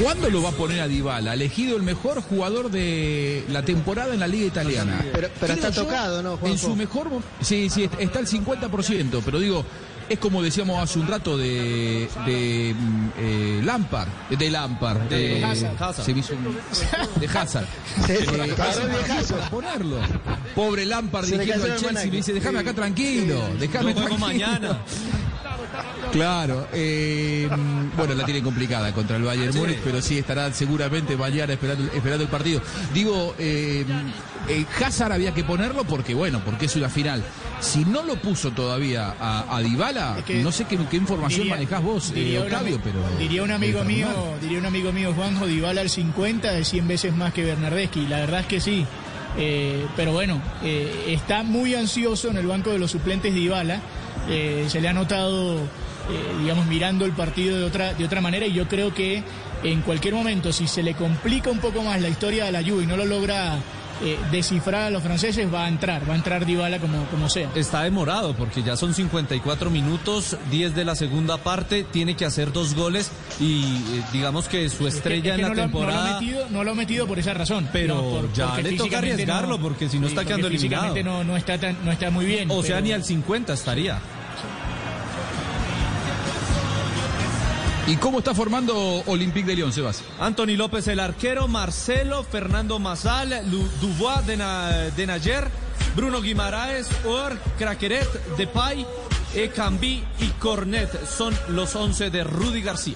[0.02, 1.34] ¿Cuándo lo va a poner a Dybala?
[1.34, 5.06] Elegido el mejor jugador de la temporada en la Liga Italiana.
[5.14, 6.48] Pero- está yo, tocado, ¿no, Juanjo?
[6.48, 7.10] En su mejor...
[7.42, 9.64] Sí, sí, está al 50%, pero digo,
[10.10, 15.44] es como decíamos hace un rato de, de mm, eh, Lampard, de Lampard, de, De
[15.46, 15.76] Hazard.
[15.84, 16.06] Hazard.
[16.06, 16.58] Se me hizo un-
[17.20, 17.66] de Hazard.
[18.10, 18.26] Eh,
[19.50, 19.98] ponerlo.
[20.56, 24.20] Pobre Lampard dirigiendo al el Chelsea, me dice, déjame acá tranquilo, déjame tranquilo.
[24.20, 24.78] mañana.
[26.12, 27.48] Claro, eh,
[27.98, 32.24] bueno, la tiene complicada contra el Bayern Múnich, pero sí estará seguramente mañana esperando, esperando
[32.24, 32.62] el partido.
[32.94, 33.84] Digo, eh,
[34.50, 37.24] eh, Hazard había que ponerlo porque, bueno, porque es una final.
[37.60, 41.42] Si no lo puso todavía a, a Dybala, Es que no sé qué, qué información
[41.44, 43.00] diría- manejás vos, eh, diría Octavio, pero...
[43.18, 44.08] Diría un amigo pero mío,
[44.42, 48.08] diría un amigo mío, Juanjo, Dybala al 50 es 100 veces más que Bernardeschi.
[48.08, 48.86] La verdad es que sí.
[49.38, 53.82] Eh, pero bueno, eh, está muy ansioso en el banco de los suplentes Dybala.
[54.30, 55.64] Eh, se le ha notado, eh,
[56.42, 59.24] digamos, mirando el partido de otra, de otra manera y yo creo que
[59.64, 62.84] en cualquier momento, si se le complica un poco más la historia de la Juve
[62.84, 63.58] y no lo logra
[64.04, 67.50] eh, descifrar a los franceses, va a entrar, va a entrar Dybala como, como sea.
[67.56, 72.52] Está demorado porque ya son 54 minutos, 10 de la segunda parte, tiene que hacer
[72.52, 75.80] dos goles y eh, digamos que su estrella Es que en no la lo- no
[75.80, 76.20] lo ha temporada...
[76.22, 77.68] metido- No lo ha metido por esa razón.
[77.72, 80.96] Pero No, por- ya le toca arriesgarlo, porque si no está quedando eliminado.
[81.04, 82.50] No, no, está tan, no está muy bien.
[82.52, 84.00] O sea, pero- ni al 50 estaría.
[87.86, 90.04] ¿Y cómo está formando Olympique de Lyon, Sebas?
[90.20, 93.44] Anthony López el arquero, Marcelo, Fernando Mazal,
[93.82, 95.50] Dubois de Nayer,
[95.96, 98.08] Bruno Guimaraes, Or, Craqueret,
[98.38, 98.86] Depay,
[99.36, 102.96] Ekambi y Cornet son los 11 de Rudy García.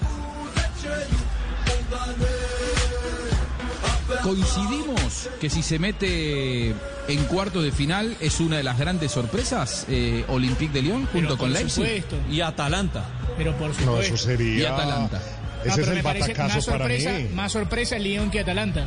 [4.28, 6.74] ¿Coincidimos que si se mete
[7.08, 11.30] en cuartos de final es una de las grandes sorpresas eh, Olympique de Lyon junto
[11.38, 11.70] con por Leipzig?
[11.86, 12.16] supuesto.
[12.30, 13.06] Y Atalanta.
[13.38, 14.14] Pero por No, supuesto.
[14.14, 14.58] eso sería.
[14.62, 15.22] Y Atalanta.
[15.64, 17.28] Ese es pero el me parece batacazo más para sorpresa, mí.
[17.34, 18.86] más sorpresa Lyon que Atalanta.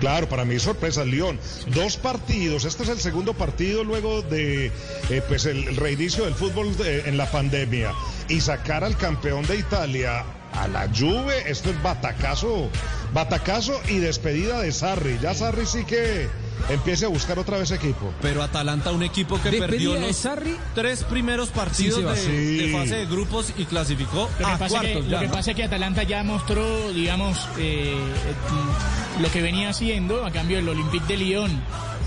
[0.00, 1.38] Claro, para mí sorpresa, León.
[1.68, 4.66] Dos partidos, este es el segundo partido luego de
[5.08, 7.92] eh, pues el, el reinicio del fútbol de- en la pandemia
[8.28, 12.68] y sacar al campeón de Italia a la Juve, esto es batacazo,
[13.12, 15.18] batacazo y despedida de Sarri.
[15.20, 16.28] Ya Sarri sí que
[16.68, 18.12] empiece a buscar otra vez equipo.
[18.22, 20.56] Pero Atalanta, un equipo que ¿Despedida perdió los Sarri?
[20.74, 22.18] tres primeros partidos Sí, de, Sebas.
[22.20, 22.56] Sí.
[22.58, 25.26] de fase de grupos y clasificó Lo que, a pasa que, cuartos lo ya, que
[25.28, 25.32] ¿no?
[25.32, 30.58] pasa es que Atalanta ya mostró, digamos, eh, eh, lo que venía haciendo, a cambio
[30.58, 31.50] el Olympique de Lyon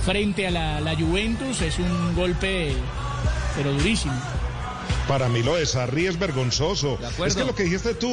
[0.05, 2.73] frente a la, la Juventus es un golpe,
[3.57, 4.13] pero durísimo.
[5.07, 6.97] Para mí lo de Sarri es vergonzoso.
[7.25, 8.09] Es que lo que dijiste tú,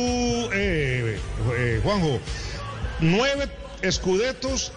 [0.52, 1.18] eh,
[1.56, 2.20] eh, Juanjo,
[3.00, 3.48] nueve
[3.80, 4.72] escudetos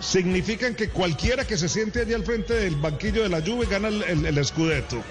[0.00, 3.88] significan que cualquiera que se siente allí al frente del banquillo de la Juve gana
[3.88, 5.02] el, el, el escudeto.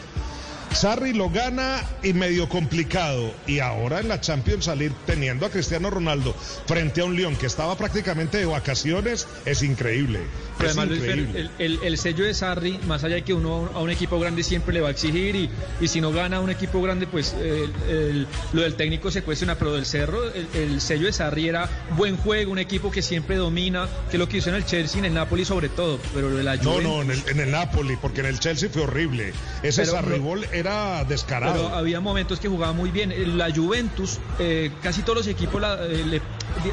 [0.72, 3.34] Sarri lo gana y medio complicado.
[3.48, 6.36] Y ahora en la Champions salir teniendo a Cristiano Ronaldo
[6.68, 10.19] frente a un León que estaba prácticamente de vacaciones es increíble.
[10.57, 13.34] Pero Es además, Luis Fer, el, el- el sello de Sarri, más allá de que
[13.34, 15.49] uno a un equipo grande siempre le va a exigir y,
[15.82, 19.56] y si no gana un equipo grande, pues el- el- lo del técnico se cuestiona,
[19.56, 23.36] pero del Cerro, el, el sello de Sarri era buen juego, un equipo que siempre
[23.36, 26.30] domina, que es lo que hizo en el Chelsea, en el Napoli sobre todo, pero
[26.30, 26.84] lo de la No, Juventus...
[26.84, 29.34] no, en el, en el Napoli, porque en el Chelsea fue horrible.
[29.64, 31.53] Ese Sarribol era descarado.
[31.65, 33.14] Pero había momentos que jugaba muy bien.
[33.38, 36.22] La Juventus, eh, casi todos los equipos la- eh, le,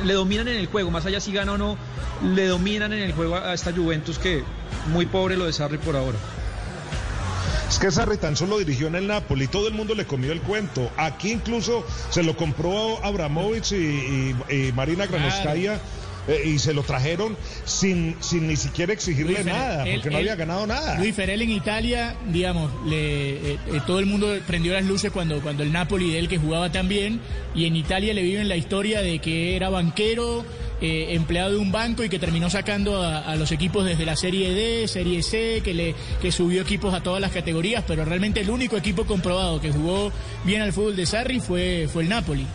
[0.05, 1.77] le dominan en el juego, más allá si gana o no,
[2.35, 4.43] le dominan en el juego a, a esta Juventus que
[4.93, 6.19] muy pobre lo de Sarri por ahora.
[7.69, 10.43] Es que Sarri tan solo dirigió en el Napoli, todo el mundo le comió el
[10.43, 10.90] cuento.
[10.99, 14.36] Aquí incluso se lo compró Abramovich y, y-
[14.69, 15.81] y Marina Granovskaya.
[16.28, 20.19] Eh, y se lo trajeron sin, sin ni siquiera exigirle Luis nada, él- porque no
[20.19, 20.99] él- había ganado nada.
[20.99, 25.40] Luis Ferel en Italia, digamos, le, eh, eh, todo el mundo prendió las luces cuando,
[25.40, 27.20] cuando el Napoli de él que jugaba tan bien
[27.55, 30.44] y en Italia le viven la historia de que era banquero,
[30.81, 34.16] eh, empleado de un banco y que terminó sacando a, a los equipos desde la
[34.16, 38.40] Serie D, Serie C, que, le, que subió equipos a todas las categorías, pero realmente
[38.40, 40.11] el único equipo comprobado que jugó
[40.44, 42.47] bien al fútbol de Sarri fue, fue el Napoli.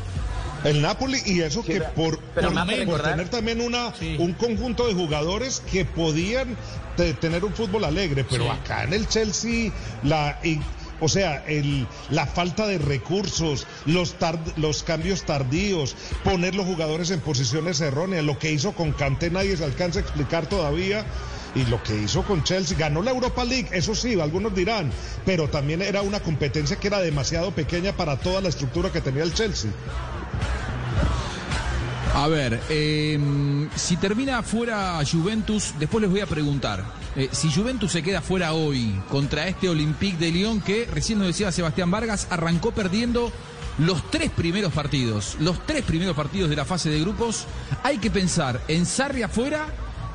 [0.63, 2.19] El Napoli y eso que por,
[2.65, 6.57] me tener también una, un conjunto de jugadores que podían
[6.95, 8.49] te- tener un fútbol alegre, pero Sí.
[8.49, 9.71] acá en el Chelsea,
[10.03, 10.59] la, y-
[10.99, 17.11] o sea, el, la falta de recursos, los, tard- los cambios tardíos, poner los jugadores
[17.11, 21.05] en posiciones erróneas, lo que hizo con Kanté nadie se alcanza a explicar todavía.
[21.55, 24.91] Y lo que hizo con Chelsea, ganó la Europa League, eso sí, algunos dirán,
[25.25, 29.23] pero también era una competencia que era demasiado pequeña para toda la estructura que tenía
[29.23, 29.71] el Chelsea.
[32.17, 33.19] A ver, eh,
[33.75, 36.83] si termina fuera Juventus, después les voy a preguntar.
[37.15, 41.27] eh, si Juventus se queda fuera hoy contra este Olympique de Lyon que, recién nos
[41.27, 43.31] decía Sebastián Vargas, arrancó perdiendo
[43.77, 45.37] los tres primeros partidos.
[45.39, 47.45] Los tres primeros partidos de la fase de grupos.
[47.83, 49.67] Hay que pensar en Sarri afuera.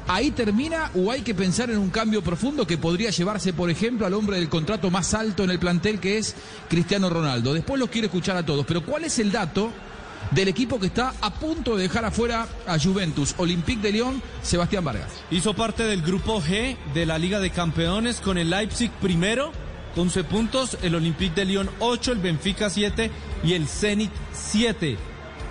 [0.08, 4.06] ¿Ahí termina o hay que pensar en un cambio profundo que podría llevarse, por ejemplo,
[4.06, 6.34] al hombre del contrato más alto en el plantel que es
[6.68, 7.54] Cristiano Ronaldo?
[7.54, 9.70] Después los quiero escuchar a todos, pero ¿cuál es el dato
[10.34, 14.84] del equipo que está a punto de dejar afuera a Juventus, Olympique de Lyon, Sebastián
[14.84, 15.12] Vargas.
[15.30, 19.52] Hizo parte del grupo G de la Liga de Campeones con el Leipzig primero,
[19.94, 23.10] con 11 puntos, el Olympique de Lyon 8, el Benfica 7
[23.44, 24.96] y el Zenit 7.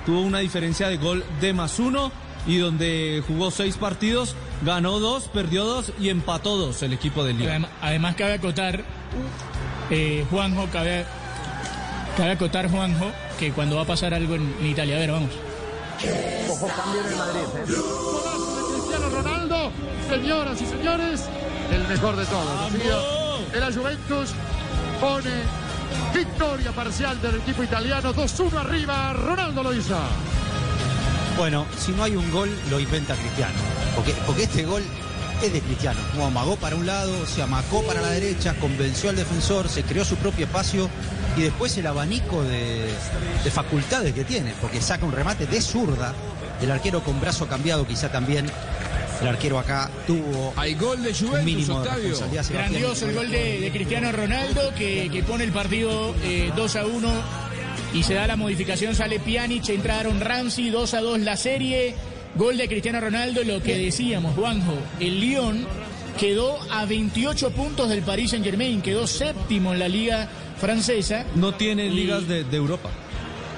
[0.06, 2.12] Tuvo una diferencia de gol de más uno
[2.48, 4.36] y donde jugó seis partidos,
[4.66, 7.50] ganó dos, perdió dos y empató dos el equipo de Lyon.
[7.50, 8.84] Además, además cabe acotar,
[9.92, 11.06] eh, Juanjo, cabe,
[12.18, 13.12] cabe acotar, Juanjo,
[13.42, 14.98] que cuando va a pasar algo en, en Italia.
[14.98, 15.32] A ver, vamos.
[16.48, 17.42] Ojo, cambio en el Madrid.
[17.66, 19.72] Cristiano Ronaldo,
[20.08, 21.24] señoras y señores,
[21.72, 22.62] el mejor de todos.
[22.68, 24.30] Así que, El Juventus
[25.02, 25.32] pone
[26.14, 29.98] victoria parcial del equipo italiano, 2-1 arriba, Ronaldo lo hizo.
[31.36, 33.56] Bueno, si no hay un gol, lo inventa Cristiano.
[33.96, 34.84] Porque, porque este gol
[35.42, 36.00] es de Cristiano.
[36.12, 40.06] Como amagó para un lado, se amacó para la derecha, convenció al defensor, se creó
[40.06, 40.92] su propio espacio
[41.38, 42.86] y después el abanico de,
[43.44, 44.54] de facultades que tiene.
[44.60, 46.14] Porque saca un remate de zurda.
[46.62, 48.46] El arquero con brazo cambiado quizá también.
[49.22, 52.18] El arquero acá tuvo Hay gol de un Juventus, mínimo de Octavio.
[52.50, 56.86] Grandioso el gol de, de Cristiano Ronaldo que, que pone el partido eh, 2 a
[56.88, 57.10] 1
[57.94, 61.94] y se da la modificación, sale Pjanic, entraron Ramsey, 2 a 2 la serie,
[62.36, 65.68] gol de Cristiano Ronaldo, lo que decíamos, Juanjo, el Lyon
[66.18, 70.30] quedó a 28 puntos del Paris Saint Germain, quedó séptimo en la liga
[70.62, 71.26] francesa.
[71.36, 72.90] No tiene Y- ligas de, de Europa.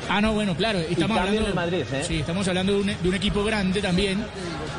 [0.09, 2.03] Ah, no, bueno, claro, estamos hablando, en el Madrid, ¿eh?
[2.05, 4.21] sí, estamos hablando de un, de un equipo grande también.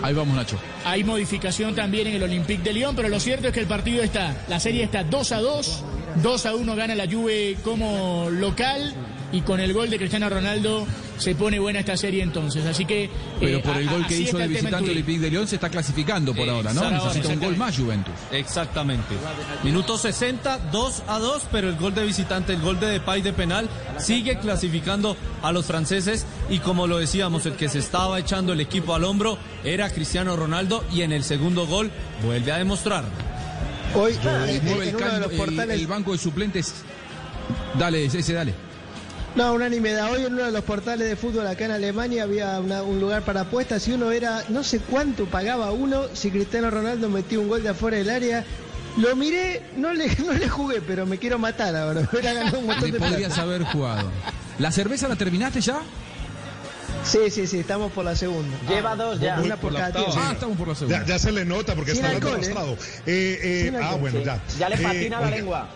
[0.03, 0.59] Ahí vamos, Nacho.
[0.85, 4.03] Hay modificación también en el Olympique de Lyon, pero lo cierto es que el partido
[4.03, 5.85] está, la serie está 2 a 2,
[6.23, 8.93] 2 a 1 gana la Juve como local
[9.35, 10.87] y con el gol de Cristiano Ronaldo
[11.19, 12.65] se pone buena esta serie entonces.
[12.67, 14.91] Así que Pero eh, por el a- gol que hizo el visitante.
[14.91, 16.89] Olympique de Lyon se está clasificando por ahora, ¿no?
[16.91, 18.15] Necesita un gol más Juventus.
[18.33, 19.15] Exactamente.
[19.63, 23.33] Minuto 60, 2 a 2, pero el gol de visitante, el gol de Depay de
[23.33, 28.53] penal, sigue clasificando a los franceses y como lo decíamos, el que se estaba echando
[28.53, 31.91] el equipo al hombro era Cristiano Ronaldo y en el segundo gol
[32.25, 33.05] vuelve a demostrar.
[33.97, 35.81] Hoy, Eh, en, mueve en el, uno de los el- portales.
[35.81, 36.75] el banco de suplentes.
[37.79, 38.55] Dale, ese, dale.
[39.37, 40.13] No, unanimidad.
[40.13, 43.23] Hoy en uno de los portales de fútbol acá en Alemania había una- un lugar
[43.23, 47.49] para apuestas y uno era, no sé cuánto pagaba uno si Cristiano Ronaldo metía un
[47.49, 48.45] gol de afuera del área.
[48.97, 52.03] Lo miré, no le, no le jugué, pero me quiero matar ahora.
[52.13, 53.13] Hubiera ganado un montón Le de plata.
[53.13, 54.09] podrías haber jugado.
[54.61, 55.81] ¿La cerveza la terminaste ya?
[57.03, 58.57] Sí, sí, sí, estamos por la segunda.
[58.69, 59.41] Lleva dos ya.
[59.41, 60.07] Una por cada tío.
[60.17, 61.01] Ah, estamos por la segunda.
[61.01, 62.77] Ya, ya se le nota porque Sin está alcohol, ¿eh?
[63.05, 64.25] Eh, eh, Sin ah, bueno, Sí.
[64.25, 64.41] ya.
[64.61, 65.69] Ya le Eh, patina la oiga, lengua.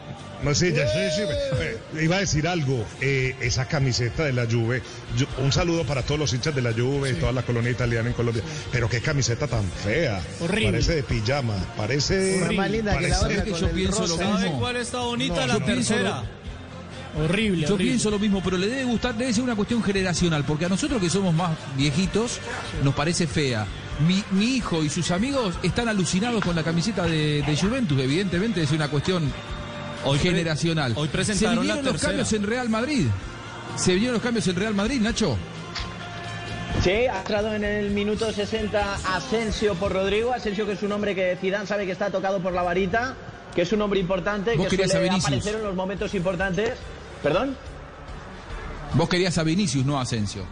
[0.42, 1.22] No, sí, ya, sí, sí.
[1.60, 2.84] Eh, iba a decir algo.
[3.00, 4.82] eh, esa camiseta de la Juve.
[5.16, 8.08] yo- un saludo para todos los hinchas de la Juve y toda la colonia italiana
[8.08, 8.42] en Colombia.
[8.70, 10.20] Pero qué camiseta tan fea.
[10.40, 10.70] Horrible.
[10.72, 11.54] Parece de pijama.
[11.76, 12.38] Parece.
[12.42, 14.24] Una más linda que la parece- otra que con yo el pienso lo rosa.
[14.24, 14.38] mismo.
[14.38, 15.46] ¿Sabe cuál está bonita?
[15.46, 16.22] No, la tercera.
[17.16, 17.90] Horrible, Yo horrible.
[17.92, 21.00] pienso lo mismo, pero le debe gustar, debe ser una cuestión generacional, porque a nosotros
[21.00, 22.38] que somos más viejitos
[22.84, 23.66] nos parece fea.
[24.06, 28.62] Mi, mi hijo y sus amigos están alucinados con la camiseta de, de Juventus, evidentemente
[28.62, 29.32] es una cuestión
[30.08, 30.92] Hoy generacional.
[30.96, 32.10] hoy Se presentaron vinieron la los tercera.
[32.12, 33.06] cambios en Real Madrid.
[33.76, 35.36] Se vinieron los cambios en Real Madrid, Nacho.
[36.82, 40.32] Sí, ha entrado en el minuto 60 Asensio por Rodrigo.
[40.32, 43.14] Asensio que es un hombre que Zidane sabe que está tocado por la varita,
[43.54, 46.72] que es un hombre importante, que suele aparecer en los momentos importantes.
[47.22, 47.56] ¿Perdón?
[48.94, 50.42] Vos querías a Vinicius, no a Asensio.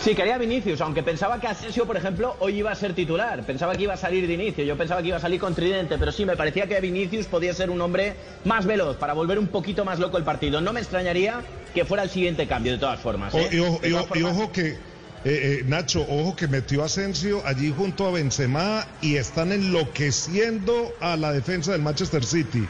[0.00, 3.44] Sí, quería Vinicius, aunque pensaba que Asensio, por ejemplo, hoy iba a ser titular.
[3.44, 4.64] Pensaba que iba a salir de inicio.
[4.64, 7.52] Yo pensaba que iba a salir con tridente, pero sí, me parecía que Vinicius podía
[7.52, 8.14] ser un hombre
[8.44, 10.60] más veloz para volver un poquito más loco el partido.
[10.60, 11.42] No me extrañaría
[11.74, 13.34] que fuera el siguiente cambio, de todas formas.
[13.34, 13.48] O- ¿eh?
[13.52, 13.88] y, ojo, y
[14.20, 14.78] y que, eh,
[15.24, 21.32] eh, Nacho, ojo que metió Asensio allí junto a Benzema y están enloqueciendo a la
[21.32, 22.66] defensa del Manchester City.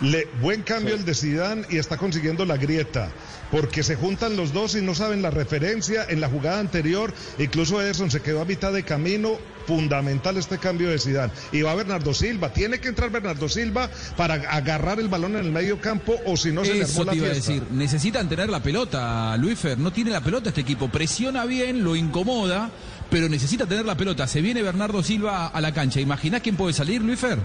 [0.00, 3.10] Le, buen cambio el de Zidane y está consiguiendo la grieta,
[3.50, 7.12] porque se juntan los dos y no saben la referencia en la jugada anterior.
[7.38, 9.38] Incluso Ederson se quedó a mitad de camino.
[9.66, 11.30] Fundamental este cambio de Zidane.
[11.52, 12.50] Y va Bernardo Silva.
[12.54, 16.52] Tiene que entrar Bernardo Silva para agarrar el balón en el medio campo o si
[16.52, 17.52] no se le Eso armó la te iba a fiesta.
[17.52, 17.66] decir.
[17.72, 19.76] Necesitan tener la pelota, Luisfer.
[19.78, 20.88] No tiene la pelota este equipo.
[20.88, 22.70] Presiona bien, lo incomoda,
[23.10, 24.26] pero necesita tener la pelota.
[24.26, 26.00] Se viene Bernardo Silva a la cancha.
[26.00, 27.38] ¿Imaginás quién puede salir, Luisfer?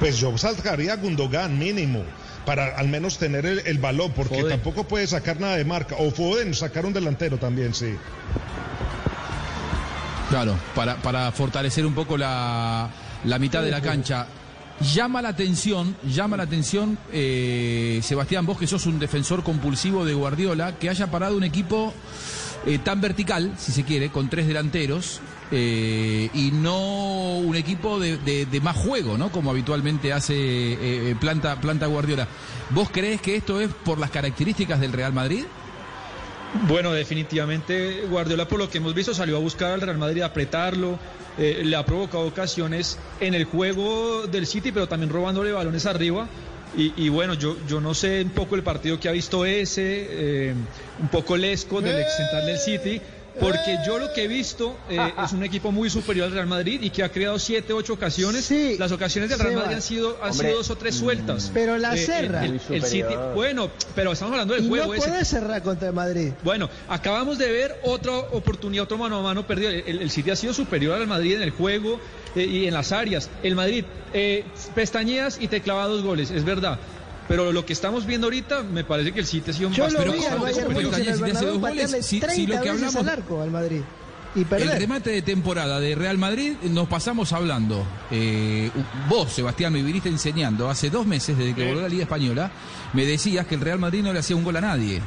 [0.00, 2.04] Pues yo sacaría a Gundogan mínimo
[2.48, 5.96] para al menos tener el, el balón, porque tampoco puede sacar nada de marca.
[5.98, 7.94] O Foden, sacar un delantero también, sí.
[10.30, 12.88] Claro, para, para fortalecer un poco la,
[13.24, 14.26] la mitad de la cancha.
[14.80, 20.14] Llama la atención, llama la atención, eh, Sebastián, vos que sos un defensor compulsivo de
[20.14, 21.92] Guardiola, que haya parado un equipo
[22.64, 25.20] eh, tan vertical, si se quiere, con tres delanteros,
[25.50, 29.30] eh, y no un equipo de, de- más juego, ¿no?
[29.30, 32.26] Como habitualmente hace eh, planta, planta Guardiola.
[32.70, 35.44] ¿Vos crees que esto es por las características del Real Madrid?
[36.66, 40.26] Bueno, definitivamente Guardiola, por lo que hemos visto, salió a buscar al Real Madrid, a
[40.26, 40.98] apretarlo,
[41.38, 46.26] eh, le ha provocado ocasiones en el juego del City, pero también robándole balones arriba.
[46.76, 50.06] Y, y bueno, yo, yo no sé un poco el partido que ha visto ese,
[50.10, 50.54] eh,
[51.00, 53.00] un poco lesco del ex central del City.
[53.40, 56.80] Porque yo lo que he visto eh, es un equipo muy superior al Real Madrid
[56.82, 58.50] y que ha creado siete, ocho ocasiones.
[58.78, 59.54] Las ocasiones del Real.
[59.56, 60.48] Madrid han sido, han Hombre.
[60.48, 61.50] sido dos o tres sueltas.
[61.54, 62.44] Pero la Eh, cerra.
[62.44, 65.08] el- el City, bueno, pero estamos hablando del Y juego no ese.
[65.08, 66.32] podés cerrar contra el Madrid.
[66.42, 69.70] Bueno, acabamos de ver otra oportunidad, otro mano a mano perdido.
[69.70, 72.00] El, el City ha sido superior al Madrid en el juego
[72.34, 73.30] eh, y en las áreas.
[73.42, 74.44] El Madrid, eh,
[74.74, 76.78] pestañeas y te clava dos goles, es verdad.
[77.28, 80.12] Pero lo que estamos viendo ahorita, me parece que el City ha sido Yo lo
[80.12, 80.92] vi al Bayern superior.
[80.92, 83.50] Múnich en el Bernabéu patearle si- si 30 lo que veces hablamos- al arco al
[83.50, 83.80] Madrid.
[84.34, 87.84] Y El remate de temporada de Real Madrid nos pasamos hablando.
[88.10, 88.70] eh,
[89.08, 92.50] vos, Sebastián, me viniste enseñando hace dos meses desde que volvió a la Liga Española.
[92.92, 95.00] Me decías que el Real Madrid no le hacía un gol a nadie.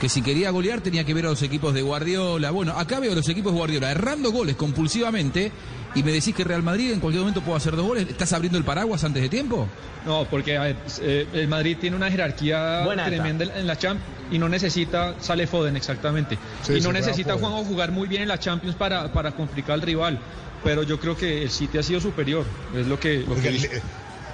[0.00, 2.50] Que si quería golear tenía que ver a los equipos de Guardiola.
[2.50, 5.50] Bueno, acá veo a los equipos de Guardiola errando goles compulsivamente.
[5.94, 8.06] Y me decís que Real Madrid en cualquier momento puede hacer dos goles.
[8.08, 9.66] ¿Estás abriendo el paraguas antes de tiempo?
[10.04, 14.38] No, porque ver, eh, el Madrid tiene una jerarquía Buena tremenda en la Champions y
[14.38, 17.34] no necesita, sale Foden exactamente, Sí, y no necesita.
[17.34, 20.18] Juanjo jugar muy bien en la Champions para, para complicar al rival.
[20.64, 22.44] Pero yo creo que el City ha sido superior,
[22.74, 23.24] es lo que...
[23.26, 23.80] Lo que.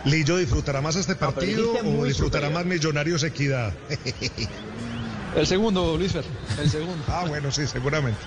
[0.05, 2.53] Lillo disfrutará más este partido o disfrutará superior.
[2.53, 3.73] más Millonarios Equidad.
[5.37, 6.25] El segundo, Luis Fer,
[6.61, 7.03] el segundo.
[7.09, 8.19] ah, bueno, sí, seguramente.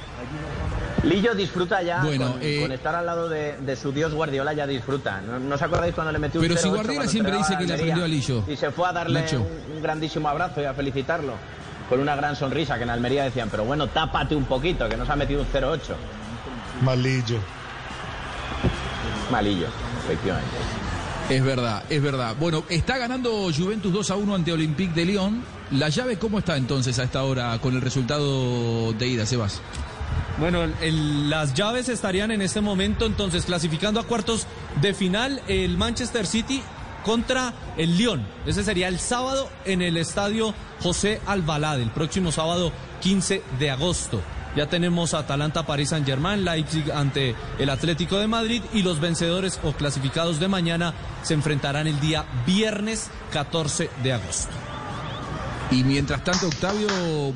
[1.04, 4.54] Lillo disfruta ya Bueno, con, eh, con estar al lado de, de su dios Guardiola,
[4.54, 5.22] ya disfruta.
[5.22, 7.66] ¿No, no os acordáis cuando le metió un Pero si 0-8 Guardiola siempre dice que
[7.68, 8.44] le aprendió a Lillo.
[8.48, 11.34] Y se fue a darle un, un grandísimo abrazo y a felicitarlo.
[11.90, 15.08] Con una gran sonrisa que en Almería decían, pero bueno, tápate un poquito, que nos
[15.08, 15.80] ha metido un 0-8.
[16.82, 17.38] Malillo.
[19.32, 19.68] Malillo,
[20.06, 20.50] efectivamente.
[21.30, 22.36] Es verdad, es verdad.
[22.40, 25.44] Bueno, está ganando Juventus 2 a 1 ante Olympique de Lyon.
[25.72, 29.62] ¿La llave cómo está entonces a esta hora con el resultado de ida, Sebas?
[30.40, 34.48] Bueno, las llaves estarían en este momento entonces clasificando a cuartos
[34.82, 36.62] de final el Manchester City
[37.04, 38.26] contra el Lyon.
[38.46, 42.72] Ese sería el sábado en el estadio José Albalade, el próximo sábado
[43.02, 44.22] 15 de agosto.
[44.56, 49.60] Ya tenemos Atalanta, París Saint Germain, Leipzig ante el Atlético de Madrid y los vencedores
[49.64, 50.94] o clasificados de mañana
[51.24, 54.65] se enfrentarán el día viernes 14 de agosto.
[55.72, 56.88] Y mientras tanto, Octavio,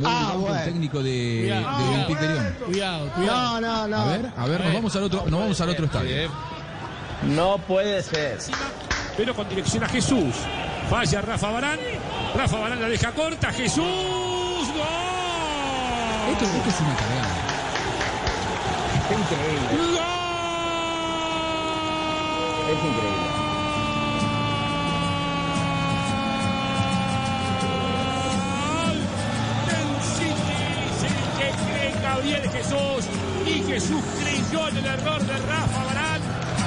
[0.05, 0.55] Ah, bueno.
[0.55, 2.53] el técnico de, Cuidado, de Olympique de Lyon.
[2.65, 3.97] Cuidado, No, no, no.
[3.97, 6.29] A ver, a ver, nos vamos al otro, nos vamos al otro estadio.
[7.27, 8.37] No puede ser.
[9.17, 10.33] pero con dirección a Jesús.
[10.89, 11.79] Falla Rafa Barán.
[12.35, 13.51] Rafa Barán la deja corta.
[13.51, 13.83] Jesús.
[13.83, 14.85] ¡Gol!
[16.31, 17.35] Esto, esto es una cagada.
[19.09, 19.99] ¡Gol!
[22.69, 23.28] Es increíble.
[32.19, 33.05] Gabriel Jesús.
[33.45, 36.21] Y Jesús creyó en el error de Rafa Barán.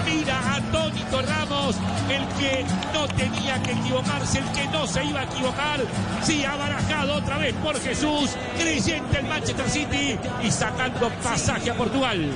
[0.07, 1.77] Mira a atónito Ramos,
[2.11, 5.81] el que no tenía que equivocarse, el que no se iba a equivocar.
[6.23, 11.75] Sí, ha barajado otra vez por Jesús, creyente el Manchester City y sacando pasaje a
[11.75, 12.31] Portugal.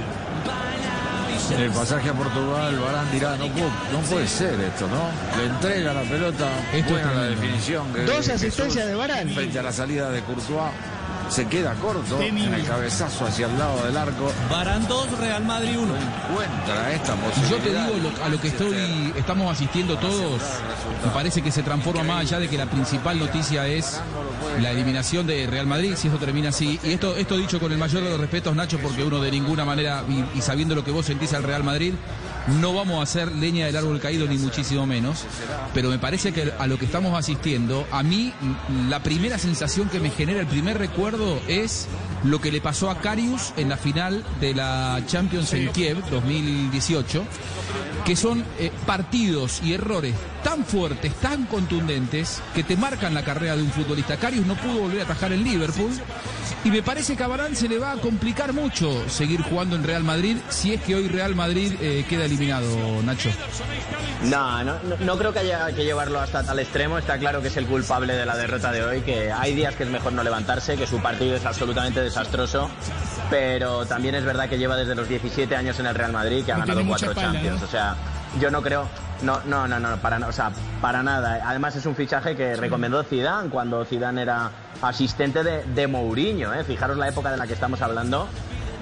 [1.59, 5.11] El pasaje a Portugal, Barán dirá, no, puedo- no puede ser esto, ¿no?
[5.41, 7.93] Le entrega la pelota, Esto buena es la definición.
[7.93, 9.33] de- Dos asistencias Jesús de Varane.
[9.35, 10.73] Frente a la salida de Courtois,
[11.29, 14.33] se queda corto en el cabezazo hacia el lado del arco.
[14.51, 15.95] Barán 2, Real Madrid 1.
[15.97, 17.87] Encuentra esta Yo posibilidad.
[17.89, 20.41] te digo lo- a lo que estoy, estamos asistiendo todos,
[21.05, 24.01] me parece que se transforma más allá de que la principal noticia es
[24.61, 26.79] la eliminación de Real Madrid, si esto termina así.
[26.85, 29.65] Y esto, esto dicho con el mayor de los respetos, Nacho, porque uno de ninguna
[29.65, 31.95] manera, y, y sabiendo lo que vos sentís al Real Madrid,
[32.61, 35.25] no vamos a hacer leña del árbol caído, ni muchísimo menos.
[35.75, 39.89] Pero me parece que a lo que estamos asistiendo, a mí m- la primera sensación
[39.89, 41.87] que me genera, el primer recuerdo es
[42.25, 47.25] lo que le pasó a Carius en la final de la Champions en Kiev 2018
[48.05, 50.15] que son eh, partidos y errores
[50.45, 54.17] tan fuertes, tan contundentes, que te marcan la carrera de un futbolista.
[54.17, 55.91] Carius no pudo volver a atajar en Liverpool
[56.65, 59.85] y me parece que a Varane se le va a complicar mucho seguir jugando en
[59.85, 62.67] Real Madrid si es que hoy Real Madrid eh, queda eliminado,
[63.05, 63.31] Nacho.
[64.25, 66.99] No, no, no- creo que haya que llevarlo hasta tal extremo.
[66.99, 69.85] Está claro que es el culpable de la derrota de hoy, que hay días que
[69.85, 72.69] es mejor no levantarse, que su partido es absolutamente desastroso,
[73.31, 76.53] pero también es verdad que lleva desde los 17 años en el Real Madrid, que
[76.53, 77.63] ha No ganado cuatro Champions.
[77.63, 77.95] O sea,
[78.41, 78.89] yo no creo...
[79.23, 81.41] No, no, no, no, para, o sea, para nada.
[81.45, 84.51] Además es un fichaje que recomendó Zidane cuando Zidane era
[84.83, 86.53] asistente de, de Mourinho.
[86.53, 86.65] ¿eh?
[86.65, 88.29] Fijaros la época de la que estamos hablando.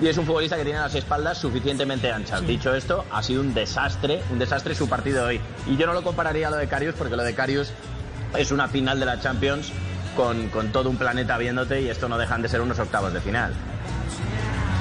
[0.00, 2.44] Y es un futbolista que tiene las espaldas suficientemente anchas.
[2.46, 5.40] Dicho esto, ha sido un desastre, un desastre su partido hoy.
[5.66, 7.72] Y yo no lo compararía a lo de Carius, porque lo de Carius
[8.36, 9.70] es una final de la Champions
[10.16, 13.20] con, con todo un planeta viéndote y esto no dejan de ser unos octavos de
[13.20, 13.52] final.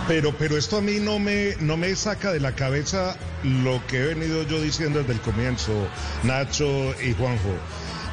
[0.07, 3.97] Pero, pero esto a mí no me, no me saca de la cabeza lo que
[3.99, 5.71] he venido yo diciendo desde el comienzo,
[6.23, 7.55] Nacho y Juanjo.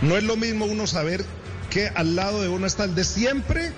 [0.02, 1.24] No es lo mismo uno saber
[1.68, 3.72] que al lado de uno está el de siempre,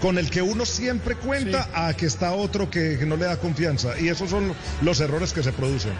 [0.00, 3.36] con el que uno siempre cuenta, a que está otro que, que no le da
[3.36, 3.98] confianza.
[4.00, 5.92] Y esos son los errores que se producen.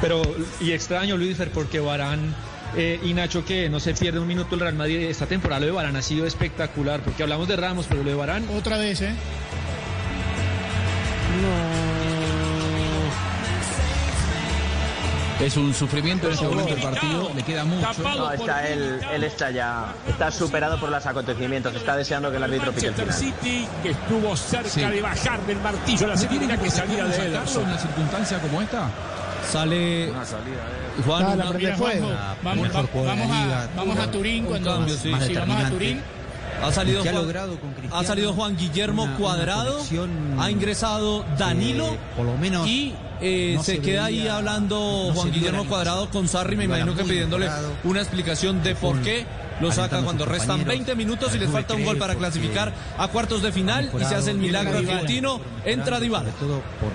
[0.00, 0.22] Pero,
[0.60, 2.34] y extraño, Luisfer, porque Barán
[2.76, 5.60] eh, y Nacho, que no se pierde un minuto el Real Madrid esta temporada.
[5.60, 8.48] Lo de Barán ha sido espectacular, porque hablamos de Ramos, pero lo de Barán.
[8.56, 9.14] Otra vez, ¿eh?
[15.40, 17.86] Es un sufrimiento en este momento el partido, le queda mucho.
[18.02, 22.44] No, está él, él está ya, está superado por los acontecimientos, está deseando que el
[22.44, 23.34] árbitro pite el Manchester final.
[23.42, 24.80] City, que estuvo cerca Sí.
[24.80, 28.38] de bajar del martillo la ¿Se tiene segunda que salía de sacarlo en una circunstancia
[28.38, 28.88] como esta?
[29.50, 30.12] Sale
[31.04, 31.76] Juan, Ah, la una- prende Mira.
[31.76, 35.08] Juanjo, La vamos, va- vamos la a, liga, vamos a Turín cuando cambio, sí.
[35.10, 35.68] Más sí, vamos a.
[35.70, 36.00] Turín.
[36.62, 39.78] Ha salido que ha Juan, logrado con Cristiano ha salido Juan Guillermo una- Cuadrado,
[40.38, 45.08] ha ingresado Danilo eh, por lo menos y eh, no se, se queda ahí hablando
[45.08, 47.48] no Juan Guillermo Cuadrado con Sarri, me imagino que pidiéndole
[47.84, 49.24] una explicación de por qué
[49.60, 50.86] lo saca cuando restan compañeros.
[50.86, 54.14] 20 minutos y les falta un gol para clasificar a cuartos de final y se
[54.16, 56.30] hace el milagro argentino, entra Dybala.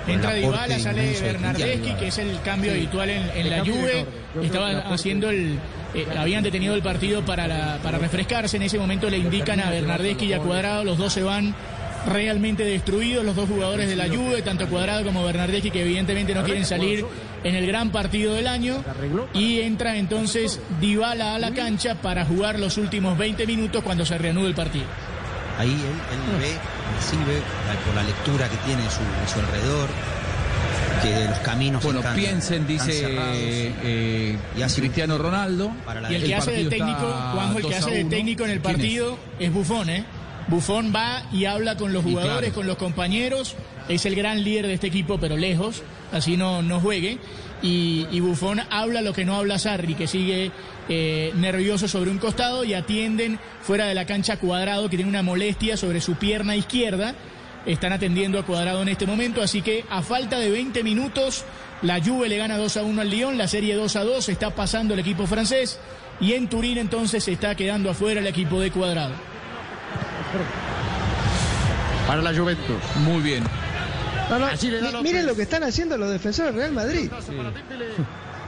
[0.07, 2.77] Entra Dybala, sale Bernardeschi, que es el cambio Sí.
[2.79, 4.05] habitual en, la Juve.
[4.41, 5.57] Estaba haciendo el...
[5.93, 8.57] eh, habían detenido el partido para, la- para refrescarse.
[8.57, 10.83] En ese momento le indican a Bernardeschi y a Cuadrado.
[10.83, 11.55] Los dos se van
[12.05, 16.43] realmente destruidos, los dos jugadores de la Juve, tanto Cuadrado como Bernardeschi, que evidentemente no
[16.43, 17.05] quieren salir
[17.43, 18.83] en el gran partido del año.
[19.33, 24.17] Y entra entonces Dybala a la cancha para jugar los últimos 20 minutos cuando se
[24.17, 24.85] reanude el partido.
[25.57, 26.53] Ahí él, él ve,
[26.95, 27.43] percibe, eh,
[27.85, 29.01] por la lectura que tiene su,
[29.33, 29.89] su alrededor,
[31.01, 33.37] que los caminos Bueno, están, piensen, están dice cerrados.
[33.37, 35.71] eh, Y Cristiano Ronaldo.
[35.85, 38.01] Para la Y el que hace de técnico, Juanjo, el que 2 a hace de
[38.01, 38.09] 1.
[38.09, 40.05] técnico en el partido es Bufón, ¿eh?
[40.47, 42.53] Bufón va y habla con los jugadores, claro.
[42.55, 43.55] con los compañeros.
[43.87, 47.17] Es el gran líder de este equipo, pero lejos, así no, no juegue.
[47.61, 50.51] Y, y Bufón habla lo que no habla Sarri, que sigue
[50.87, 55.23] eh, nervioso sobre un costado y atienden fuera de la cancha Cuadrado, que tiene una
[55.23, 57.15] molestia sobre su pierna izquierda.
[57.69, 61.45] Están atendiendo a Cuadrado en este momento, así que a falta de 20 minutos,
[61.83, 64.49] la Juve le gana 2 a 1 al Lyon, la serie 2 a 2, está
[64.55, 65.79] pasando el equipo francés
[66.19, 69.13] y en Turín entonces se está quedando afuera el equipo de Cuadrado.
[72.07, 72.75] Para la Juventus.
[73.05, 73.43] Muy bien.
[74.29, 77.09] No, no, miren lo que están haciendo los defensores del Real Madrid.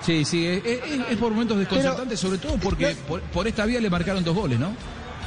[0.04, 0.82] Sí, sí, es, es-
[1.12, 4.60] es por momentos desconcertante, sobre todo porque por, por esta vía le marcaron dos goles,
[4.60, 4.74] ¿no?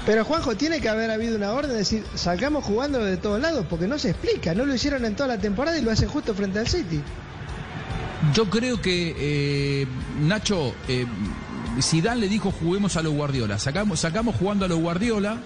[0.07, 3.65] Pero Juanjo, tiene que haber habido una orden de decir, salgamos jugando de todos lados,
[3.69, 6.35] porque no se explica, no lo hicieron en toda la temporada y lo hacen justo
[6.35, 7.01] frente al City.
[8.35, 9.87] Yo creo que eh,
[10.21, 11.07] Nacho, eh,
[11.81, 15.39] Zidane le dijo juguemos a los Guardiola, sacamos, sacamos jugando a los Guardiola,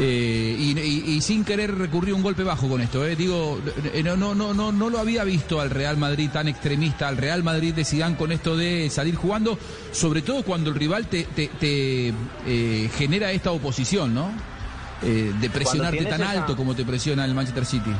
[0.00, 3.16] Eh, y, y- y sin querer recurrir a un golpe bajo con esto, eh.
[3.16, 3.58] digo,
[3.92, 7.16] eh, no, no, no, no, no lo había visto al Real Madrid tan extremista, al
[7.16, 9.58] Real Madrid de Zidane con esto de salir jugando,
[9.90, 12.12] sobre todo cuando el rival te, te- te,
[12.46, 14.30] eh, genera esta oposición, ¿no?
[15.02, 17.90] Eh, de presionarte tan esa- alto como te presiona el Manchester City.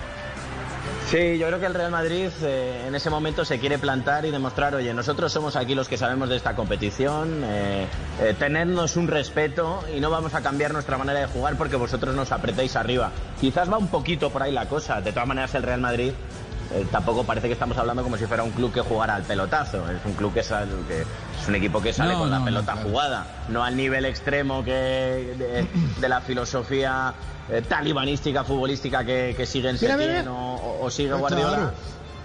[1.10, 4.30] Sí, yo creo que el Real Madrid eh, en ese momento se quiere plantar y
[4.30, 7.86] demostrar, oye, nosotros somos aquí los que sabemos de esta competición, eh,
[8.20, 12.14] eh, tenernos un respeto y no vamos a cambiar nuestra manera de jugar porque vosotros
[12.14, 13.10] nos apretáis arriba.
[13.40, 16.12] Quizás va un poquito por ahí la cosa, de todas maneras el Real Madrid
[16.74, 19.90] eh, tampoco parece que estamos hablando como si fuera un club que jugara al pelotazo,
[19.90, 22.44] es un club que, sal- que es un equipo que sale No, con la no,
[22.44, 22.86] pelota claro.
[22.90, 24.72] jugada, no al nivel extremo que
[25.38, 25.66] de,
[25.98, 27.14] de la filosofía
[27.50, 30.32] eh, talibanística futbolística que, que sigue mira, Setién mira.
[30.32, 31.56] o, o sigue Ah, Guardiola.
[31.56, 31.72] claro.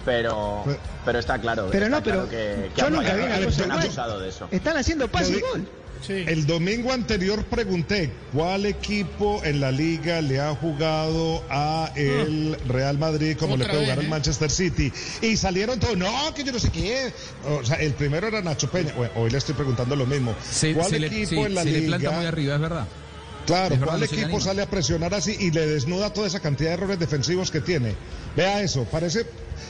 [0.05, 0.65] Pero,
[1.05, 1.69] pero está claro.
[1.71, 3.23] Pero está no, pero claro que, que yo han- nunca vi
[3.63, 4.47] una abusado de eso.
[4.51, 5.67] Están haciendo pase y gol.
[6.09, 12.97] El domingo anterior pregunté cuál equipo en la liga le ha jugado a el Real
[12.97, 14.09] Madrid como le puede jugar al ¿eh?
[14.09, 14.91] Manchester City.
[15.21, 17.13] Y salieron todos, no, que yo no sé qué.
[17.49, 18.91] O sea, el primero era Nacho Peña.
[18.97, 20.35] Bueno, hoy le estoy preguntando lo mismo.
[20.51, 22.85] Se, ¿Cuál equipo sí, en la le planta muy arriba, es verdad.
[23.45, 26.99] Claro, ¿cuál equipo sale a presionar así y le desnuda toda esa cantidad de errores
[26.99, 27.95] defensivos que tiene?
[28.35, 29.21] Vea eso, parece,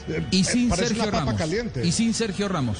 [0.08, 1.40] eh, Y sin parece Sergio una papa Ramos.
[1.40, 1.86] caliente.
[1.86, 2.78] Y sin Sergio Ramos.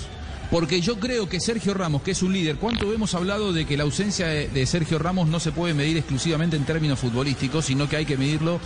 [0.52, 3.76] Porque yo creo que Sergio Ramos, que es un líder, ¿cuánto hemos hablado de que
[3.76, 7.90] la ausencia de, de Sergio Ramos no se puede medir exclusivamente en términos futbolísticos, sino
[7.90, 8.60] que hay que medirlo,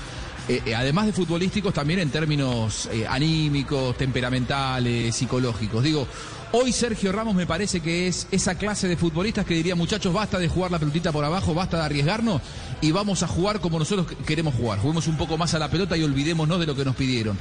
[0.48, 5.84] eh, eh, además de futbolísticos, también en términos eh, anímicos, temperamentales, psicológicos?
[5.84, 6.08] Digo,
[6.54, 10.40] hoy Sergio Ramos me parece que es esa clase de futbolistas que diría, muchachos, basta
[10.40, 12.42] de jugar la pelotita por abajo, basta de arriesgarnos
[12.82, 14.80] y vamos a jugar como nosotros queremos jugar.
[14.80, 17.38] Juguemos un poco más a la pelota y olvidémonos de lo que nos pidieron.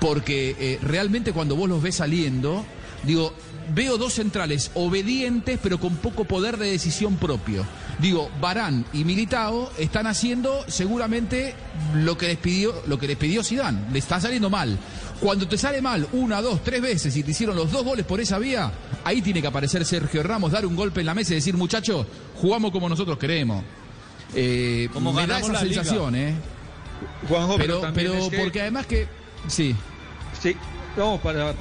[0.00, 2.64] Porque realmente cuando vos los ves saliendo,
[3.04, 3.32] digo,
[3.74, 7.64] veo dos centrales obedientes pero con poco poder de decisión propio.
[7.98, 11.54] Digo, Barán y Militao están haciendo seguramente
[11.94, 13.90] lo que les pidió, lo que les pidió Zidane.
[13.92, 14.78] Le está saliendo mal.
[15.20, 18.20] Cuando te sale mal una, dos, tres veces y te hicieron los dos goles por
[18.20, 18.72] esa vía,
[19.04, 22.06] ahí tiene que aparecer Sergio Ramos, dar un golpe en la mesa y decir, muchachos,
[22.36, 23.62] jugamos como nosotros queremos.
[24.34, 25.82] Eh, Como me da ganamos esa la liga.
[25.82, 26.34] sensación, ¿eh?
[27.28, 29.08] Juanjo, Pero, también pero es que- porque además que...
[29.48, 29.74] Sí.
[30.40, 30.56] Sí,
[30.96, 31.52] no, para,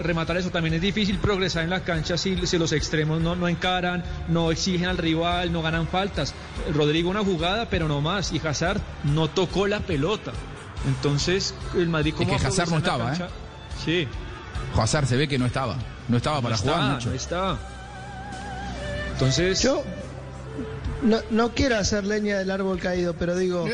[0.00, 3.48] rematar eso también es difícil progresar en la cancha si, si los extremos no, no
[3.48, 6.34] encaran, no exigen al rival, no ganan faltas.
[6.72, 8.32] Rodrigo una jugada, pero no más.
[8.32, 10.32] Y Hazard no tocó la pelota.
[10.86, 13.18] Entonces, el Madrid como que Hazard no estaba, ¿eh?
[13.84, 14.08] Sí.
[14.76, 15.76] Hazard se ve que no estaba.
[16.08, 17.08] No estaba para no jugar mucho.
[17.08, 17.58] no está.
[19.12, 19.82] Entonces, Yo
[21.06, 23.66] no, no quiero hacer leña del árbol caído, pero digo,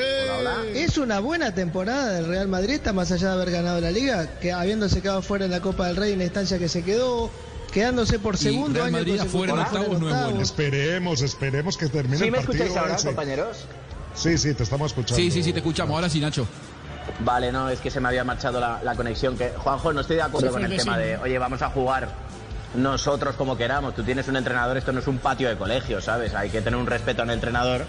[0.74, 4.38] es una buena temporada del Real Madrid, está más allá de haber ganado la liga,
[4.38, 7.30] que habiéndose quedado fuera en la Copa del Rey en la instancia que se quedó,
[7.72, 10.16] quedándose por segundo Real año Madrid en fuera octavos no es bueno.
[10.18, 10.42] octavos.
[10.42, 12.64] Esperemos, esperemos que termine ¿Sí el me partido.
[12.64, 13.06] escucháis ahora, sí.
[13.06, 13.64] compañeros?
[14.14, 15.16] Sí, sí, te estamos escuchando.
[15.16, 15.94] Sí, sí, sí, te escuchamos.
[15.94, 16.46] Ahora sí, Nacho.
[17.24, 19.36] Vale, no, es que se me había marchado la, la conexión.
[19.38, 22.08] Que, Juanjo, no estoy de acuerdo con el tema de, oye, vamos a jugar
[22.74, 23.94] nosotros como queramos.
[23.94, 26.34] Tú tienes un entrenador, esto no es un patio de colegio, ¿sabes?
[26.34, 27.84] Hay que tener un respeto al entrenador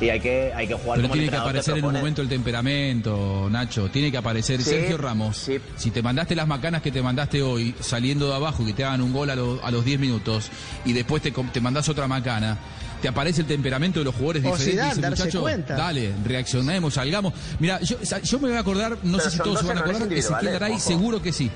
[0.00, 2.28] y hay que, hay que jugar Pero como tiene que aparecer en un momento el
[2.28, 3.88] temperamento, Nacho.
[3.90, 5.36] Tiene que aparecer Sí, Sergio Ramos.
[5.36, 5.58] sí.
[5.76, 9.00] Si te mandaste las macanas que te mandaste hoy, saliendo de abajo, que te hagan
[9.02, 10.50] un gol a, lo- a los 10 minutos,
[10.84, 12.58] y después te, te mandás otra macana,
[13.04, 14.72] te aparece el temperamento de los jugadores O diferentes.
[14.72, 15.74] Zidane, y dice, darse "Muchacho, cuenta".
[15.76, 17.34] Dale, reaccionemos, salgamos.
[17.58, 17.98] Mira, yo,
[18.40, 20.78] me voy a acordar, no Pero sé si todos se van a acordar, Ezequiel Juanjo.
[20.78, 21.50] seguro que sí.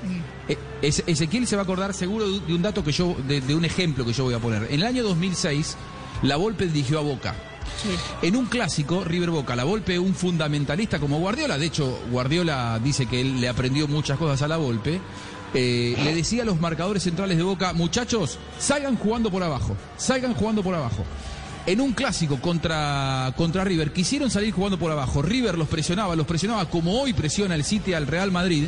[0.83, 3.65] Eze- Ezequiel se va a acordar seguro de un dato que yo, de, de un
[3.65, 4.65] ejemplo que yo voy a poner.
[4.65, 5.75] En el año 2006,
[6.21, 7.33] la Volpe dirigió a Boca.
[8.21, 13.07] En un clásico, River Boca, la Volpe, un fundamentalista como Guardiola, de hecho, Guardiola dice
[13.07, 14.99] que él le aprendió muchas cosas a la Volpe,
[15.55, 20.33] eh, le decía a los marcadores centrales de Boca, muchachos, salgan jugando por abajo, salgan
[20.35, 21.03] jugando por abajo.
[21.69, 25.21] En un clásico contra, contra River, quisieron salir jugando por abajo.
[25.21, 28.65] River los presionaba, los presionaba como hoy presiona el City al Real Madrid.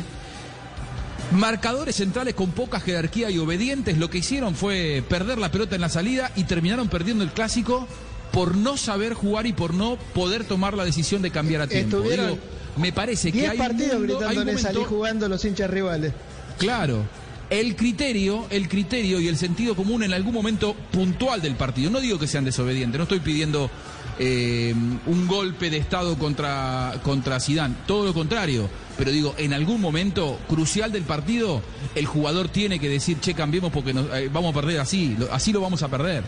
[1.32, 5.80] Marcadores centrales con poca jerarquía y obedientes lo que hicieron fue perder la pelota en
[5.80, 7.88] la salida y terminaron perdiendo el clásico
[8.30, 11.96] por no saber jugar y por no poder tomar la decisión de cambiar a tiempo.
[11.96, 12.38] Estuvieron Digo,
[12.76, 15.44] me parece que 10 hay un partidos mundo- hay un gritándole momento- salí jugando los
[15.44, 16.12] hinchas rivales.
[16.58, 17.02] Claro.
[17.52, 21.90] El criterio, el criterio y el sentido común en algún momento puntual del partido.
[21.90, 23.70] No digo que sean desobedientes, no estoy pidiendo
[24.18, 24.74] eh,
[25.06, 28.68] un golpe de estado contra contra Zidane, todo lo contrario.
[28.96, 31.62] pero digo, en algún momento crucial del partido,
[31.94, 35.50] el jugador tiene que decir, che, cambiemos porque nos- eh, vamos a perder así, así
[35.52, 36.22] lo vamos a perder.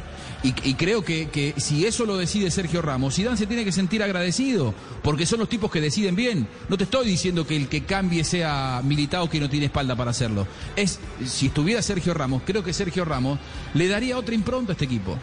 [0.44, 3.72] Y, y creo que, que si eso lo decide Sergio Ramos, Zidane se tiene que
[3.72, 6.46] sentir agradecido, porque son los tipos que deciden bien.
[6.68, 10.10] No te estoy diciendo que el que cambie sea militado que no tiene espalda para
[10.10, 10.46] hacerlo.
[10.76, 13.38] Es, si estuviera Sergio Ramos, creo que Sergio Ramos
[13.72, 15.18] le daría otra impronta a este equipo.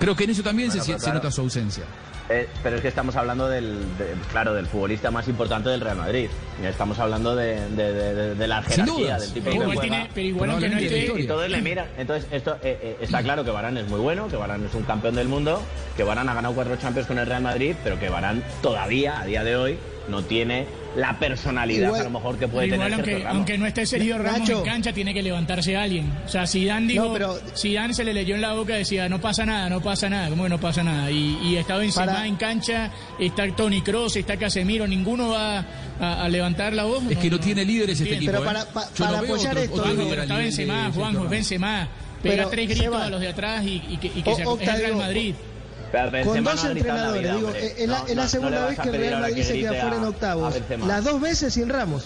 [0.00, 1.84] Creo que en eso también Bueno, se, nota su ausencia.
[2.32, 5.96] Eh, pero es que estamos hablando del, de- claro, del futbolista más importante del Real
[5.98, 6.28] Madrid.
[6.62, 7.58] Y Estamos hablando de,
[8.46, 10.08] la jerarquía, del tipo Pero que juega.
[10.14, 11.86] pero igual aunque no Probablemente esté- Y todos le miran.
[11.98, 14.84] Entonces, esto eh, eh, está claro que Varane es muy bueno, que Varane es un
[14.84, 15.60] campeón del mundo,
[15.96, 19.26] que Varane ha ganado cuatro Champions con el Real Madrid, pero que Varane todavía, a
[19.26, 19.78] día de hoy,
[20.08, 23.36] no tiene la personalidad Igual- a lo mejor que puede Igual tener aunque, Sergio Ramos.
[23.36, 24.58] aunque no esté Sergio Ramos Nacho.
[24.58, 26.12] en cancha, tiene que levantarse alguien.
[26.26, 29.20] O sea, Zidane dijo, No, pero- Zidane se le leyó en la boca, decía, no
[29.20, 31.10] pasa nada, no pasa nada, ¿cómo que no pasa nada?
[31.10, 35.64] Y, y estaba encima Para- en cancha, está Tony Cross, está Casemiro, ninguno va
[36.00, 37.02] a, a levantar la voz.
[37.10, 38.32] Es que no tiene líderes este equipo.
[38.32, 38.46] Pero ¿eh?
[38.46, 41.24] para- pa- para apoyar otro- esto, Juanjo, pero está Benzema, Juanjo.
[41.28, 41.88] Benzema.
[42.22, 44.36] Pega Pero, tres gritos Seba- a los de atrás y, y que, y que O-
[44.36, 45.34] se, es Octa, el Real Madrid.
[45.92, 48.28] Pero Con dos no entrenadores, vida, digo, eh, es la, No, es la no- no
[48.28, 50.54] segunda vez que el Real Madrid se queda fuera en octavos.
[50.86, 52.04] Las dos veces sin Ramos.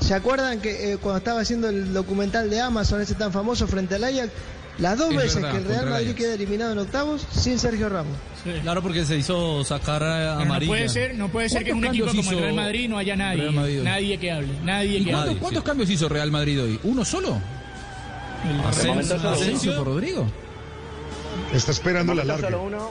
[0.00, 3.96] ¿Se acuerdan que eh, cuando estaba haciendo el documental de Amazon, ese tan famoso frente
[3.96, 4.30] al Ajax,
[4.78, 7.90] las dos Es veces verdad, que el Real Madrid queda eliminado en octavos sin Sergio
[7.90, 8.16] Ramos?
[8.62, 10.70] Claro, porque se hizo sacar a Pero no amarilla.
[10.70, 12.96] puede ser, no puede ser que en un ¿Cuántos equipo como el Real Madrid no
[12.96, 15.40] haya nadie, nadie que hable, nadie ¿Y que cuántos, hable.
[15.42, 16.80] cuántos cambios hizo Real Madrid hoy?
[16.84, 17.38] ¿Uno solo?
[18.66, 20.26] ¿Asensio por Rodrigo?
[21.52, 22.48] Está esperando la larga.
[22.48, 22.90] solo uno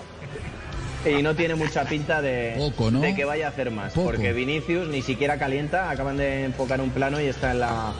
[1.05, 2.99] y no tiene mucha pinta de, Poco, ¿no?
[2.99, 3.93] de que vaya a hacer más.
[3.93, 4.07] Poco.
[4.07, 7.93] Porque Vinicius ni siquiera calienta, acaban de enfocar un plano y está en la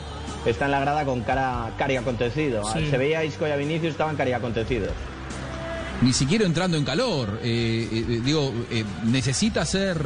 [0.44, 2.62] está en la grada con cara cari acontecido.
[2.72, 2.88] Sí.
[2.90, 4.90] Se veía a Isco y a Vinicius estaban cari acontecidos.
[6.02, 7.40] Ni siquiera entrando en calor.
[7.42, 9.98] Eh, eh, digo, eh, necesita hacer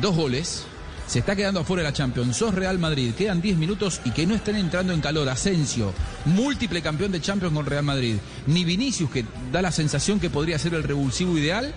[0.00, 0.66] dos goles.
[1.06, 2.36] Se está quedando afuera de la Champions.
[2.36, 3.12] Sos Real Madrid.
[3.14, 5.28] Quedan 10 minutos y que no estén entrando en calor.
[5.28, 5.92] Asensio,
[6.24, 8.16] múltiple campeón de Champions con Real Madrid.
[8.46, 11.72] Ni Vinicius, que da la sensación que podría ser el revulsivo ideal.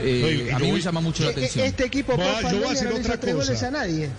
[0.00, 1.66] eh, No, a mí me llama mucho la Eh, eh, atención.
[1.66, 3.46] Este equipo Va, por yo voy a hizo otra tres cosa.
[3.48, 4.10] goles a nadie.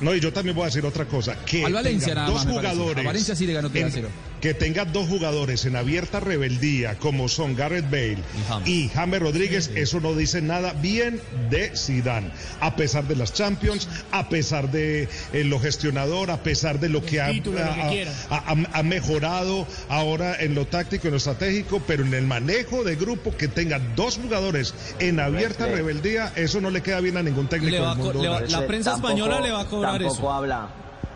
[0.00, 1.36] No, y yo también voy a decir otra cosa.
[1.44, 2.60] Que Al Valencia nada dos más, parece.
[2.74, 3.04] jugadores.
[3.04, 4.08] A Valencia sí le ganó 3 a en- 0.
[4.42, 8.18] Que tenga dos jugadores en abierta rebeldía, como son Gareth Bale
[8.66, 12.30] y James Rodríguez, eso no dice nada bien de Zidane.
[12.60, 17.04] A pesar de las Champions, a pesar de eh, lo gestionador, a pesar de lo
[17.04, 22.04] que ha, título, lo que ha- mejorado ahora en lo táctico, en lo estratégico, pero
[22.04, 26.82] en el manejo de grupo, que tenga dos jugadores en abierta rebeldía, eso no le
[26.82, 28.22] queda bien a ningún técnico Le va del mundo.
[28.22, 28.60] le va- Nacho.
[28.60, 30.32] La prensa tampoco- española le va a cobrar tampoco eso.
[30.32, 30.68] habla,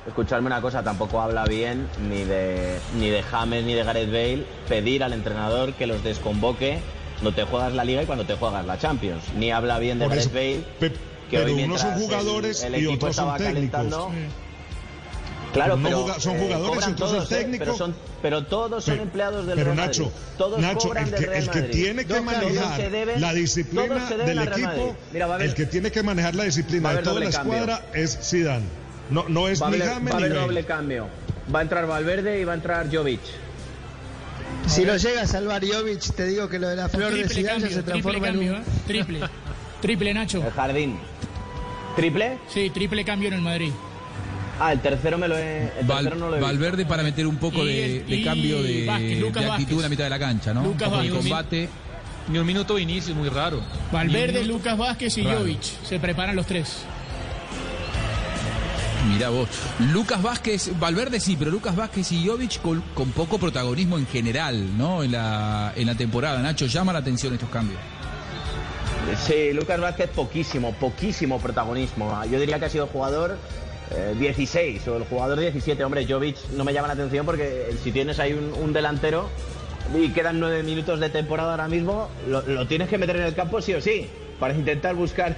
[0.06, 4.46] escuchadme una cosa, tampoco habla bien ni de ni de James ni de Gareth Bale
[4.68, 6.78] pedir al entrenador que los desconvoque
[7.14, 9.22] cuando te juegas la Liga y cuando te juegas la Champions.
[9.36, 10.64] Ni habla bien de Por Gareth eso, Bale.
[10.80, 10.90] pe-
[11.30, 13.70] que pero hoy unos son mientras el- jugadores el, y equipo otros son estaba técnicos.
[13.70, 14.10] calentando,
[15.52, 17.34] Claro, No pero juga- son eh, jugadores y otros son todos, ¿eh?
[17.36, 17.64] técnicos.
[17.66, 20.12] pero, son, pero todos son Pero- empleados del pero Real Nacho.
[20.36, 25.54] Todos Nacho, el que, el tiene que manejar deben- la disciplina del equipo, Mira, el
[25.54, 28.66] que tiene que manejar la disciplina de toda la escuadra es Zidane.
[29.10, 31.08] No, no es Va ni James va a haber doble cambio.
[31.54, 33.20] Va a entrar Valverde y va a entrar Jovic.
[34.66, 37.34] Si lo llega a salvar Jovic, te digo que lo de la flor de Triple
[37.34, 38.58] Zidane ya se triple transforma cambio, un...
[38.58, 38.64] ¿eh?
[38.86, 39.20] triple,
[39.80, 40.44] triple Nacho.
[40.44, 40.98] El jardín.
[41.94, 42.38] ¿Triple?
[42.52, 43.70] Sí, triple cambio en el Madrid.
[44.58, 45.70] Ah, el tercero me lo he.
[45.80, 46.46] El Val- tercero no lo he visto.
[46.46, 49.46] Valverde para meter un poco Y de, el- de y cambio de, Vázquez, de actitud
[49.46, 49.70] Vázquez.
[49.76, 50.62] en la mitad de la cancha, ¿no?
[50.64, 51.12] Lucas de Vázquez.
[51.14, 51.68] combate.
[52.28, 53.60] Ni un minuto Vinicius, muy raro.
[53.92, 54.44] Valverde.
[54.44, 55.40] Lucas Vázquez y Raro.
[55.40, 55.62] Jovic.
[55.84, 56.78] Se preparan los tres.
[59.08, 59.48] Mirá vos.
[59.92, 65.02] Lucas Vázquez, Valverde sí, pero Lucas Vázquez y Jovic con, poco protagonismo en general, ¿no?
[65.02, 66.40] En la, en la temporada.
[66.40, 67.80] Nacho, llama la atención estos cambios.
[69.24, 72.24] Sí, Lucas Vázquez poquísimo, poquísimo protagonismo.
[72.24, 73.38] Yo diría que ha sido jugador
[73.92, 75.84] eh, 16 o el jugador 17.
[75.84, 79.28] Hombre, Jovic no me llama la atención porque si tienes ahí un, delantero
[79.94, 83.62] y quedan nueve minutos de temporada ahora mismo, lo tienes que meter en el campo
[83.62, 84.08] sí o sí
[84.40, 85.36] para intentar buscar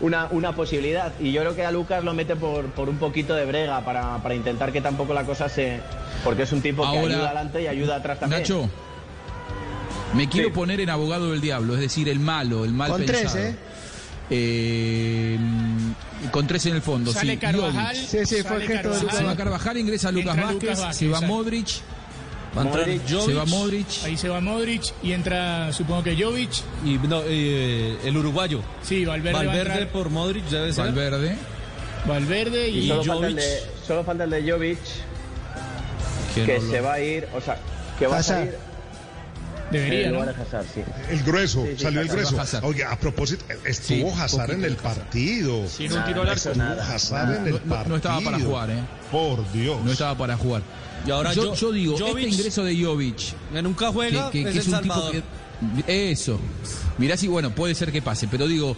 [0.00, 1.12] una, una posibilidad.
[1.20, 4.18] Y yo creo que a Lucas lo mete por, por un poquito de brega para,
[4.22, 5.80] para intentar que tampoco la cosa se...
[6.24, 8.42] Porque es un tipo que ayuda adelante y ayuda atrás también.
[8.42, 8.68] Nacho,
[10.14, 10.54] me quiero Sí.
[10.54, 13.44] poner en abogado del diablo, es decir, el malo, el mal Con tres, pensado.
[13.44, 13.56] ¿eh?
[14.30, 15.38] Eh,
[16.30, 17.38] con tres en el fondo, Sale sí.
[17.38, 17.96] Carvajal.
[17.96, 19.36] Sí, sí, fue sale el gesto de Se va Carvajal.
[19.36, 21.34] Carvajal, ingresa Lucas Vázquez, Lucas Vázquez, se va exacto.
[21.34, 21.68] Modric,
[22.56, 23.86] Va a entrar Modric, se va Jovic Modric.
[24.04, 26.50] Ahí se va Modric y entra, supongo que Jovic.
[26.84, 28.62] y no, eh, el uruguayo.
[28.82, 29.88] Sí, Valverde, va a Valverde entrar.
[29.92, 30.84] por Modric debe ser.
[30.86, 31.36] Valverde.
[32.06, 33.44] Valverde Y y, solo, falta el Jovic.
[33.44, 34.78] de, solo falta el de Jovic,
[36.34, 37.58] Que no lo- se va a ir, o sea,
[37.98, 38.56] que va a salir.
[39.70, 40.22] Debería, ¿no?
[40.22, 40.80] Hazard, sí.
[41.10, 42.36] El grueso, Sí, sí, salió el grueso.
[42.62, 45.68] Oye, a propósito, estuvo Sí, Hazard en el partido.
[45.68, 46.48] Sin un tiro al arco.
[46.50, 47.88] Estuvo Hazard en el No, no- partido.
[47.90, 48.78] no estaba para jugar, ¿eh?
[49.12, 49.84] Por Dios.
[49.84, 50.62] No estaba para jugar.
[51.06, 54.42] Y ahora yo, yo- yo digo, Jovic- este ingreso de Jovic, Que nunca juega, que,
[54.42, 56.12] que- es que el es un tipo que...
[56.12, 56.38] Eso.
[56.98, 58.76] Mirá si, bueno, puede ser que pase, pero digo,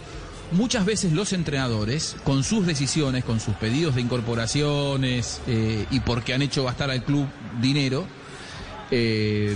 [0.51, 6.33] muchas veces los entrenadores, con sus decisiones, con sus pedidos de incorporaciones eh, y porque
[6.33, 7.27] han hecho gastar al club
[7.61, 8.05] dinero,
[8.91, 9.55] eh,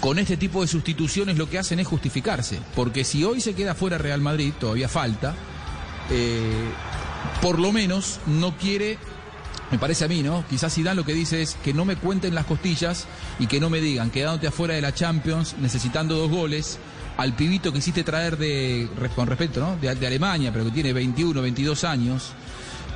[0.00, 2.58] con este tipo de sustituciones lo que hacen es justificarse.
[2.74, 5.34] Porque si hoy se queda fuera Real Madrid, todavía falta,
[6.10, 6.68] eh,
[7.40, 8.98] por lo menos no quiere,
[9.70, 10.44] me parece a mí, ¿no?
[10.48, 13.06] Quizás Zidane lo que dice es que no me cuenten las costillas
[13.38, 16.78] y que no me digan, quedándote afuera de la Champions, necesitando dos goles,
[17.16, 19.76] al pibito que hiciste traer de, con respeto, ¿no?
[19.76, 22.32] De, de Alemania, pero que tiene 21, 22 años.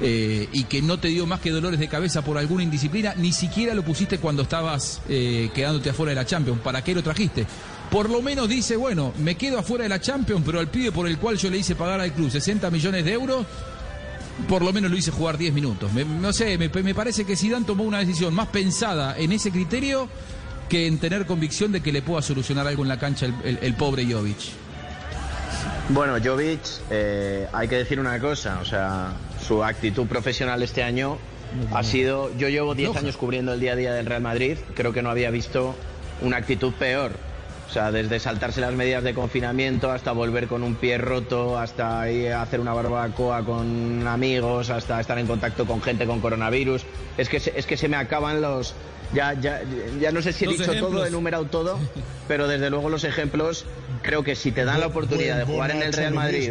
[0.02, 3.32] eh, y que no te dio más que dolores de cabeza por alguna indisciplina, ni
[3.34, 6.60] siquiera lo pusiste cuando estabas eh, quedándote afuera de la Champions.
[6.60, 7.46] ¿Para qué lo trajiste?
[7.90, 11.06] Por lo menos dice, bueno, me quedo afuera de la Champions, pero al pibe por
[11.06, 13.44] el cual yo le hice pagar al club 60 millones de euros,
[14.48, 15.92] por lo menos lo hice jugar 10 minutos.
[15.92, 19.50] Me- no sé, me, me parece que Zidane tomó una decisión más pensada en ese
[19.50, 20.08] criterio
[20.68, 23.58] que en tener convicción de que le pueda solucionar algo en la cancha el, el-
[23.62, 24.38] el pobre Jovic.
[25.88, 26.60] Bueno, Jovic,
[26.90, 29.12] eh, hay que decir una cosa, o sea,
[29.44, 31.18] su actitud profesional este año
[31.72, 34.92] ha sido, yo llevo 10 años cubriendo el día a día del Real Madrid, creo
[34.92, 35.74] que no había visto
[36.22, 37.12] una actitud peor.
[37.70, 42.10] O sea, desde saltarse las medidas de confinamiento hasta volver con un pie roto, hasta
[42.10, 46.82] ir a hacer una barbacoa con amigos, hasta estar en contacto con gente con coronavirus.
[47.16, 48.74] Es que se, es que se me acaban los...
[49.14, 49.60] Ya, ya,
[50.00, 51.78] ya no sé si he Los dicho todo, he enumerado todo,
[52.28, 53.66] pero desde luego los ejemplos,
[54.02, 56.50] creo que si te dan la oportunidad de jugar en el Real Madrid,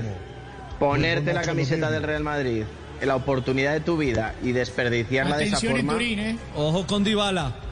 [0.80, 2.64] ponerte la camiseta del Real Madrid,
[3.02, 5.94] la oportunidad de tu vida y desperdiciarla de esa Atención en forma.
[5.94, 6.38] Turín, ¿eh?
[6.56, 7.69] Ojo con Dybala.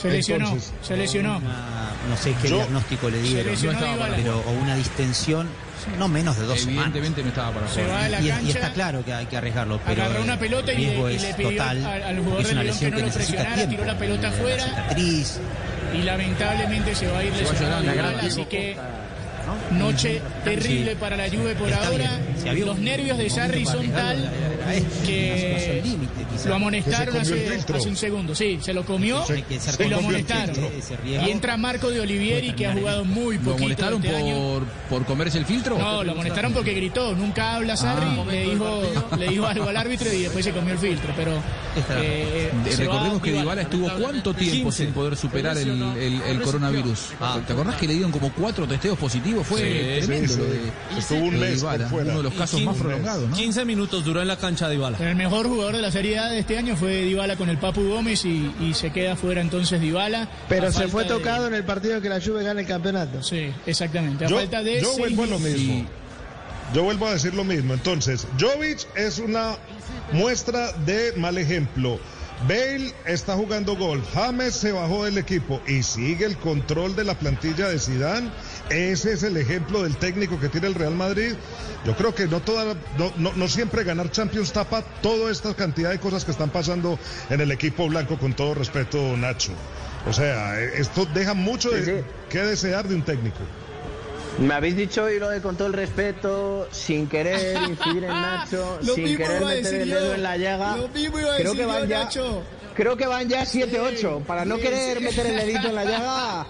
[0.00, 1.36] Se lesionó, Entonces, se lesionó.
[1.38, 4.40] Una- no sé qué Yo- diagnóstico le dieron, lesionó No estaba para Dybala.
[4.40, 5.48] pero o una distensión,
[5.98, 6.86] no menos de dos semanas.
[6.94, 10.02] Evidentemente no estaba para Se va la Y, está claro que hay que arriesgarlo, pero
[10.04, 11.84] agarró una el pelota y riesgo le, y es le pidió total.
[11.86, 13.70] al, al jugador es una que lesión no que lo necesita presionara, tiempo.
[13.76, 15.40] tiró la pelota La afuera cicatriz,
[15.94, 18.76] y lamentablemente se va a ir lesionado así que
[19.72, 20.96] noche terrible Sí.
[20.98, 22.18] para la Juve por ahora.
[22.64, 24.30] Los nervios de Sarri son tal
[24.72, 25.82] este,
[26.42, 28.34] que lo amonestaron hace, un segundo.
[28.34, 29.22] Sí, se lo comió
[29.78, 30.56] y lo amonestaron.
[31.06, 34.34] Y entra Marco de Olivieri que ha jugado muy ¿Lo poquito molestaron este año.
[34.36, 35.78] por, por comerse el filtro?
[35.78, 37.14] No, lo amonestaron porque gritó.
[37.14, 38.06] Nunca habla Sarri.
[38.06, 38.24] Ah.
[38.30, 38.82] le, dijo,
[39.18, 41.12] le dijo algo al árbitro y después se comió el filtro.
[41.16, 41.32] Pero
[42.00, 43.62] eh, se va Recordemos que Dybala.
[43.62, 44.84] Estuvo cuánto tiempo 15.
[44.84, 47.08] sin poder superar el, el- el coronavirus.
[47.46, 49.39] ¿Te acordás que le dieron como cuatro testeos positivos?
[49.44, 50.50] Fue Sí, tremendo sí, lo sí.
[50.50, 52.10] de, Estuvo un de mes por fuera.
[52.10, 53.36] uno de los casos más 15 prolongados, ¿no?
[53.36, 54.98] 15 minutos duró en la cancha Dybala.
[54.98, 57.82] El mejor jugador de la Serie A de este año fue Dybala con el Papu
[57.88, 60.28] Gómez y, y se queda fuera entonces Dybala.
[60.48, 63.22] Pero se fue de- tocado en el partido que la Juve gana el campeonato.
[63.22, 64.24] Sí, exactamente.
[64.24, 65.86] A Yo, falta de yo vuelvo a lo mismo.
[66.72, 67.74] Yo vuelvo a decir lo mismo.
[67.74, 69.56] Entonces, Jovic es una
[70.12, 71.98] muestra de mal ejemplo.
[72.48, 74.02] Bale está jugando gol.
[74.14, 78.30] James se bajó del equipo y sigue el control de la plantilla de Zidane.
[78.70, 81.34] Ese es el ejemplo del técnico que tiene el Real Madrid.
[81.84, 85.90] Yo creo que no toda, no, no, no siempre ganar Champions tapa toda esta cantidad
[85.90, 86.98] de cosas que están pasando
[87.28, 89.52] en el equipo blanco, con todo respeto, Nacho.
[90.06, 93.40] O sea, eh, esto deja mucho de, que desear de un técnico.
[94.40, 98.78] Me habéis dicho hoy lo de con todo el respeto, sin querer incidir en Nacho,
[98.82, 99.94] Lo sin querer meter el yo.
[100.00, 100.76] dedo en la llaga.
[100.78, 102.42] Lo mismo iba a creo decir que van yo, ya, Nacho.
[102.74, 104.22] creo que van ya 7-8.
[104.24, 105.04] Para no Sí, querer sí.
[105.04, 106.46] meter el dedito en la llaga,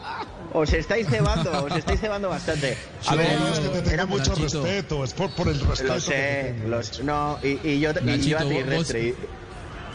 [0.52, 2.76] os estáis cebando, os estáis cebando bastante.
[3.06, 4.62] A Yo- ver, No, es que te tengo era mucho Nachito.
[4.62, 5.82] respeto, es por, por el respeto.
[5.88, 6.68] Lo que te sé, tengo.
[6.68, 7.02] lo sé.
[7.02, 9.14] no, y, y yo, y Nachito, yo a ti, vos- Restre,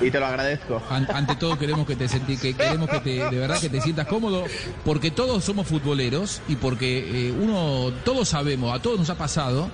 [0.01, 0.81] y, te lo agradezco.
[0.89, 3.81] An- ante todo queremos que te sentí, que queremos que te, de verdad que te
[3.81, 4.43] sientas cómodo,
[4.83, 9.69] porque todos somos futboleros y porque eh, uno, todos sabemos, a todos nos ha pasado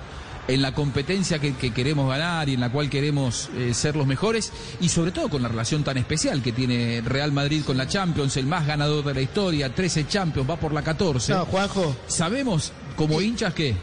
[0.48, 4.08] en la competencia que, que queremos ganar y en la cual queremos eh, ser los
[4.08, 7.86] mejores y sobre todo con la relación tan especial que tiene Real Madrid con la
[7.86, 11.32] Champions, el más ganador de la historia, 13 Champions, va por la 14.
[11.32, 11.94] No, Juanjo.
[12.08, 13.76] Sabemos como hinchas que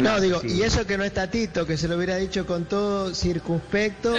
[0.00, 0.48] No, digo, sí.
[0.58, 4.14] y eso que no está Tito, que se lo hubiera dicho con todo circunspecto,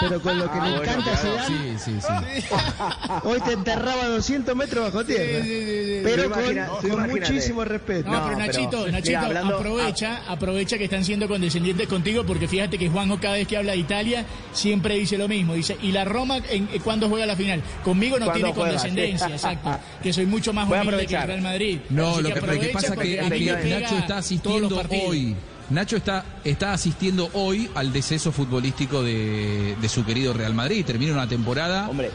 [0.00, 1.36] pero con lo que Ah, le bueno, encanta claro.
[1.46, 2.44] Sí, sí, sí.
[3.24, 5.42] hoy te enterraba 200 metros bajo tierra.
[5.42, 6.00] Sí, sí, sí, sí.
[6.04, 8.10] Pero con, muchísimo respeto.
[8.10, 12.48] No, pero pero, Nachito, mira, Nachito, hablando- aprovecha, aprovecha que están siendo condescendientes contigo porque
[12.48, 15.54] fíjate que Juanjo cada vez que habla de Italia siempre dice lo mismo.
[15.54, 17.62] Dice, ¿y la Roma en, en cuándo juega la final?
[17.84, 18.70] Conmigo no ¿Cuándo tiene juega?
[18.76, 19.32] condescendencia, Sí.
[19.34, 19.78] exacto.
[20.02, 21.22] Que soy mucho más humilde que el.
[21.26, 21.80] Real Madrid.
[21.90, 22.40] No, Así lo que,
[22.72, 25.09] pasa que, es que Nacho está todos los asistiendo partidos.
[25.10, 25.36] Hoy.
[25.70, 30.84] Nacho está, está asistiendo hoy al deceso futbolístico de, de su querido Real Madrid.
[30.84, 32.10] Termina una temporada Hombre,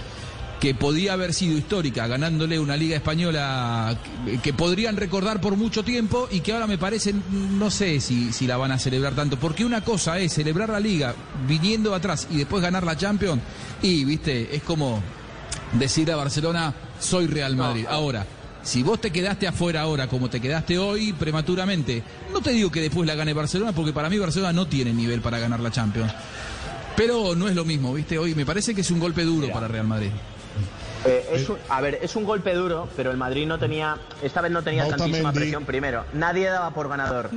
[0.60, 5.84] que podía haber sido histórica, ganándole una liga española que, que podrían recordar por mucho
[5.84, 9.38] tiempo y que ahora me parece, no sé si, si la van a celebrar tanto,
[9.38, 11.16] porque una cosa es celebrar la liga
[11.48, 13.42] viniendo atrás y después ganar la Champions
[13.82, 15.02] y, viste, es como
[15.74, 17.86] decir a Barcelona, soy Real Madrid.
[17.90, 18.26] Ahora,
[18.66, 22.82] si vos te quedaste afuera ahora como te quedaste hoy prematuramente, no te digo que
[22.82, 26.12] después la gane Barcelona, porque para mí Barcelona no tiene nivel para ganar la Champions.
[26.98, 28.18] Pero no es lo mismo, ¿viste?
[28.18, 30.10] Hoy me parece que es un golpe duro para Real Madrid.
[31.06, 34.42] Eh, es un- a ver, es un golpe duro, pero el Madrid no tenía, esta
[34.42, 35.04] vez no tenía Otamendi.
[35.04, 36.04] tantísima presión primero.
[36.14, 37.30] Nadie daba por ganador.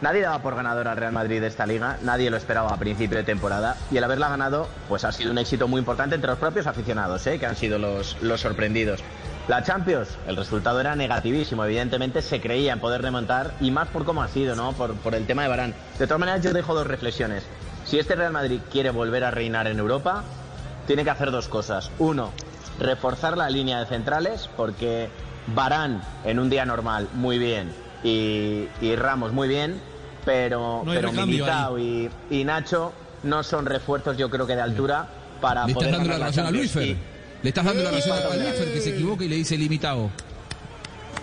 [0.00, 3.18] Nadie daba por ganador al Real Madrid de esta liga, nadie lo esperaba a principio
[3.18, 6.38] de temporada y el haberla ganado pues ha sido un éxito muy importante entre los
[6.38, 7.38] propios aficionados, ¿eh?
[7.38, 9.00] que han sido los, los sorprendidos.
[9.50, 14.04] La Champions, el resultado era negativísimo, evidentemente se creía en poder remontar y más por
[14.04, 14.74] cómo ha sido, ¿no?
[14.74, 15.74] Por, por el tema de Barán.
[15.98, 17.42] De todas maneras yo dejo dos reflexiones.
[17.84, 20.22] Si este Real Madrid quiere volver a reinar en Europa,
[20.86, 21.90] tiene que hacer dos cosas.
[21.98, 22.30] Uno,
[22.78, 25.08] reforzar la línea de centrales, porque
[25.52, 27.72] Barán en un día normal muy bien
[28.04, 29.80] y, y Ramos muy bien,
[30.24, 32.92] pero, No pero Militao y, y Nacho
[33.24, 35.08] no son refuerzos yo creo que de altura
[35.40, 36.50] para poder dando la razón a.
[37.42, 39.36] Le estás dando la Y- razón a falta un Luisfer que se equivoca y le
[39.36, 40.10] dice limitado.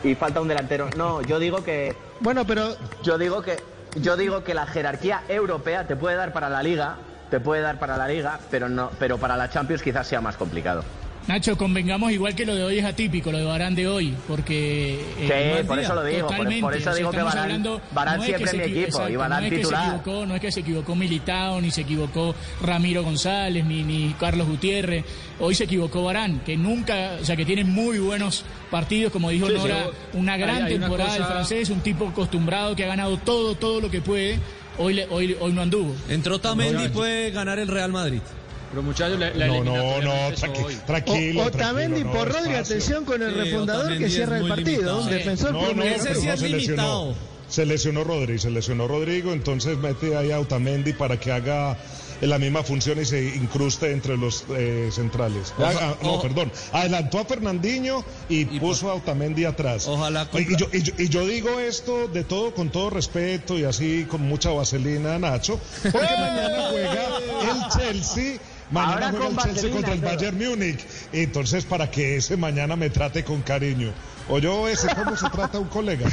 [0.03, 0.89] Y falta un delantero.
[0.97, 3.57] No, yo digo que Bueno, pero yo digo que
[4.01, 6.97] yo digo que la jerarquía europea te puede dar para la liga,
[7.31, 10.35] te puede dar para la liga, pero no, pero para la Champions quizás sea más
[10.37, 10.83] complicado.
[11.27, 14.93] Nacho, convengamos igual que lo de hoy es atípico, lo de Barán de hoy, porque...
[15.19, 17.81] eh, Sí, por eso lo digo, por- Totalmente, por eso o sea, digo que hablando-
[17.93, 19.87] no es siempre que mi equi- equipo, exacto, y Varane no es que se titular.
[19.99, 24.47] equivocó, no es que se equivocó Militao, ni se equivocó Ramiro González, ni, ni Carlos
[24.47, 25.03] Gutiérrez,
[25.41, 29.47] hoy se equivocó Barán, que nunca, o sea, que tiene muy buenos partidos, como dijo
[29.47, 32.73] Sí, Nora, sí, una hay- gran hay una temporada del cosa- francés, un tipo acostumbrado
[32.73, 34.39] que ha ganado todo, todo lo que puede,
[34.77, 35.93] hoy, le- hoy, hoy no anduvo.
[36.07, 38.21] Entró Tamendi, puede ganar el Real Madrid.
[38.69, 41.43] Pero muchachos, la, la No, no, no, tranqui- tranquilo.
[41.45, 44.71] Otamendi por Rodri, atención con el Sí, refundador Otamendi que cierra el partido.
[44.71, 45.01] limitado.
[45.01, 45.83] Un defensor No, no.
[45.83, 46.57] Ese pero sí no, es se lesionó.
[46.83, 47.15] limitado.
[47.49, 51.77] Se lesionó Rodri, se lesionó Rodrigo, entonces mete ahí a Otamendi para que haga
[52.19, 55.53] la misma función y se incruste entre los eh, centrales.
[55.57, 56.51] Ah, Oja- ah, no, perdón.
[56.73, 59.87] Adelantó a Fernandinho y, puso a Otamendi atrás.
[59.87, 63.63] Ojalá y, yo, y yo- y yo digo esto de todo con todo respeto y
[63.63, 67.07] así con mucha vaselina, Nacho, porque mañana juega
[67.53, 68.39] el Chelsea.
[68.71, 70.85] Mañana Ahora juega el Chelsea contra el Bayern Múnich.
[71.13, 73.91] Entonces, para que ese mañana me trate con cariño.
[74.29, 76.09] O yo ese, ¿cómo se trata a un colega?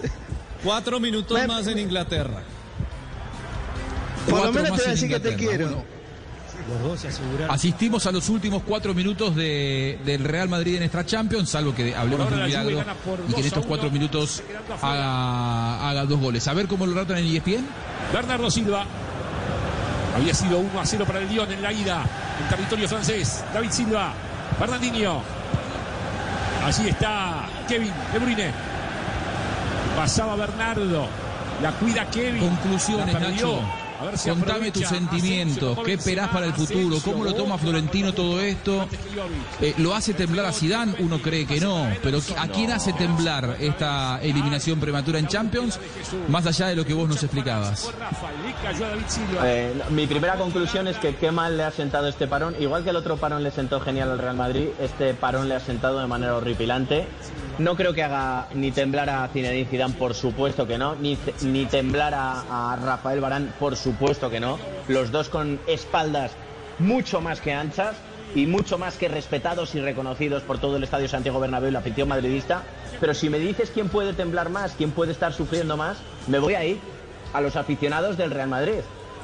[0.64, 2.42] Cuatro minutos Me- más en Inglaterra.
[4.28, 5.66] Por lo menos te voy a decir que te quiero.
[5.68, 5.84] Bueno,
[6.68, 7.50] Los dos se aseguraron.
[7.54, 11.94] Asistimos a los últimos cuatro minutos de, del Real Madrid en esta Champions, salvo que
[11.94, 14.42] hablemos de un milagro y que en 2 a estos 1, cuatro minutos
[14.82, 16.46] haga, haga dos goles.
[16.48, 17.66] A ver cómo lo tratan en ESPN.
[18.12, 18.84] Bernardo Silva.
[20.16, 22.02] Había sido 1 a 0 para el Lyon en la ida
[22.40, 23.44] en territorio francés.
[23.52, 24.14] David Silva.
[24.58, 25.20] Fernandinho.
[26.64, 28.50] Allí está Kevin De Bruyne.
[29.94, 31.06] Pasaba Bernardo.
[31.62, 32.48] La cuida Kevin.
[32.48, 33.60] Conclusiones, La perdió.
[33.60, 33.85] Nacho.
[34.14, 38.40] Si Contame tus sentimientos, Asensio, qué esperás para el futuro, cómo lo toma Florentino todo
[38.40, 38.88] esto.
[39.60, 40.94] Eh, ¿Lo hace temblar a Zidane?
[41.00, 45.78] Uno cree que no, pero ¿a quién hace temblar esta eliminación prematura en Champions?
[46.28, 47.90] Más allá de lo que vos nos explicabas.
[49.44, 52.54] Eh, mi primera conclusión es que qué mal le ha sentado este parón.
[52.60, 55.60] Igual que el otro parón le sentó genial al Real Madrid, este parón le ha
[55.60, 57.06] sentado de manera horripilante.
[57.58, 61.64] No creo que haga ni temblar a Zinedine Zidane, por supuesto que no, ni, ni
[61.64, 64.58] temblar a, a Rafael Barán, por supuesto que no.
[64.88, 66.32] Los dos con espaldas
[66.78, 67.96] mucho más que anchas
[68.34, 71.78] y mucho más que respetados y reconocidos por todo el Estadio Santiago Bernabéu y la
[71.78, 72.62] afición madridista.
[73.00, 75.96] Pero si me dices quién puede temblar más, quién puede estar sufriendo más,
[76.26, 76.78] me voy ahí
[77.32, 78.80] a los aficionados del Real Madrid.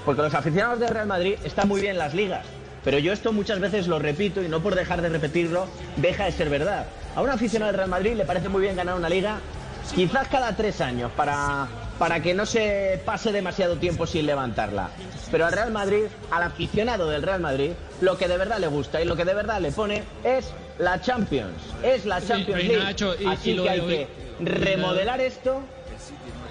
[0.07, 2.47] Porque los aficionados del Real Madrid están muy bien en las ligas.
[2.83, 6.33] Pero yo esto muchas veces lo repito y no por dejar de repetirlo, deja de
[6.33, 6.87] ser verdad.
[7.15, 9.39] A un aficionado del Real Madrid le parece muy bien ganar una liga,
[9.95, 11.67] quizás cada tres años, para,
[11.99, 14.91] para que no se pase demasiado tiempo sin levantarla.
[15.31, 19.03] Pero al Real Madrid, al aficionado del Real Madrid, lo que de verdad le gusta
[19.03, 20.47] y lo que de verdad le pone es
[20.79, 21.53] la Champions.
[21.83, 23.27] Es la Champions League.
[23.29, 24.09] Así que hay que
[24.41, 25.61] remodelar esto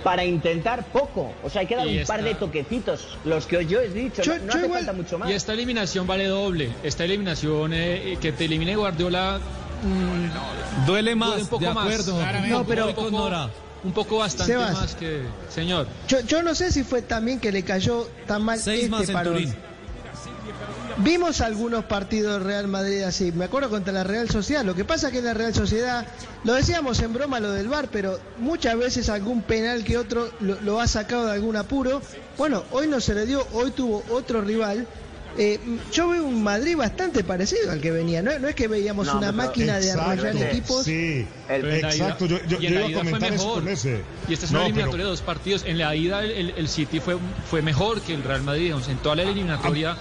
[0.04, 1.34] para intentar poco.
[1.44, 4.22] O sea, hay que dar Y un par de toquecitos, los que yo he dicho.
[4.22, 5.30] Yo- no no yo hace igual- falta mucho más.
[5.30, 6.70] Y esta eliminación vale doble.
[6.84, 9.40] Esta eliminación eh, que te elimine Guardiola
[9.82, 12.20] mm, Duele más, un poco de acuerdo.
[12.50, 13.50] No, pero- un poco,
[13.84, 14.74] un poco bastante Sebas.
[14.74, 15.88] más que señor.
[16.08, 19.08] Yo, yo no sé si fue también que le cayó tan mal Seis este más
[19.10, 19.34] en parón.
[19.34, 19.56] Turín.
[20.98, 24.64] Vimos algunos partidos del Real Madrid así, me acuerdo contra la Real Sociedad.
[24.64, 26.06] Lo que pasa es que la Real Sociedad,
[26.44, 30.60] lo decíamos en broma lo del VAR, pero muchas veces algún penal que otro lo,
[30.62, 32.02] lo ha sacado de algún apuro.
[32.38, 34.86] Bueno, hoy no se le dio, hoy tuvo otro rival
[35.38, 35.60] eh,
[35.92, 38.22] yo veo un Madrid bastante parecido al que venía.
[38.22, 40.84] No, no es que veíamos No, una máquina de arrollar equipos.
[40.86, 42.26] Sí, El- exacto.
[42.26, 43.54] Yo, yo- y en yo la iba a ida fue eso mejor.
[43.64, 44.02] con ese.
[44.28, 45.64] Y esta es No, una pero- eliminatoria de dos partidos.
[45.66, 47.18] En la ida el, el City fue,
[47.50, 48.74] fue mejor que el Real Madrid.
[48.90, 49.96] En toda la eliminatoria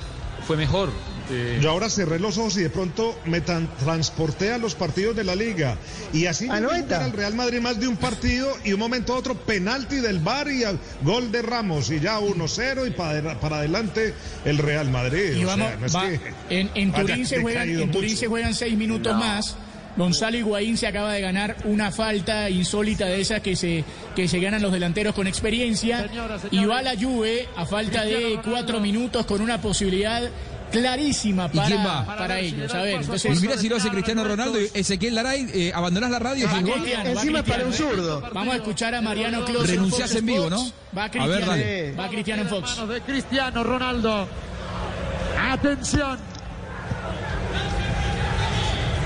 [0.47, 0.91] fue mejor.
[1.31, 5.25] Eh, Yo ahora cerré los ojos y de pronto me transporté a los partidos de
[5.25, 5.77] la liga.
[6.13, 9.35] Y así jugar al Real Madrid más de un partido y un momento a otro
[9.35, 14.15] penalti del bar y al- gol de Ramos y ya 1-0 y para, para adelante
[14.45, 15.35] el Real Madrid.
[15.37, 16.21] Y O vamos, sea, no es va- que
[16.61, 19.57] en, en Turín, se juegan, en Turín se juegan seis minutos más.
[19.97, 23.85] Gonzalo Higuaín se acaba de ganar una falta insólita de esas que se,
[24.15, 26.09] que se ganan los delanteros con experiencia.
[26.53, 30.23] Y va la Juve a falta de cuatro minutos con una posibilidad
[30.71, 32.05] clarísima ¿Y para, quién va?
[32.07, 32.75] para ellos.
[32.75, 33.37] A ver, entonces...
[33.37, 36.47] Y mira si lo hace Cristiano Ronaldo y Ezequiel Laray, eh, abandonás la radio.
[36.47, 36.63] Va.
[36.63, 38.31] Cristiano, va Encima para un Cristiano, zurdo.
[38.33, 39.69] Vamos a escuchar a Mariano Clos.
[39.69, 40.71] Renunciás en vivo, ¿no?
[40.97, 41.93] Va A ver, Cristiano, dale.
[41.95, 42.89] va Cristiano en Fox.
[42.89, 44.29] De Cristiano Ronaldo.
[45.51, 46.19] Atención.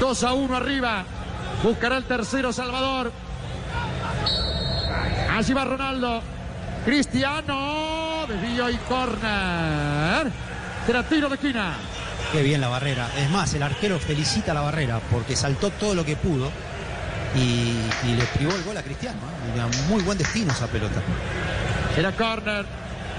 [0.00, 1.04] 2 a 1 arriba.
[1.62, 3.12] Buscará el tercero Salvador.
[5.30, 6.22] Allí va Ronaldo.
[6.84, 8.26] Cristiano.
[8.28, 10.53] Desvío y corner.
[10.86, 11.76] Será tiro de esquina.
[12.32, 13.08] Qué bien la barrera.
[13.16, 16.50] Es más, el arquero felicita a la barrera porque saltó todo lo que pudo
[17.34, 19.18] y, y le privó el gol a Cristiano.
[19.56, 19.76] ¿eh?
[19.88, 21.00] Muy buen destino esa pelota.
[21.94, 22.66] Será corner.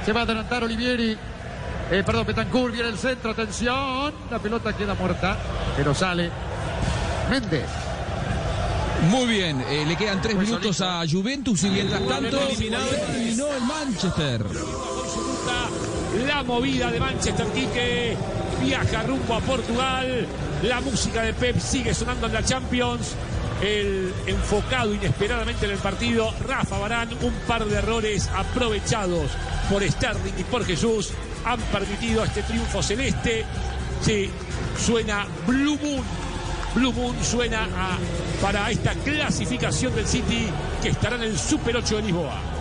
[0.05, 1.17] Se va a adelantar Olivieri.
[1.91, 3.31] Eh, perdón, Betancourt viene el centro.
[3.31, 4.13] Atención.
[4.29, 5.37] La pelota queda muerta.
[5.75, 6.29] Pero sale.
[7.29, 7.65] Méndez.
[9.09, 12.85] Muy bien, eh, le quedan tres minutos a Juventus y mientras tanto eliminado.
[12.87, 14.45] terminó el Manchester.
[16.23, 18.15] La movida de Manchester Quique
[18.63, 20.25] viaja rumbo a Portugal.
[20.63, 23.15] La música de Pep sigue sonando en la Champions.
[23.61, 29.31] El enfocado inesperadamente en el partido, Rafa Barán, un par de errores aprovechados
[29.69, 31.11] por Sterling y por Jesús
[31.43, 33.43] han permitido este triunfo celeste.
[34.01, 34.29] Sí,
[34.79, 36.03] suena Blue Moon.
[36.75, 37.67] Blue Moon suena
[38.41, 40.47] para esta clasificación del City
[40.81, 42.54] que estará en el Super 8 de Lisboa.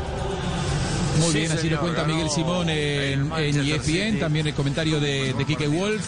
[1.21, 4.17] Muy Sí, bien, así lo cuenta Miguel Simón en, en ESPN, City.
[4.21, 6.05] también el comentario de, de Kike Wolf.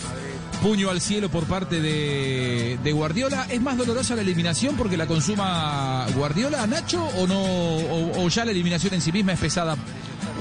[0.62, 3.46] Puño al cielo por parte de, de Guardiola.
[3.50, 7.40] ¿Es más dolorosa la eliminación porque la consuma Guardiola, Nacho, o no?
[7.40, 9.76] O, o ya la eliminación en sí misma es pesada,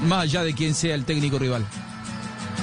[0.06, 1.64] más allá de quién sea el técnico rival?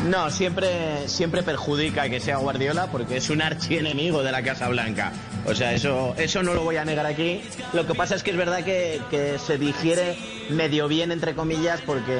[0.09, 5.13] No, siempre, siempre perjudica que sea Guardiola porque es un archienemigo de la Casa Blanca.
[5.45, 7.41] O sea, eso, eso no lo voy a negar aquí.
[7.73, 10.17] Lo que pasa es que es verdad que, que se digiere
[10.49, 12.17] medio bien, entre comillas, porque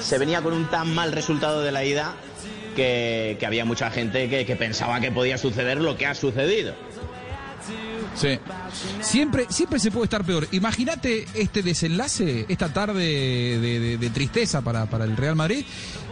[0.00, 2.14] se venía con un tan mal resultado de la ida
[2.76, 6.74] que, que había mucha gente que, que pensaba que podía suceder lo que ha sucedido.
[8.14, 8.38] Sí.
[9.00, 10.48] Siempre, siempre se puede estar peor.
[10.52, 13.02] Imagínate este desenlace, esta tarde
[13.58, 15.64] de, de- de tristeza para, para el Real Madrid,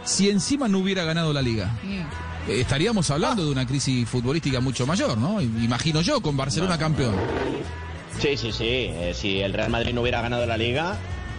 [0.05, 1.71] si encima no hubiera ganado la liga.
[1.85, 2.03] Eh,
[2.47, 5.41] Estaríamos hablando de una crisis futbolística mucho mayor, ¿no?
[5.41, 7.15] Imagino yo, con Barcelona campeón.
[8.19, 8.89] Sí, sí, sí.
[8.89, 10.97] Eh, si el Real Madrid no hubiera ganado la liga,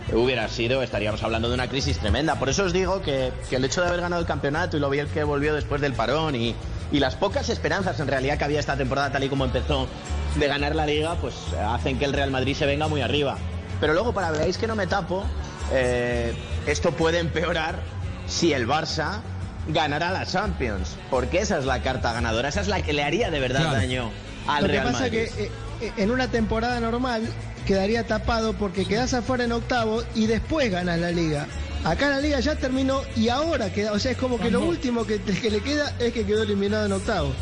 [0.08, 2.38] eh, hubiera sido, estaríamos hablando de una crisis tremenda.
[2.38, 4.90] Por eso os digo que, que el hecho de haber ganado el campeonato y lo
[4.90, 6.54] bien que volvió después del parón y,
[6.92, 9.88] y las pocas esperanzas en realidad que había esta temporada tal y como empezó
[10.36, 13.38] de ganar la liga, pues eh, hacen que el Real Madrid se venga muy arriba.
[13.80, 15.24] Pero luego, para veáis que no me tapo,
[15.72, 16.34] eh,
[16.66, 17.80] esto puede empeorar
[18.26, 19.20] si el Barça
[19.68, 20.96] ganara la Champions.
[21.10, 23.76] Porque esa es la carta ganadora, esa es la que le haría de verdad Claro.
[23.76, 24.10] daño
[24.46, 25.10] al Lo que Real pasa Madrid.
[25.36, 25.50] que eh,
[25.82, 27.22] eh, en una temporada normal
[27.66, 31.46] quedaría tapado porque quedás afuera en octavo y después ganas la liga.
[31.84, 35.04] Acá la liga ya terminó y ahora queda, o sea, es como que lo último
[35.06, 37.32] que, que le queda es que quedó eliminado en octavo.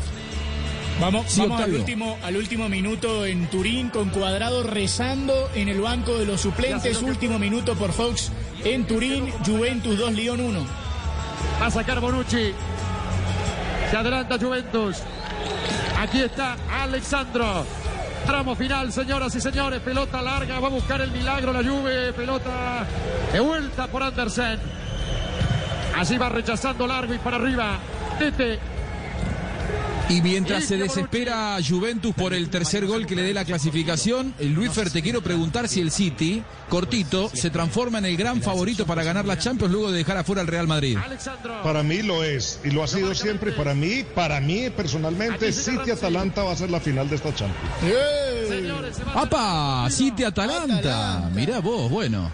[0.99, 5.79] Vamos, Sí, vamos al, último, al último minuto en Turín con Cuadrado rezando en el
[5.79, 7.01] banco de los suplentes.
[7.01, 8.31] Último minuto por Fox
[8.63, 10.86] en Turín, Juventus 2, Lyon 1.
[11.61, 12.53] Va a sacar Bonucci.
[13.89, 14.97] Se adelanta Juventus.
[15.99, 17.65] Aquí está Alexandro.
[18.25, 19.81] Tramo final, señoras y señores.
[19.81, 20.59] Pelota larga.
[20.59, 22.13] Va a buscar el milagro la Juve.
[22.13, 22.85] Pelota
[23.31, 24.59] de vuelta por Andersen.
[25.97, 27.77] Así va rechazando largo y para arriba.
[28.19, 28.76] Tete.
[30.09, 34.71] Y mientras se desespera Juventus por el tercer gol que le dé la clasificación, Luis
[34.71, 39.03] Fer, te quiero preguntar si el City, cortito, se transforma en el gran favorito para
[39.03, 40.97] ganar la Champions luego de dejar afuera al Real Madrid.
[41.61, 43.51] Para mí lo es y lo ha sido siempre.
[43.51, 47.73] Para mí, para mí personalmente, City Atalanta va a ser la final de esta Champions.
[49.13, 49.89] ¡Apa!
[49.89, 51.29] City Atalanta.
[51.33, 52.31] Mirá vos, bueno.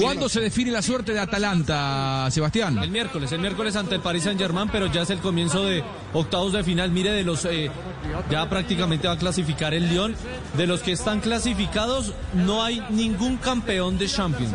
[0.00, 2.78] ¿Cuándo se define la suerte de Atalanta, Sebastián?
[2.78, 5.82] El miércoles, el miércoles ante el Paris Saint Germain, pero ya es el comienzo de
[6.12, 6.91] octavos de final.
[6.92, 7.70] Mire, de los eh,
[8.30, 10.14] ya prácticamente va a clasificar el Lyon.
[10.56, 14.54] De los que están clasificados, no hay ningún campeón de Champions.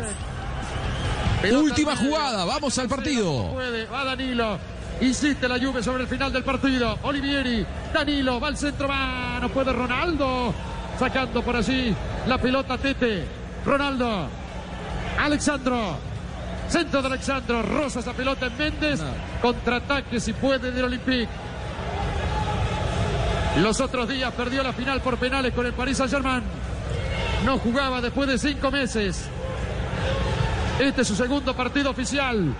[1.52, 3.52] Última jugada, vamos al partido.
[3.52, 4.58] Puede, va Danilo.
[5.00, 6.98] Insiste la Juve sobre el final del partido.
[7.02, 10.52] Olivieri, Danilo, va al centro, va, no puede Ronaldo.
[10.98, 11.94] Sacando por allí
[12.26, 13.24] la pelota Tete.
[13.64, 14.28] Ronaldo.
[15.20, 15.96] Alexandro.
[16.68, 17.62] Centro de Alexandro.
[17.62, 19.00] Rosa esa pelota en Méndez.
[19.40, 21.28] Contraataque si puede del Olympique.
[23.62, 26.42] Los otros días perdió la final por penales con el Paris Saint-Germain.
[27.44, 29.28] No jugaba después de cinco meses.
[30.78, 32.54] Este es su segundo partido oficial.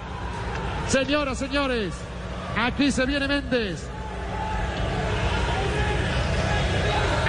[0.88, 1.94] Señoras, señores,
[2.56, 3.86] aquí se viene Méndez.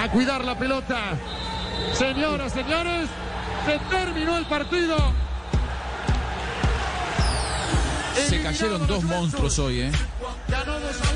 [0.02, 1.02] A cuidar la pelota.
[1.94, 3.08] Señoras, señores,
[3.66, 4.98] se terminó el partido.
[8.27, 9.91] Se cayeron dos monstruos hoy, ¿eh?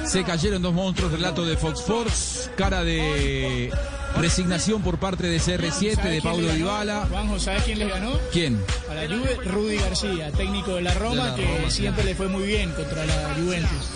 [0.05, 3.71] Se cayeron dos monstruos, relato de Fox Sports, cara de
[4.17, 7.07] resignación por parte de CR7, de Paulo Dybala.
[7.09, 8.11] Juanjo, ¿sabes quién les ganó?
[8.31, 8.59] ¿Quién?
[8.89, 12.15] A la Juve, Rudy García, técnico de la Roma, De la que Roma, siempre le
[12.15, 13.87] fue muy bien contra la Juventus.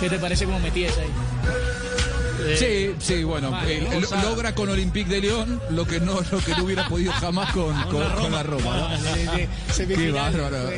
[0.00, 2.56] ¿Qué te parece como metías ahí?
[2.56, 6.50] Sí, sí, bueno, Vale, eh, logra con Olympique de León lo que no, lo que
[6.56, 8.88] no hubiera podido jamás con, con- con la Roma.
[8.98, 9.86] ¿no?
[9.86, 10.70] Qué bárbaro.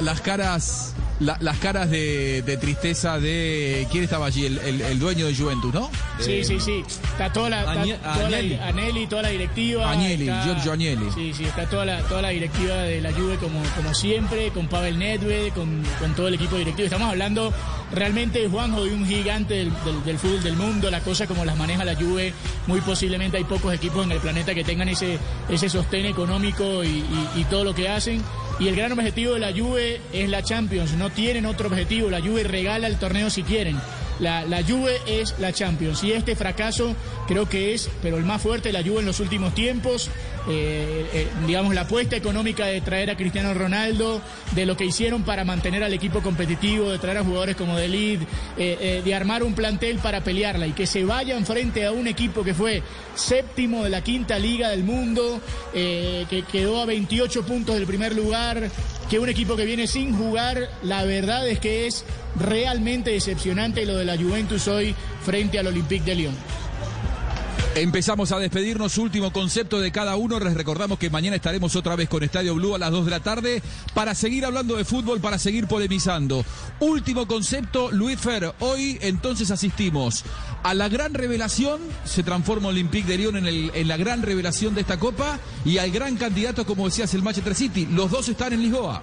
[0.00, 4.98] Las caras, la- las caras de, de tristeza de quién estaba allí, el, el- el
[4.98, 5.90] dueño de Juventus, ¿no?
[6.20, 6.82] Sí, sí, sí.
[7.12, 8.66] Está toda la, está Agne- toda la-.
[8.68, 9.90] Agnelli, toda la directiva.
[9.90, 11.10] Agnelli, está- Giorgio Agnelli.
[11.14, 14.68] Sí, sí, está toda la, toda la directiva de la Juve como, como siempre, con
[14.68, 16.84] Pavel Nedved, con, con todo el equipo directivo.
[16.86, 17.52] Estamos hablando
[17.92, 20.90] realmente, Juanjo, de un gigante del, del- del fútbol del mundo.
[20.90, 22.32] La cosa como las maneja la Juve,
[22.66, 26.88] muy posiblemente hay pocos equipos en el planeta que tengan ese, ese sostén económico y,
[26.88, 28.22] y- y todo lo que hacen.
[28.58, 30.94] Y el gran objetivo de la Juve es la Champions.
[30.94, 32.08] No tienen otro objetivo.
[32.08, 33.76] La Juve regala el torneo si quieren.
[34.20, 36.02] La, la Juve es la Champions.
[36.04, 36.94] Y este fracaso
[37.26, 40.10] creo que es, pero el más fuerte, la Juve en los últimos tiempos,
[40.48, 44.20] eh, eh, digamos la apuesta económica de traer a Cristiano Ronaldo,
[44.52, 47.88] de lo que hicieron para mantener al equipo competitivo, de traer a jugadores como De
[47.88, 48.22] Ligt,
[48.56, 52.06] eh, eh, de armar un plantel para pelearla y que se vayan frente a un
[52.06, 52.82] equipo que fue
[53.14, 55.40] séptimo de la quinta liga del mundo,
[55.72, 58.70] que quedó a 28 puntos del primer lugar,
[59.08, 62.04] que un equipo que viene sin jugar, la verdad es que es
[62.34, 66.34] realmente decepcionante lo de la Juventus hoy frente al Olympique de Lyon.
[67.76, 70.40] Empezamos a despedirnos, último concepto de cada uno.
[70.40, 73.20] Les recordamos que mañana estaremos otra vez con Estadio Blue a las 2 de la
[73.20, 73.62] tarde
[73.92, 76.42] para seguir hablando de fútbol, para seguir polemizando.
[76.80, 78.54] Último concepto, Luis Fer.
[78.60, 80.24] Hoy entonces asistimos
[80.62, 84.98] a la gran revelación, se transforma Olympique de Lyon en, la gran revelación de esta
[84.98, 87.86] copa y al gran candidato, como decías, el Manchester City.
[87.92, 89.02] Los dos están en Lisboa.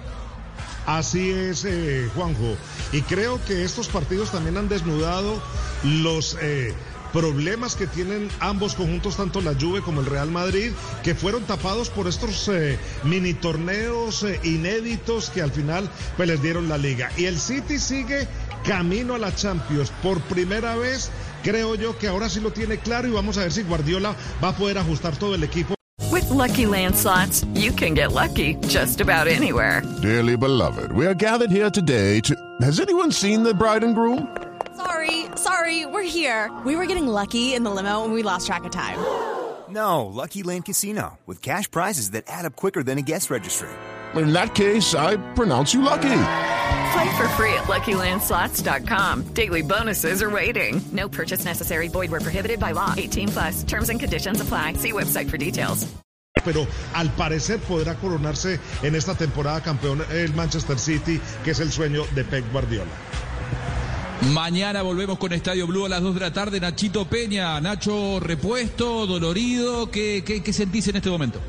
[0.84, 2.56] Así es, eh, Juanjo.
[2.92, 5.40] Y creo que estos partidos también han desnudado
[5.84, 6.74] los eh,
[7.14, 10.72] problemas que tienen ambos conjuntos, tanto la Juve como el Real Madrid,
[11.04, 16.42] que fueron tapados por estos eh, mini torneos eh, inéditos que al final pues, les
[16.42, 17.10] dieron la liga.
[17.16, 18.26] Y el City sigue
[18.66, 21.10] camino a la Champions por primera vez.
[21.44, 24.48] Creo yo que ahora sí lo tiene claro y vamos a ver si Guardiola va
[24.48, 25.74] a poder ajustar todo el equipo.
[26.10, 29.82] With Lucky Land slots, you can get lucky just about anywhere.
[30.02, 32.34] Dearly beloved, we are gathered here today to.
[32.60, 34.28] Has anyone seen the bride and groom?
[34.76, 36.50] Sorry, sorry, we're here.
[36.64, 38.98] We were getting lucky in the limo and we lost track of time.
[39.66, 43.70] No, Lucky Land Casino, with cash prizes that add up quicker than a guest registry.
[44.14, 46.02] In that case, I pronounce you lucky.
[46.92, 49.22] Play for free at LuckyLandSlots.com.
[49.32, 50.82] Daily bonuses are waiting.
[50.92, 51.88] No purchase necessary.
[51.88, 52.94] Void where prohibited by law.
[52.96, 53.62] 18 plus.
[53.64, 54.74] Terms and conditions apply.
[54.74, 55.92] See website for details.
[56.44, 61.72] pero al parecer podrá coronarse en esta temporada campeón el Manchester City, que es el
[61.72, 62.90] sueño de Pep Guardiola.
[64.22, 66.60] Mañana volvemos con Estadio Blue a las 2 de la tarde.
[66.60, 69.90] Nachito Peña, Nacho repuesto, dolorido.
[69.90, 71.40] ¿Qué, qué, qué sentís en este momento?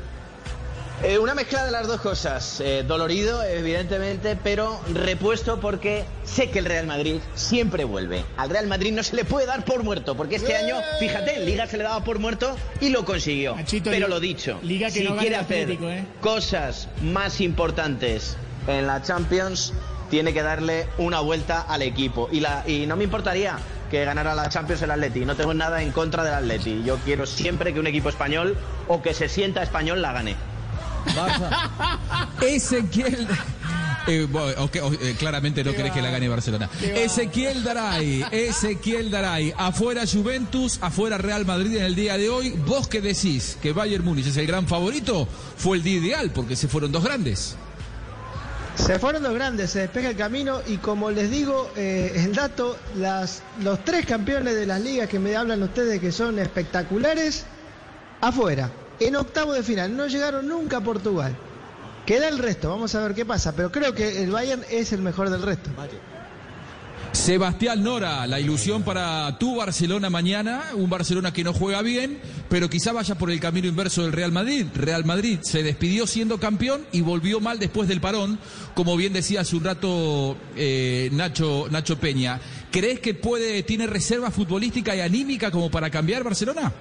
[1.02, 2.60] Eh, una mezcla de las dos cosas.
[2.60, 8.24] Eh, dolorido, evidentemente, pero repuesto porque sé que el Real Madrid siempre vuelve.
[8.38, 11.44] Al Real Madrid no se le puede dar por muerto, porque este año, fíjate, en
[11.44, 13.56] Liga se le daba por muerto y lo consiguió.
[13.84, 16.04] pero lo dicho, Liga que si no quiere hacer Atlético, ¿eh?
[16.22, 18.36] cosas más importantes
[18.66, 19.74] en la Champions,
[20.10, 22.28] tiene que darle una vuelta al equipo.
[22.30, 23.58] Y, la, y no me importaría
[23.90, 25.24] que ganara la Champions el Atleti.
[25.24, 26.82] No tengo nada en contra del Atleti.
[26.84, 28.56] Yo quiero siempre que un equipo español
[28.88, 30.36] o que se sienta español la gane.
[32.40, 33.28] Ezequiel.
[34.08, 34.28] Eh,
[34.72, 36.70] eh, claramente no querés que la gane Barcelona.
[36.80, 42.50] Ezequiel Daray, Ezequiel Daray, afuera Juventus, afuera Real Madrid en el día de hoy.
[42.50, 43.58] ¿Vos qué decís?
[43.60, 45.26] ¿Que Bayern Múnich es el gran favorito?
[45.56, 47.56] Fue el día ideal porque se fueron dos grandes.
[48.76, 52.76] Se fueron los grandes, se despeja el camino y como les digo, eh, el dato,
[52.96, 57.46] las, los tres campeones de las ligas que me hablan ustedes que son espectaculares,
[58.20, 58.70] afuera,
[59.00, 61.34] en octavo de final, no llegaron nunca a Portugal.
[62.04, 65.02] Queda el resto, vamos a ver qué pasa, pero creo que el Bayern es el
[65.02, 65.70] mejor del resto.
[67.16, 72.68] Sebastián Nora, la ilusión para tu Barcelona mañana, un Barcelona que no juega bien, pero
[72.68, 74.66] quizá vaya por el camino inverso del Real Madrid.
[74.74, 78.38] Real Madrid se despidió siendo campeón y volvió mal después del parón,
[78.74, 82.38] como bien decía hace un rato eh, Nacho, Nacho Peña.
[82.70, 86.72] ¿Crees que puede, tiene reserva futbolística y anímica como para cambiar Barcelona?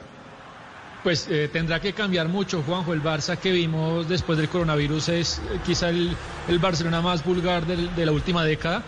[1.02, 2.94] Pues eh, tendrá que cambiar mucho, Juanjo.
[2.94, 6.16] El Barça que vimos después del coronavirus es eh, quizá el,
[6.50, 8.84] el Barcelona más vulgar de la última década.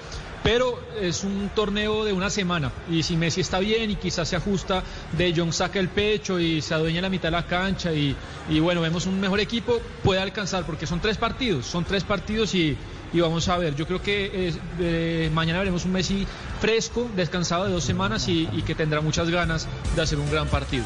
[0.47, 4.37] Pero es un torneo de una semana y si Messi está bien y quizás se
[4.37, 4.81] ajusta,
[5.17, 8.15] De Jong saca el pecho y se adueña la mitad de la cancha y,
[8.61, 12.77] bueno, vemos un mejor equipo, puede alcanzar porque son tres partidos, son tres partidos y,
[13.11, 16.25] y vamos a ver, yo creo que eh, mañana veremos un Messi
[16.61, 19.67] fresco, descansado de dos semanas y que tendrá muchas ganas
[19.97, 20.85] de hacer un gran partido.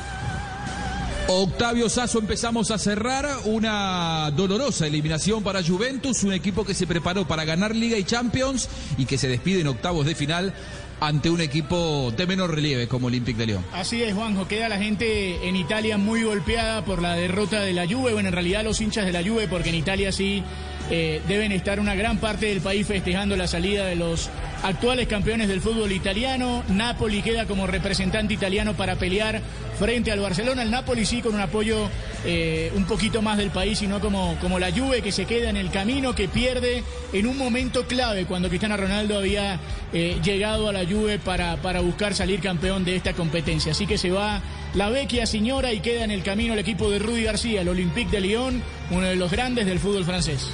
[1.33, 7.25] Octavio Sazo, empezamos a cerrar una dolorosa eliminación para Juventus, un equipo que se preparó
[7.25, 8.67] para ganar Liga y Champions
[8.97, 10.53] y que se despide en octavos de final
[10.99, 13.65] ante un equipo de menor relieve como Olympique de Lyon.
[13.73, 14.47] Así es, Juanjo.
[14.47, 18.13] Queda la gente en Italia muy golpeada por la derrota de la Juve.
[18.13, 20.43] Bueno, en realidad los hinchas de la Juve, porque en Italia sí
[20.89, 24.29] eh, deben estar una gran parte del país festejando la salida de los
[24.63, 26.63] actuales campeones del fútbol italiano.
[26.69, 29.41] Napoli queda como representante italiano para pelear
[29.77, 30.63] frente al Barcelona.
[30.63, 31.89] El Napoli sí con un apoyo
[32.25, 35.49] eh, un poquito más del país y no como, como la Juve que se queda
[35.49, 36.83] en el camino, que pierde
[37.13, 39.59] en un momento clave cuando Cristiano Ronaldo había
[39.93, 43.71] eh, llegado a la Juve para, para buscar salir campeón de esta competencia.
[43.71, 44.41] Así que se va
[44.73, 48.11] la vecchia señora y queda en el camino el equipo de Rudy García, el Olympique
[48.11, 48.61] de Lyon,
[48.91, 50.51] uno de los grandes del fútbol francés.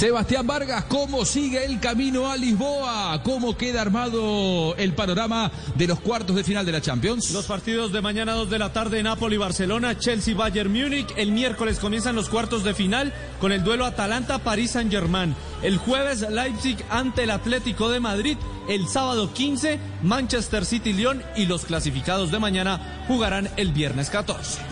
[0.00, 3.22] Sebastián Vargas, ¿cómo sigue el camino a Lisboa?
[3.22, 7.32] ¿Cómo queda armado el panorama de los cuartos de final de la Champions?
[7.32, 11.12] Los partidos de mañana 2 de la tarde, Napoli, Barcelona, Chelsea, Bayern Múnich.
[11.18, 13.12] El miércoles comienzan los cuartos de final
[13.42, 15.36] con el duelo Atalanta-París Saint-Germain.
[15.62, 18.38] El jueves, Leipzig ante el Atlético de Madrid.
[18.70, 21.22] El sábado 15, Manchester City-León.
[21.36, 24.69] Y los clasificados de mañana jugarán el viernes 14.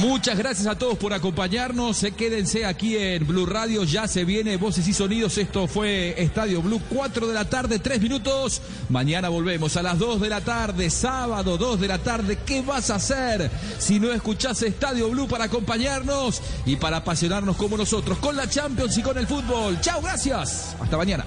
[0.00, 2.02] Muchas gracias a todos por acompañarnos.
[2.02, 3.84] Eh, Quédense aquí en Blue Radio.
[3.84, 5.36] Ya se viene Voces y Sonidos.
[5.36, 8.62] Esto fue Estadio Blue, 4 de la tarde, 3 minutos.
[8.88, 12.38] Mañana volvemos a las 2 de la tarde, sábado 2 de la tarde.
[12.46, 17.76] ¿Qué vas a hacer si no escuchás Estadio Blue para acompañarnos y para apasionarnos como
[17.76, 19.78] nosotros con la Champions y con el fútbol?
[19.82, 20.74] Chao, gracias.
[20.80, 21.26] Hasta mañana.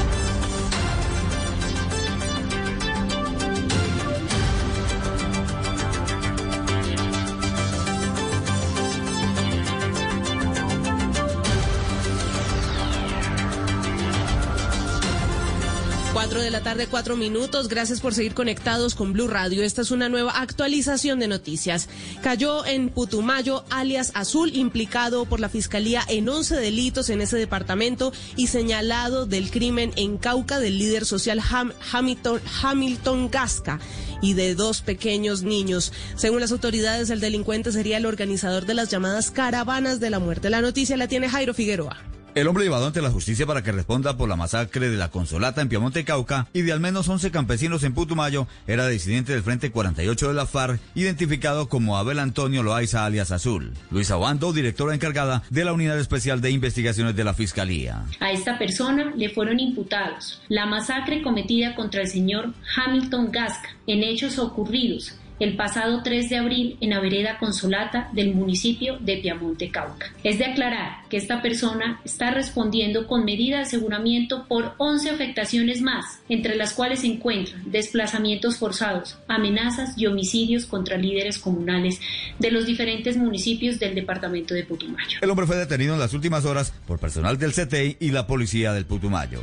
[16.61, 17.67] Tarde, cuatro minutos.
[17.67, 19.63] Gracias por seguir conectados con Blue Radio.
[19.63, 21.89] Esta es una nueva actualización de noticias.
[22.21, 28.13] Cayó en Putumayo, alias Azul, implicado por la Fiscalía en 11 delitos en ese departamento
[28.35, 33.79] y señalado del crimen en Cauca del líder social Ham- Hamilton, Hamilton Gasca
[34.21, 35.91] y de dos pequeños niños.
[36.15, 40.49] Según las autoridades, el delincuente sería el organizador de las llamadas caravanas de la muerte.
[40.49, 41.97] La noticia la tiene Jairo Figueroa.
[42.33, 45.61] El hombre llevado ante la justicia para que responda por la masacre de la Consolata
[45.61, 49.69] en Piamonte, Cauca, y de al menos 11 campesinos en Putumayo, era disidente del Frente
[49.69, 53.73] 48 de la FARC, identificado como Abel Antonio Loaiza alias Azul.
[53.91, 58.05] Luisa Obando, directora encargada de la Unidad Especial de Investigaciones de la Fiscalía.
[58.21, 64.03] A esta persona le fueron imputados la masacre cometida contra el señor Hamilton Gasca en
[64.03, 69.71] hechos ocurridos el pasado 3 de abril en la vereda Consolata del municipio de Piamonte,
[69.71, 70.13] Cauca.
[70.23, 75.81] Es de aclarar que esta persona está respondiendo con medida de aseguramiento por 11 afectaciones
[75.81, 81.99] más, entre las cuales se encuentran desplazamientos forzados, amenazas y homicidios contra líderes comunales
[82.37, 85.17] de los diferentes municipios del departamento de Putumayo.
[85.21, 88.73] El hombre fue detenido en las últimas horas por personal del CTI y la policía
[88.73, 89.41] del Putumayo.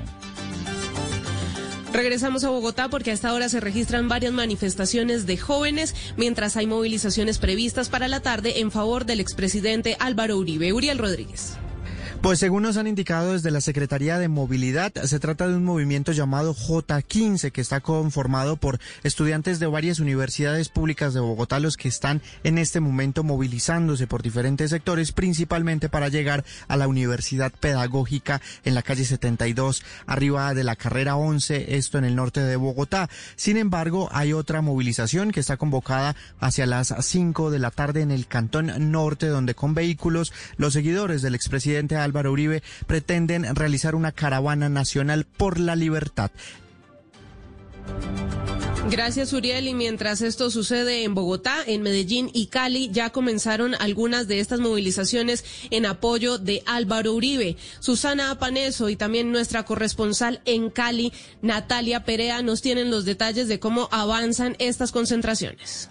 [1.93, 6.67] Regresamos a Bogotá porque a esta hora se registran varias manifestaciones de jóvenes, mientras hay
[6.67, 10.73] movilizaciones previstas para la tarde en favor del expresidente Álvaro Uribe.
[10.73, 11.57] Uriel Rodríguez.
[12.21, 16.11] Pues según nos han indicado desde la Secretaría de Movilidad, se trata de un movimiento
[16.11, 21.87] llamado J15 que está conformado por estudiantes de varias universidades públicas de Bogotá, los que
[21.87, 28.43] están en este momento movilizándose por diferentes sectores, principalmente para llegar a la Universidad Pedagógica
[28.65, 33.09] en la calle 72, arriba de la carrera 11, esto en el norte de Bogotá.
[33.37, 38.11] Sin embargo, hay otra movilización que está convocada hacia las 5 de la tarde en
[38.11, 44.13] el Cantón Norte, donde con vehículos los seguidores del expresidente Álvaro Uribe pretenden realizar una
[44.13, 46.31] caravana nacional por la libertad.
[48.91, 49.69] Gracias, Uriel.
[49.69, 54.61] Y mientras esto sucede en Bogotá, en Medellín y Cali, ya comenzaron algunas de estas
[54.61, 57.57] movilizaciones en apoyo de Álvaro Uribe.
[57.81, 61.13] Susana Apaneso y también nuestra corresponsal en Cali,
[61.43, 65.91] Natalia Perea, nos tienen los detalles de cómo avanzan estas concentraciones.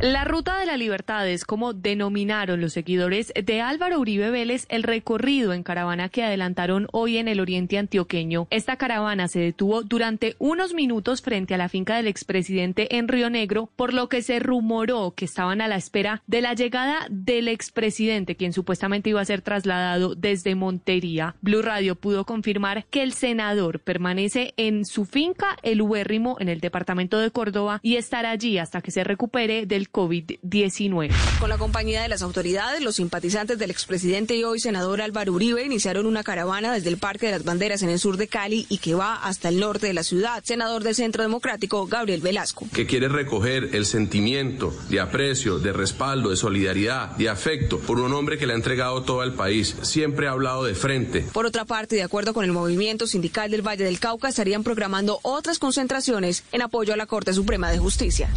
[0.00, 4.82] La Ruta de la Libertad es como denominaron los seguidores de Álvaro Uribe Vélez el
[4.82, 8.48] recorrido en caravana que adelantaron hoy en el oriente antioqueño.
[8.50, 13.30] Esta caravana se detuvo durante unos minutos frente a la finca del expresidente en Río
[13.30, 17.46] Negro, por lo que se rumoró que estaban a la espera de la llegada del
[17.46, 21.36] expresidente, quien supuestamente iba a ser trasladado desde Montería.
[21.40, 26.60] Blue Radio pudo confirmar que el senador permanece en su finca, el Ubérrimo, en el
[26.60, 31.10] departamento de Córdoba, y estará allí hasta que se recupere del COVID-19.
[31.40, 35.64] Con la compañía de las autoridades, los simpatizantes del expresidente y hoy senador Álvaro Uribe
[35.64, 38.78] iniciaron una caravana desde el Parque de las Banderas en el sur de Cali y
[38.78, 40.42] que va hasta el norte de la ciudad.
[40.44, 42.66] Senador del Centro Democrático, Gabriel Velasco.
[42.72, 48.12] Que quiere recoger el sentimiento de aprecio, de respaldo, de solidaridad, de afecto por un
[48.12, 49.76] hombre que le ha entregado todo al país.
[49.82, 51.20] Siempre ha hablado de frente.
[51.32, 55.20] Por otra parte, de acuerdo con el movimiento sindical del Valle del Cauca, estarían programando
[55.22, 58.28] otras concentraciones en apoyo a la Corte Suprema de Justicia.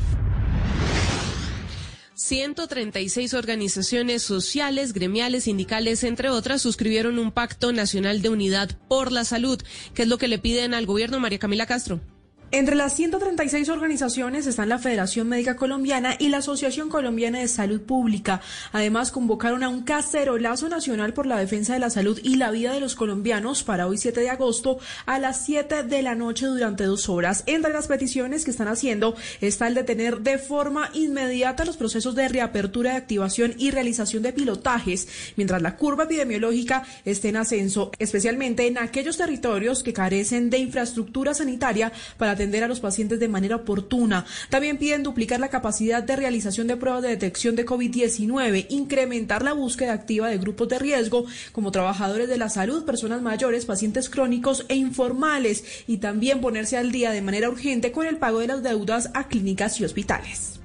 [2.18, 9.23] 136 organizaciones sociales, gremiales, sindicales, entre otras, suscribieron un pacto nacional de unidad por la
[9.23, 9.61] salud.
[9.94, 12.02] ¿Qué es lo que le piden al gobierno, María Camila Castro?
[12.49, 17.82] Entre las 136 organizaciones están la Federación Médica Colombiana y la Asociación Colombiana de Salud
[17.82, 18.40] Pública.
[18.72, 22.72] Además, convocaron a un cacerolazo nacional por la defensa de la salud y la vida
[22.72, 26.86] de los colombianos para hoy 7 de agosto a las 7 de la noche durante
[26.86, 27.44] dos horas.
[27.48, 32.15] Entre las peticiones que están haciendo está el de tener de forma inmediata los procesos
[32.15, 37.91] de reapertura de activación y realización de pilotajes, mientras la curva epidemiológica esté en ascenso,
[37.99, 43.27] especialmente en aquellos territorios que carecen de infraestructura sanitaria para atender a los pacientes de
[43.27, 44.26] manera oportuna.
[44.49, 49.53] También piden duplicar la capacidad de realización de pruebas de detección de COVID-19, incrementar la
[49.53, 54.65] búsqueda activa de grupos de riesgo como trabajadores de la salud, personas mayores, pacientes crónicos
[54.69, 58.64] e informales y también ponerse al día de manera urgente con el pago de las
[58.64, 60.56] deudas a clínicas y hospitales.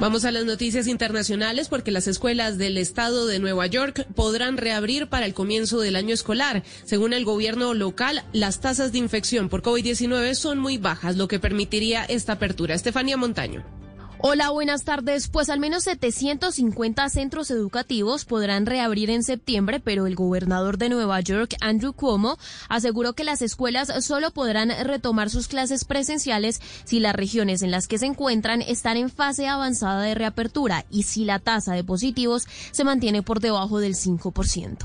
[0.00, 5.08] Vamos a las noticias internacionales porque las escuelas del estado de Nueva York podrán reabrir
[5.08, 6.62] para el comienzo del año escolar.
[6.84, 11.40] Según el gobierno local, las tasas de infección por COVID-19 son muy bajas, lo que
[11.40, 12.76] permitiría esta apertura.
[12.76, 13.77] Estefanía Montaño.
[14.20, 15.28] Hola, buenas tardes.
[15.28, 21.20] Pues al menos 750 centros educativos podrán reabrir en septiembre, pero el gobernador de Nueva
[21.20, 22.36] York, Andrew Cuomo,
[22.68, 27.86] aseguró que las escuelas solo podrán retomar sus clases presenciales si las regiones en las
[27.86, 32.48] que se encuentran están en fase avanzada de reapertura y si la tasa de positivos
[32.72, 34.78] se mantiene por debajo del 5%.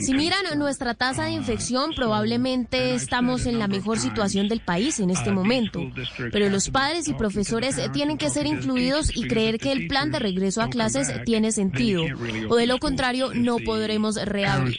[0.00, 5.10] Si miran nuestra tasa de infección, probablemente estamos en la mejor situación del país en
[5.10, 5.80] este momento.
[6.32, 10.18] Pero los padres y profesores tienen que ser incluidos y creer que el plan de
[10.18, 12.04] regreso a clases tiene sentido.
[12.48, 14.78] O de lo contrario, no podremos reabrir.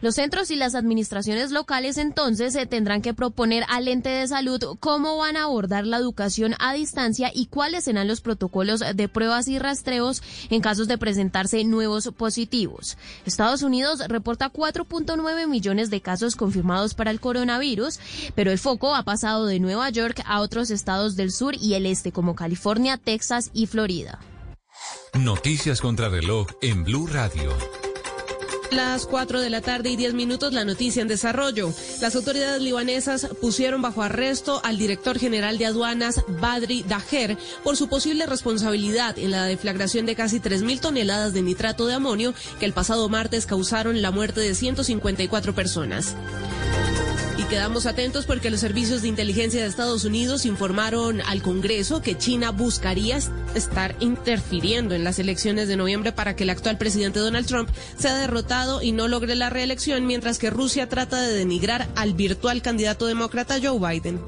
[0.00, 4.60] Los centros y las administraciones locales entonces se tendrán que proponer al ente de salud
[4.80, 9.48] cómo van a abordar la educación a distancia y cuáles serán los protocolos de pruebas
[9.48, 12.96] y rastreos en casos de presentarse nuevos positivos.
[13.24, 17.95] Estados Unidos reporta 4.9 millones de casos confirmados para el coronavirus,
[18.34, 21.86] pero el foco ha pasado de Nueva York a otros estados del sur y el
[21.86, 24.18] este como California, Texas y Florida.
[25.14, 27.56] Noticias contra reloj en Blue Radio.
[28.70, 31.72] Las 4 de la tarde y 10 minutos, la noticia en desarrollo.
[32.00, 37.88] Las autoridades libanesas pusieron bajo arresto al director general de aduanas, Badri Daher, por su
[37.88, 42.72] posible responsabilidad en la deflagración de casi 3.000 toneladas de nitrato de amonio que el
[42.72, 46.16] pasado martes causaron la muerte de 154 personas.
[47.38, 52.16] Y quedamos atentos porque los servicios de inteligencia de Estados Unidos informaron al Congreso que
[52.16, 53.18] China buscaría
[53.54, 57.68] estar interfiriendo en las elecciones de noviembre para que el actual presidente Donald Trump
[57.98, 62.62] sea derrotado y no logre la reelección, mientras que Rusia trata de denigrar al virtual
[62.62, 64.18] candidato demócrata Joe Biden.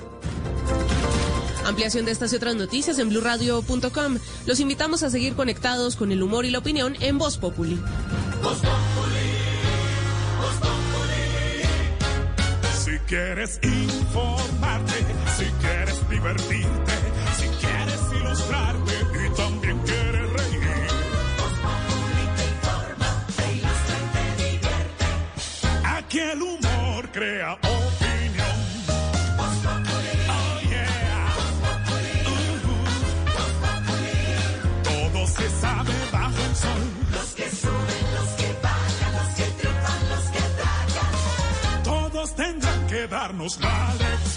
[1.65, 4.19] Ampliación de estas y otras noticias en blurradio.com.
[4.47, 7.79] Los invitamos a seguir conectados con el humor y la opinión en Voz Populi.
[8.61, 9.28] Si
[13.09, 14.93] quieres informarte,
[15.39, 16.88] si quieres divertirte,
[43.57, 44.28] que darnos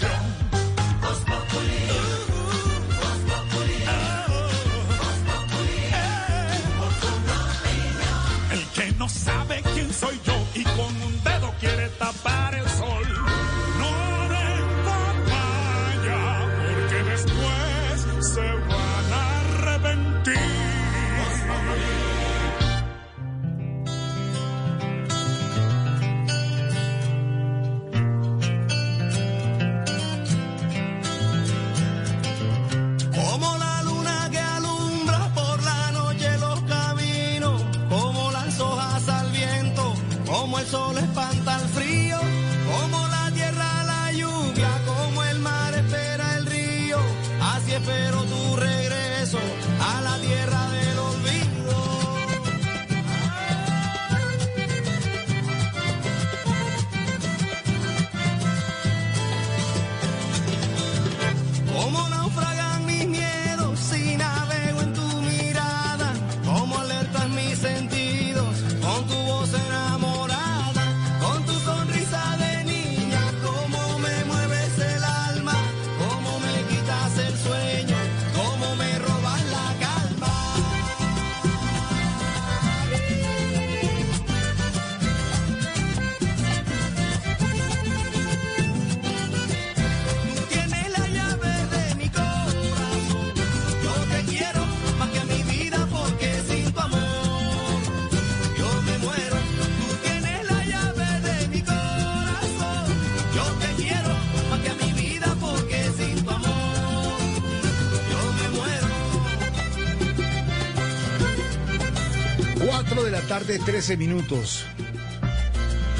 [113.64, 114.64] 13 minutos.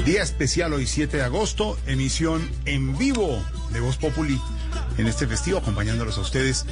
[0.05, 3.41] Día especial hoy 7 de agosto, emisión en vivo
[3.71, 4.39] de Voz Populi
[4.97, 6.65] en este festivo, acompañándolos a ustedes,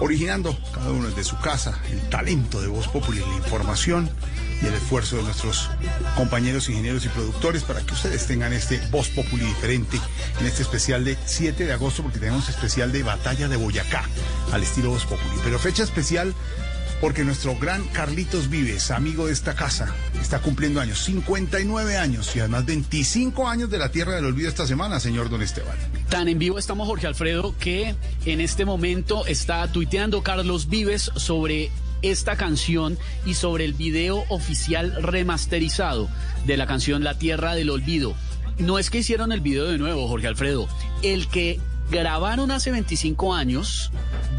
[0.00, 4.10] originando cada uno desde su casa el talento de Voz Populi, la información
[4.60, 5.70] y el esfuerzo de nuestros
[6.16, 10.00] compañeros ingenieros y productores para que ustedes tengan este Voz Populi diferente
[10.40, 14.08] en este especial de 7 de agosto, porque tenemos especial de Batalla de Boyacá
[14.50, 15.40] al estilo Voz Populi.
[15.44, 16.34] Pero fecha especial
[17.02, 19.92] porque nuestro gran Carlitos Vives, amigo de esta casa,
[20.34, 24.66] está cumpliendo años, 59 años y además 25 años de la Tierra del Olvido esta
[24.66, 25.76] semana, señor Don Esteban.
[26.08, 27.94] Tan en vivo estamos, Jorge Alfredo, que
[28.24, 32.96] en este momento está tuiteando Carlos Vives sobre esta canción
[33.26, 36.08] y sobre el video oficial remasterizado
[36.46, 38.14] de la canción La Tierra del Olvido.
[38.56, 40.66] No es que hicieron el video de nuevo, Jorge Alfredo.
[41.02, 41.60] El que
[41.90, 43.90] grabaron hace 25 años,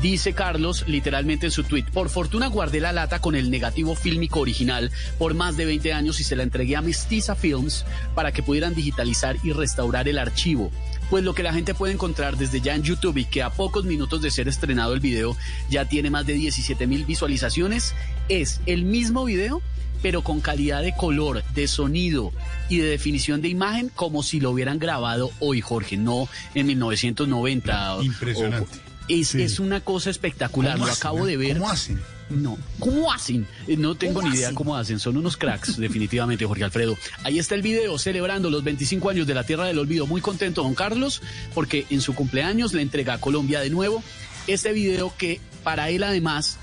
[0.04, 4.42] dice Carlos literalmente en su tweet, por fortuna guardé la lata con el negativo fílmico
[4.42, 8.44] original por más de 20 años y se la entregué a Mestiza Films para que
[8.44, 10.72] pudieran digitalizar y restaurar el archivo.
[11.10, 13.86] Pues lo que la gente puede encontrar desde ya en YouTube y que a pocos
[13.86, 15.36] minutos de ser estrenado el video
[15.70, 17.94] ya tiene más de 17 mil visualizaciones,
[18.30, 19.62] es el mismo video
[20.02, 22.34] pero con calidad de color, de sonido
[22.68, 27.96] y de definición de imagen como si lo hubieran grabado hoy, Jorge, no en 1990.
[27.96, 28.80] o- Impresionante.
[29.08, 31.32] Es, es una cosa espectacular, ¿Cómo lo hacen, acabo eh?
[31.32, 31.58] de ver.
[31.58, 32.02] ¿Cómo hacen?
[32.30, 33.46] No, ¿cómo hacen?
[33.68, 34.56] Eh, No tengo ¿Cómo ni idea hacen?
[34.56, 36.98] cómo hacen, son unos cracks, definitivamente, Jorge Alfredo.
[37.24, 40.08] Ahí está el video celebrando los 25 años de la Tierra del Olvido.
[40.08, 41.22] Muy contento, don Carlos,
[41.54, 44.04] porque en su cumpleaños le entrega a Colombia de nuevo
[44.48, 46.58] este video que para él además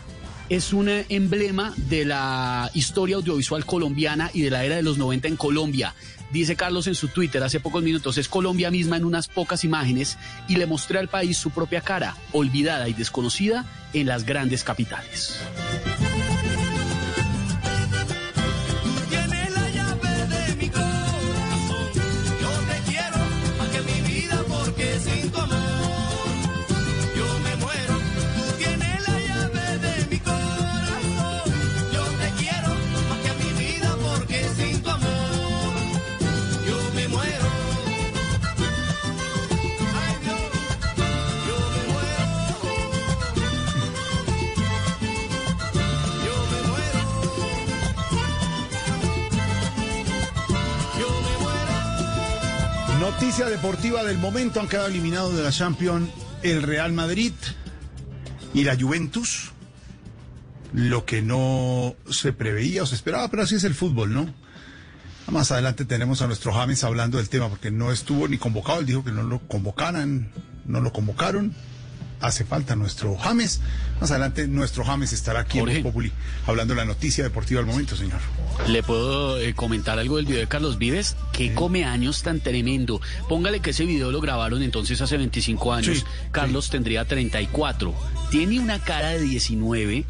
[0.51, 5.29] es un emblema de la historia audiovisual colombiana y de la era de los 90
[5.29, 5.95] en Colombia.
[6.31, 10.17] Dice Carlos en su Twitter hace pocos minutos, es Colombia misma en unas pocas imágenes
[10.49, 15.41] y le mostré al país su propia cara, olvidada y desconocida en las grandes capitales.
[53.31, 56.11] Noticia deportiva del momento han quedado eliminados de la Champions
[56.43, 57.33] el Real Madrid
[58.55, 59.53] y la Juventus.
[60.73, 64.35] Lo que no se preveía o se esperaba, pero así es el fútbol, ¿no?
[65.29, 68.87] Más adelante tenemos a nuestro James hablando del tema, porque no estuvo ni convocado, él
[68.87, 70.33] dijo que no lo convocaran,
[70.67, 71.55] no lo convocaron.
[72.21, 73.61] Hace falta nuestro James.
[74.01, 75.79] Más adelante nuestro James estará aquí Jorge.
[75.79, 76.13] en Populi
[76.47, 78.21] hablando de la noticia deportiva del momento, señor.
[78.69, 81.17] ¿Le puedo eh, comentar algo del video de Carlos Vives?
[81.33, 83.01] Qué come años tan tremendo.
[83.29, 85.99] Póngale que ese video lo grabaron entonces hace 25 años.
[85.99, 87.95] Sí, Carlos tendría 34.
[88.31, 90.05] Tiene una cara de 19.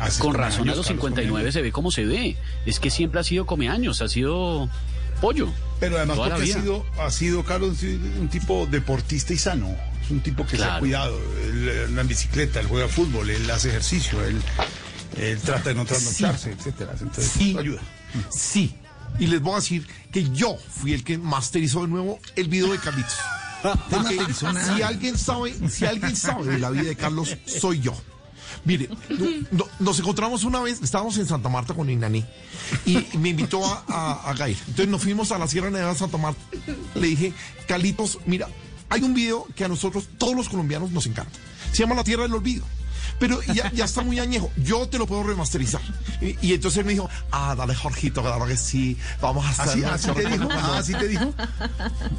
[0.00, 1.52] Así Con razón a los Carlos 59 comiendo.
[1.52, 2.36] se ve como se ve.
[2.66, 4.68] Es que siempre ha sido come años, ha sido
[5.20, 5.48] pollo.
[5.78, 7.76] Pero además porque ha sido, ha sido Carlos
[8.18, 9.76] un tipo deportista y sano.
[10.12, 10.80] Un tipo que se ha Claro.
[10.80, 11.20] cuidado.
[11.44, 14.40] Él anda en bicicleta, él juega fútbol, él hace ejercicio, él,
[15.16, 16.92] él trata de no trasnocharse, etcétera.
[17.00, 17.56] Entonces, Sí.
[17.58, 17.80] ayuda.
[18.30, 18.74] Sí.
[19.18, 22.70] Y les voy a decir que yo fui el que masterizó de nuevo el video
[22.72, 23.16] de Carlitos.
[23.90, 27.94] Porque si alguien sabe, si alguien sabe de la vida de Carlos, soy yo.
[28.64, 32.24] Mire, no- no- nos encontramos una vez, estábamos en Santa Marta con Inaní
[32.86, 34.56] y me invitó a, a, a Gair.
[34.68, 36.40] Entonces nos fuimos a la Sierra Nevada de Santa Marta.
[36.94, 37.32] Le dije,
[37.66, 38.48] Carlitos, mira,
[38.92, 41.32] hay un video que a nosotros, todos los colombianos, nos encanta.
[41.72, 42.62] Se llama La Tierra del Olvido.
[43.22, 44.50] Pero ya, ya está muy añejo.
[44.56, 45.80] Yo te lo puedo remasterizar.
[46.20, 48.96] Y, y entonces él me dijo, ah, dale, Jorgito, claro que sí.
[49.20, 49.84] Vamos a hacer.
[49.86, 50.48] ¿Así, así te dijo?
[50.52, 51.32] Ah, ¿Así te dijo?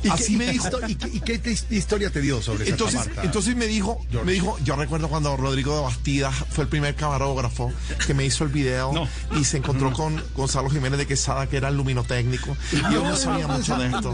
[0.03, 0.67] ¿Y Así qué- me dijo.
[0.87, 3.21] ¿Y qué, y qué te- historia te dio sobre Entonces, Marta?
[3.23, 4.25] entonces me dijo, George.
[4.25, 7.71] me dijo, yo recuerdo cuando Rodrigo de Bastida fue el primer camarógrafo
[8.07, 9.07] que me hizo el video
[9.39, 13.15] y se encontró con Gonzalo Jiménez de Quesada, que era el luminotécnico, y yo no
[13.17, 14.13] sabía mucho de esto.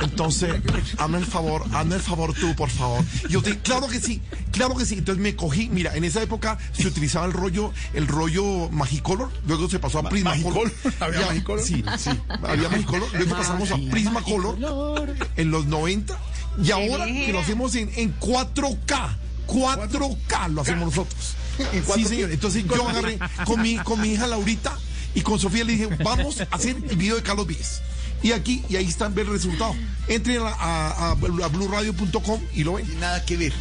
[0.00, 0.54] Entonces,
[0.98, 3.04] hazme el favor, hazme el favor tú, por favor.
[3.28, 4.20] Y Yo te, claro que sí,
[4.52, 4.94] claro que sí.
[4.98, 6.29] Entonces me cogí, mira, en esa época
[6.72, 10.72] se utilizaba el rollo, el rollo Magicolor, luego se pasó a Prismacolor.
[10.72, 10.94] ¿Magicolor?
[11.00, 11.64] ¿Había Ya, Magicolor?
[11.64, 12.10] Sí, sí,
[12.42, 14.56] había Magicolor, luego pasamos a Prismacolor
[15.36, 16.18] en los 90
[16.62, 21.34] y ahora que lo hacemos en, en 4K, 4K lo hacemos nosotros.
[21.72, 22.06] ¿En Sí, 4K?
[22.08, 22.30] señor.
[22.30, 24.76] Entonces yo agarré con mi, con mi hija Laurita
[25.14, 27.82] y con Sofía le dije, vamos a hacer el video de Carlos Vives.
[28.22, 29.74] Y aquí, y ahí están, ver el resultado.
[30.06, 31.14] Entren a, a, a, a
[31.48, 33.00] blueradio.com y lo ven.
[33.00, 33.52] Nada que ver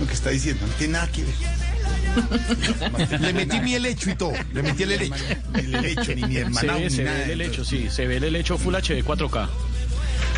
[0.00, 1.34] lo que está diciendo, no tiene nada que ver.
[3.20, 4.32] Le metí mi helecho y todo.
[4.52, 5.24] Le metí el helecho.
[5.54, 7.18] El helecho, ni mi Se hermana, ve, ni se nada.
[7.18, 7.88] ve el hecho, sí.
[7.90, 9.48] Se ve el hecho Full HD 4K.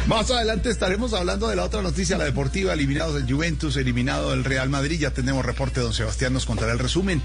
[0.07, 4.45] Más adelante estaremos hablando de la otra noticia, la deportiva, eliminados el Juventus, eliminado el
[4.45, 5.01] Real Madrid.
[5.01, 7.21] Ya tenemos reporte, don Sebastián nos contará el resumen.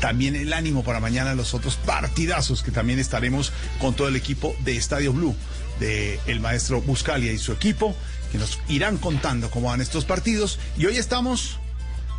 [0.00, 4.54] También el ánimo para mañana los otros partidazos que también estaremos con todo el equipo
[4.64, 5.34] de Estadio Blue,
[5.80, 7.94] de el maestro Buscalia y su equipo,
[8.32, 10.58] que nos irán contando cómo van estos partidos.
[10.76, 11.58] Y hoy estamos,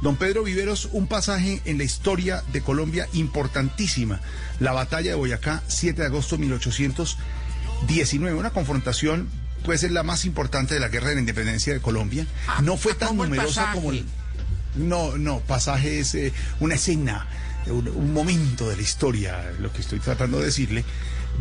[0.01, 4.21] don Pedro Viveros, un pasaje en la historia de Colombia importantísima.
[4.59, 9.29] La batalla de Boyacá, 7 de agosto de 1819, una confrontación
[9.63, 12.25] puede ser la más importante de la guerra de la independencia de Colombia.
[12.63, 14.05] No fue tan ¿cómo el numerosa como el...
[14.75, 17.25] No, no, pasaje es eh, una escena,
[17.65, 20.85] un, un momento de la historia, lo que estoy tratando de decirle,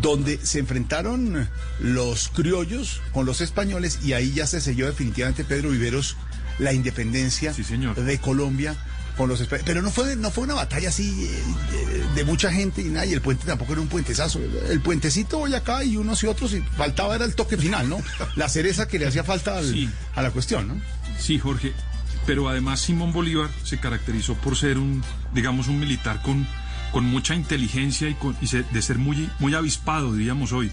[0.01, 5.71] donde se enfrentaron los criollos con los españoles y ahí ya se selló definitivamente Pedro
[5.71, 6.17] Viveros
[6.59, 8.75] la independencia de Colombia
[9.17, 9.65] con los españoles.
[9.67, 13.07] Pero no fue, no fue una batalla así eh, de, de mucha gente y nada,
[13.07, 14.41] y el puente tampoco era un puentezazo.
[14.69, 17.99] El puentecito hoy acá y unos y otros, y faltaba era el toque final, ¿no?
[18.37, 19.89] La cereza que le hacía falta al- Sí.
[20.15, 20.75] a la cuestión, ¿no?
[21.19, 21.73] Sí, Jorge.
[22.27, 25.03] Pero además Simón Bolívar se caracterizó por ser un,
[25.33, 26.47] digamos, un militar con,
[26.93, 30.71] con mucha inteligencia y, con- y se- de ser muy, muy avispado, diríamos hoy,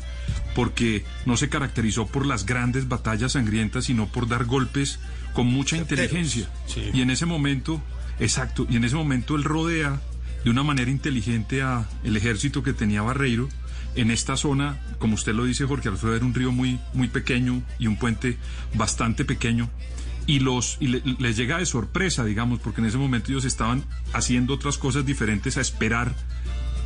[0.55, 4.99] porque no se caracterizó por las grandes batallas sangrientas, sino por dar golpes
[5.33, 6.05] con mucha Certeros.
[6.05, 6.49] inteligencia.
[6.67, 6.89] Sí.
[6.93, 7.81] Y en ese momento,
[8.19, 10.01] exacto, y en ese momento él rodea
[10.43, 13.49] de una manera inteligente a el ejército que tenía Barreiro
[13.95, 17.61] en esta zona, como usted lo dice, Jorge Alfredo, era un río muy, muy pequeño
[17.79, 18.37] y un puente
[18.73, 19.69] bastante pequeño.
[20.25, 23.83] Y, los, y le- les llega de sorpresa, digamos, porque en ese momento ellos estaban
[24.13, 26.15] haciendo otras cosas diferentes a esperar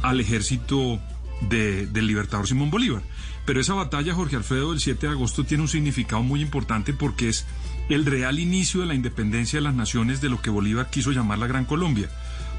[0.01, 0.99] al ejército
[1.49, 3.03] de- del libertador Simón Bolívar.
[3.45, 7.29] Pero esa batalla, Jorge Alfredo, del 7 de agosto tiene un significado muy importante porque
[7.29, 7.45] es
[7.89, 11.39] el real inicio de la independencia de las naciones de lo que Bolívar quiso llamar
[11.39, 12.09] la Gran Colombia.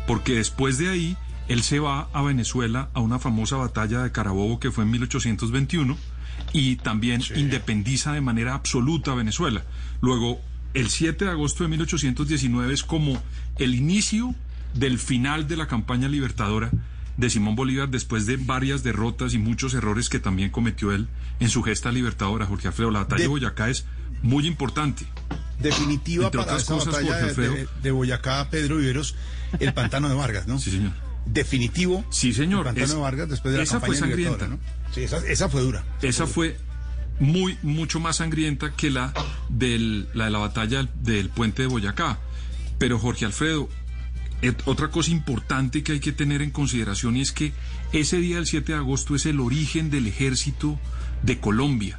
[0.07, 1.17] Porque después de ahí,
[1.49, 5.97] él se va a Venezuela a una famosa batalla de Carabobo que fue en 1821
[6.53, 9.65] y también independiza de manera absoluta a Venezuela.
[10.01, 10.41] Luego,
[10.75, 13.21] el 7 de agosto de 1819 es como
[13.59, 14.35] el inicio
[14.75, 16.71] del final de la campaña libertadora
[17.19, 21.09] de Simón Bolívar después de varias derrotas y muchos errores que también cometió él
[21.41, 22.91] en su gesta libertadora, Jorge Alfredo.
[22.91, 23.85] La batalla de, De- Boyacá es
[24.23, 25.05] muy importante.
[25.59, 27.53] Definitiva Entre para otras esa cosas, batalla Alfredo.
[27.55, 29.17] de- de Boyacá, Pedro Viveros,
[29.61, 30.59] el pantano de Vargas, ¿no?
[30.59, 30.93] Sí, señor.
[31.27, 32.05] Definitivo.
[32.11, 32.61] Sí, señor.
[32.61, 34.47] El pantano Es- de Vargas después de la esa fue sangrienta.
[34.49, 34.59] ¿no?
[34.95, 35.85] Sí, esa, esa fue dura.
[36.01, 36.57] Esa fue
[37.21, 39.13] muy, mucho más sangrienta que la,
[39.49, 42.19] del, la de la batalla del puente de Boyacá.
[42.79, 43.69] Pero Jorge Alfredo,
[44.67, 47.53] otra cosa importante que hay que tener en consideración es que
[47.93, 50.79] ese día del 7 de agosto es el origen del ejército
[51.23, 51.99] de Colombia.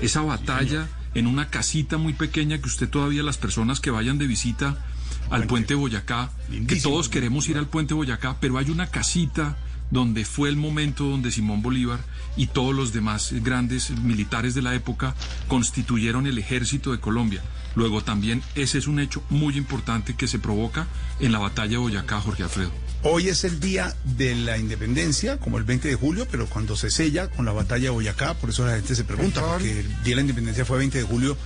[0.00, 4.26] Esa batalla en una casita muy pequeña que usted todavía las personas que vayan de
[4.26, 4.84] visita
[5.30, 6.30] al puente Boyacá,
[6.66, 9.56] que todos queremos ir al puente Boyacá, pero hay una casita
[9.90, 12.00] donde fue el momento donde Simón Bolívar
[12.36, 15.14] y todos los demás grandes militares de la época
[15.48, 17.42] constituyeron el ejército de Colombia.
[17.78, 20.88] Luego también ese es un hecho muy importante que se provoca
[21.20, 22.72] en la batalla de Boyacá, Jorge Alfredo.
[23.04, 26.90] Hoy es el día de la independencia, como el 20 de julio, pero cuando se
[26.90, 30.02] sella con la batalla de Boyacá, por eso la gente se pregunta, porque el día
[30.02, 31.36] de la independencia fue 20 de julio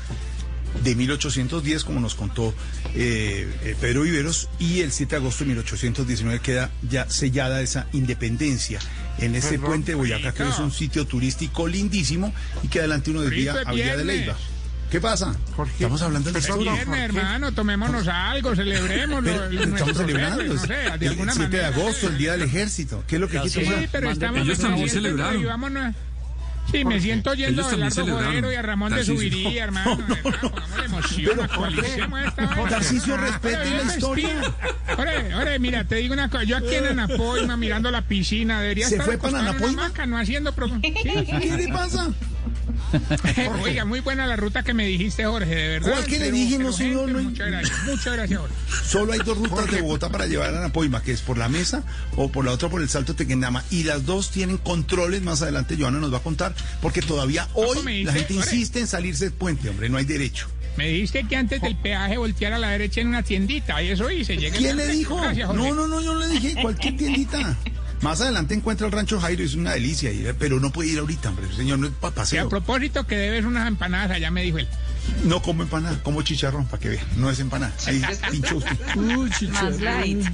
[0.83, 2.55] de 1810, como nos contó
[2.95, 7.89] eh, eh, Pedro Viveros, y el 7 de agosto de 1819 queda ya sellada esa
[7.93, 8.81] independencia
[9.19, 13.11] en ese Perdón, puente de Boyacá, que es un sitio turístico lindísimo y que adelante
[13.11, 14.07] uno desvía a Villa de viernes.
[14.07, 14.37] Leiva.
[14.93, 15.35] ¿Qué pasa?
[15.73, 16.73] Estamos hablando del Es desayuno.
[16.73, 21.65] viernes, hermano, tomémonos algo, celebremos Pero estamos celebrando no sé, de el alguna 7 de
[21.65, 23.03] agosto, el Día del Ejército.
[23.09, 23.89] ¿Qué es lo que hay que Sí, tomar?
[23.91, 25.97] pero estamos Ellos también el celebraron.
[26.71, 28.27] Sí, me siento yendo a celebraron.
[28.27, 29.17] Jodero y a Ramón de Tarcisio.
[29.17, 29.99] Subiría, hermano.
[30.23, 32.69] Pongamos emoción, actualicemos esta vaina.
[32.69, 34.29] Tarcisio, Ah, respete pero la historia.
[34.99, 36.45] Ore, ore, mira, te digo una cosa.
[36.45, 39.87] Yo aquí en Anapoima mirando la piscina, debería ¿Se estar fue para Anapoima?
[39.87, 40.55] hamaca, no haciendo...
[40.55, 40.93] pro- Sí,
[41.41, 42.11] ¿Qué le pasa?
[43.63, 45.93] Oiga, muy buena la ruta que me dijiste, Jorge, de verdad.
[45.93, 46.59] ¿Cuál que le dije?
[46.59, 48.55] No, señor, gente, no hay- Muchas gracias, muchas gracias, Jorge.
[48.87, 51.85] Solo hay dos rutas de Bogotá para llevar a Anapoima, que es por la mesa
[52.17, 53.65] o por la otra por el Salto Tequendama.
[53.71, 58.05] Y las dos tienen controles, más adelante Joana nos va a contar, porque todavía hoy
[58.05, 60.49] la gente insiste en salirse del puente, hombre, no hay derecho.
[60.77, 64.11] Me dijiste que antes del peaje volteara a la derecha en una tiendita, y eso
[64.11, 64.37] hice.
[64.37, 65.17] llegué ¿Quién le dijo?
[65.17, 65.49] Gracias.
[65.53, 67.57] No, no, no, yo no le dije, cualquier tiendita.
[68.03, 71.29] Más adelante encuentra el rancho Jairo, es una delicia, ir, pero no puede ir ahorita,
[71.31, 72.49] hombre, señor, no es para Y a paseo.
[72.49, 74.69] propósito que debes unas empanadas, allá me dijo él.
[75.25, 77.73] No como empanada, como chicharrón, para que vea, no es empanada.
[77.87, 78.77] Ahí pinchó usted.
[79.51, 80.27] Más light.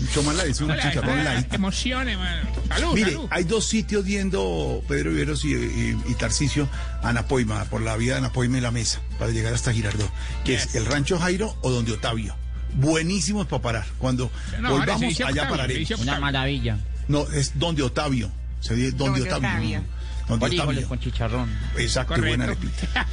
[0.00, 1.52] Mucho más light, es un chicharrón light.
[1.54, 2.42] Emociones, mano.
[2.68, 3.28] Salud, Mire, salud.
[3.30, 6.68] hay dos sitios yendo Pedro Viveros y, y, y Tarcisio
[7.02, 10.10] a Anapoima, por la vía de Anapoima y la mesa, para llegar hasta Girardot,
[10.44, 12.36] que es el Rancho Jairo o donde Otavio.
[12.74, 13.86] Buenísimos para parar.
[13.98, 14.30] Cuando
[14.60, 15.90] No, volvamos, allá Octavio, pararemos.
[16.00, 16.78] Una maravilla.
[17.08, 18.30] No, es donde Otavio.
[18.60, 19.48] Se dice donde, Donde Otavio.
[19.48, 19.84] Otavio.
[20.28, 20.88] Donde Otavio.
[20.88, 21.50] con chicharrón.
[21.76, 23.06] Exacto, y buena arepita.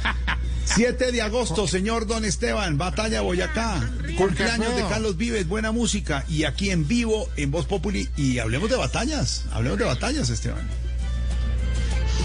[0.64, 3.80] 7 de agosto, señor Don Esteban, Batalla Boyacá,
[4.16, 4.82] cumpleaños de.
[4.88, 9.44] Carlos Vives, buena música, y aquí en vivo, en Voz Populi, y hablemos de batallas,
[9.52, 10.66] hablemos de batallas, Esteban.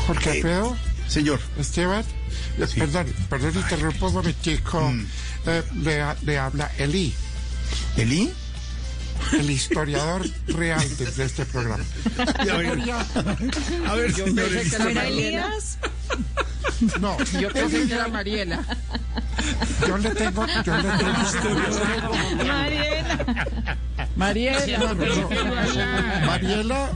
[0.06, 0.78] Jorge Alfredo.
[1.08, 1.40] Señor.
[1.58, 2.04] Esteban.
[2.60, 4.94] eh, Perdón, perdón, interrumpo un momentico.
[5.46, 7.14] Eh, le, le habla Eli.
[7.98, 8.32] ¿Eli?
[9.34, 11.84] El historiador real de, de este programa.
[12.18, 12.68] A ver,
[13.86, 15.50] a ver, Yo señor, pensé que era ¿no era Mariela.
[17.00, 18.60] No, Yo pensé que era Mariela.
[19.88, 22.46] Yo le tengo, yo le tengo.
[24.16, 24.78] Mariela.
[24.80, 25.30] No, no, no.
[26.26, 26.90] Mariela.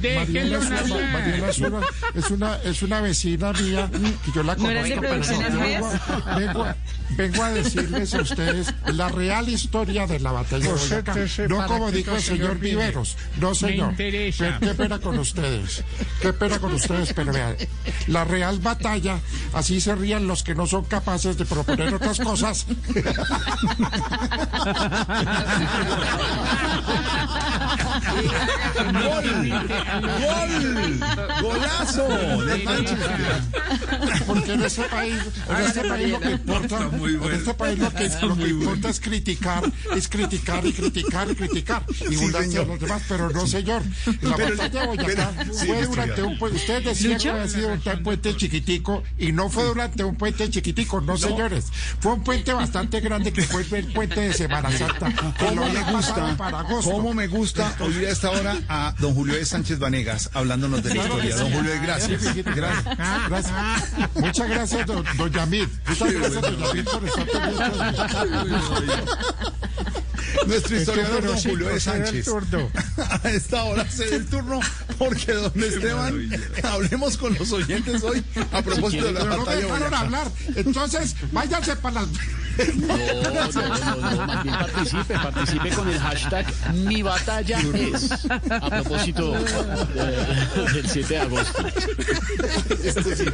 [0.00, 1.12] Déjenlo Mariela es una.
[1.12, 1.80] Mariela es una,
[2.14, 3.90] es una, es una vecina mía
[4.24, 4.88] que yo la ¿No conozco.
[4.88, 6.76] pero Producciones vengo, a- vengo, a-
[7.10, 11.14] vengo a decirles a ustedes la real historia de la batalla de Boyacá.
[11.48, 12.70] No como dijo el señor señor Vive.
[12.82, 13.16] Viveros.
[13.40, 13.90] No, Me señor.
[13.90, 14.58] interesa.
[14.58, 15.84] Qué, qué pena con ustedes.
[16.20, 17.56] Qué pena con ustedes, pero vean,
[18.06, 19.18] la real batalla,
[19.52, 22.66] así se rían los que no son capaces de proponer otras cosas.
[30.00, 30.74] ¡Gol!
[30.74, 31.42] ¡Gol!
[31.42, 32.08] ¡Golazo!
[32.44, 33.42] De Manchester.
[34.26, 38.08] Porque en este país, en este país lo que importa, en este país lo que,
[38.26, 42.66] lo que importa es criticar, es criticar y criticar y criticar y burlarse señor.
[42.66, 43.82] los demás, pero no señor.
[44.22, 48.36] La batalla de Boyacá fue durante un puente, ustedes decían que había sido un puente
[48.36, 51.66] chiquitico y no fue durante un puente chiquitico, no, señores.
[52.00, 55.12] Fue un puente bastante grande que fue el puente de Semana Santa.
[55.38, 56.36] ¿Cómo me gusta?
[56.36, 56.90] para agosto.
[56.90, 60.92] ¿Cómo me gusta oír a esta hora a don Julio de Sánchez Vanegas hablándonos de
[60.92, 61.36] la historia?
[61.36, 62.34] Don Julio, gracias.
[62.44, 62.98] Gracias.
[63.28, 63.54] gracias.
[64.16, 65.68] Muchas gracias, don, don Yamid.
[65.86, 67.70] Muchas gracias, don Yamid, por estar pendiente.
[70.48, 72.26] Nuestro historiador don Julio el Sánchez.
[73.22, 74.58] A esta hora se da el turno
[74.98, 76.30] porque don Esteban,
[76.64, 80.28] hablemos con los oyentes hoy a propósito de la Pero no me batalla hablar.
[80.56, 82.08] Entonces, váyanse para las...
[82.76, 88.10] No, no, no, no, más bien participe, participe con el hashtag mi batalla es.
[88.50, 91.64] A propósito de- del 7 de agosto.
[93.16, 93.24] Sí,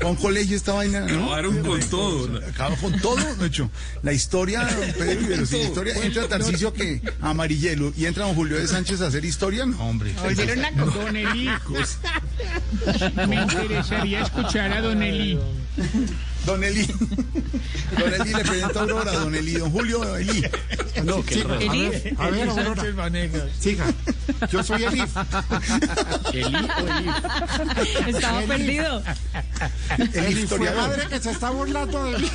[0.00, 1.00] con colegio esta vaina.
[1.00, 1.24] ¿no?
[1.24, 2.38] Acabaron con todo.
[2.48, 3.70] Acabaron con todo, de hecho.
[4.02, 4.66] La historia,
[4.98, 9.00] Pedro Rivero, si la historia entra Tarcicio que amarillelo y entra don Julio de Sánchez
[9.02, 10.14] a hacer historia, no, hombre.
[10.24, 11.50] Oyeron cosa, don Eli.
[13.28, 15.38] Me interesaría escuchar a don Eli.
[16.46, 16.86] Don Eli.
[17.98, 20.42] Don Eli le presenta a Aurora, don Eli, don Julio Eli.
[21.04, 22.82] No, sí, a ver, a ver, Aurora.
[23.58, 23.84] Siga.
[24.50, 25.16] Yo soy Elif.
[26.32, 27.16] Eli o Elif.
[28.08, 28.48] Estaba Elif.
[28.48, 29.02] perdido.
[30.14, 30.88] El historiador.
[30.88, 32.30] madre que se está burlando de mí.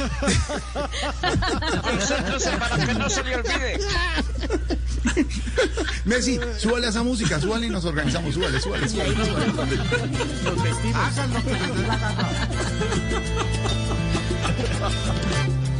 [1.81, 3.79] Concéntrese para que no se le olvide.
[6.05, 9.13] Messi, súbale a esa música, súbale y nos organizamos, súbale, súbale, súbale.
[9.15, 9.79] súbale.
[10.93, 12.29] Hagan lo que les dé la gana.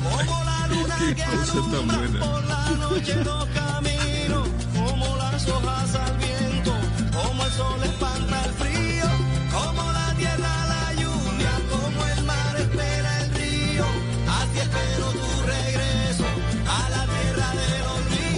[0.03, 6.73] Como la luna que alumbra por la noche los caminos, como las hojas al viento,
[7.13, 8.16] como el sol espanta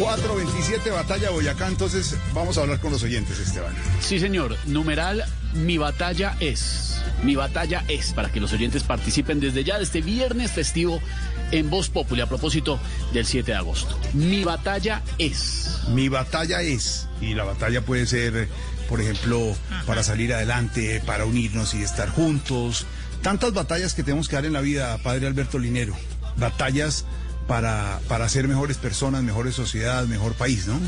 [0.09, 3.75] 427 Batalla Boyacá, entonces vamos a hablar con los oyentes, Esteban.
[4.01, 4.57] Sí, señor.
[4.65, 5.23] Numeral,
[5.53, 6.99] mi batalla es.
[7.21, 10.99] Mi batalla es para que los oyentes participen desde ya de este viernes festivo
[11.51, 12.79] en Voz Populi a propósito
[13.13, 13.99] del 7 de agosto.
[14.13, 15.81] Mi batalla es.
[15.89, 18.47] Mi batalla es, y la batalla puede ser,
[18.89, 19.55] por ejemplo,
[19.85, 22.87] para salir adelante, para unirnos y estar juntos.
[23.21, 25.95] Tantas batallas que tenemos que dar en la vida, padre Alberto Linero.
[26.35, 27.05] Batallas
[27.49, 30.79] para, para ser mejores personas, mejores sociedades, mejor país, ¿no?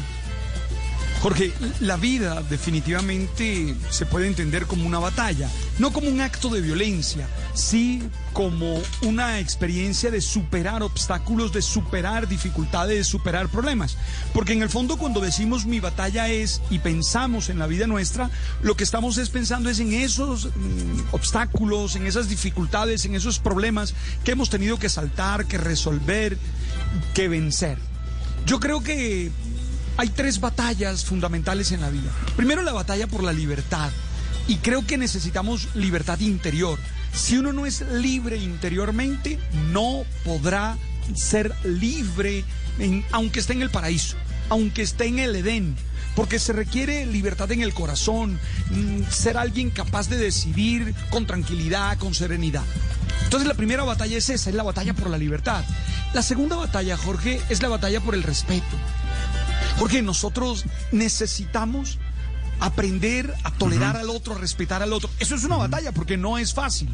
[1.21, 6.61] Jorge, la vida definitivamente se puede entender como una batalla, no como un acto de
[6.61, 8.01] violencia, sí
[8.33, 13.97] como una experiencia de superar obstáculos, de superar dificultades, de superar problemas.
[14.33, 18.31] Porque en el fondo cuando decimos mi batalla es y pensamos en la vida nuestra,
[18.63, 23.37] lo que estamos es pensando es en esos mm, obstáculos, en esas dificultades, en esos
[23.37, 23.93] problemas
[24.23, 26.35] que hemos tenido que saltar, que resolver,
[27.13, 27.77] que vencer.
[28.47, 29.31] Yo creo que
[29.97, 32.11] hay tres batallas fundamentales en la vida.
[32.35, 33.91] Primero, la batalla por la libertad.
[34.47, 36.79] Y creo que necesitamos libertad interior.
[37.13, 39.39] Si uno no es libre interiormente,
[39.71, 40.77] no podrá
[41.15, 42.43] ser libre
[43.11, 44.15] aunque esté en el paraíso,
[44.49, 45.75] aunque esté en el Edén.
[46.15, 48.37] Porque se requiere libertad en el corazón,
[48.69, 52.63] mm, ser alguien capaz de decidir con tranquilidad, con serenidad.
[53.23, 55.63] Entonces la primera batalla es esa, es la batalla por la libertad.
[56.13, 58.75] La segunda batalla, Jorge, es la batalla por el respeto.
[59.79, 61.99] Porque nosotros necesitamos
[62.59, 65.09] aprender a tolerar al otro, a respetar al otro.
[65.19, 66.89] Eso es una batalla porque no es fácil.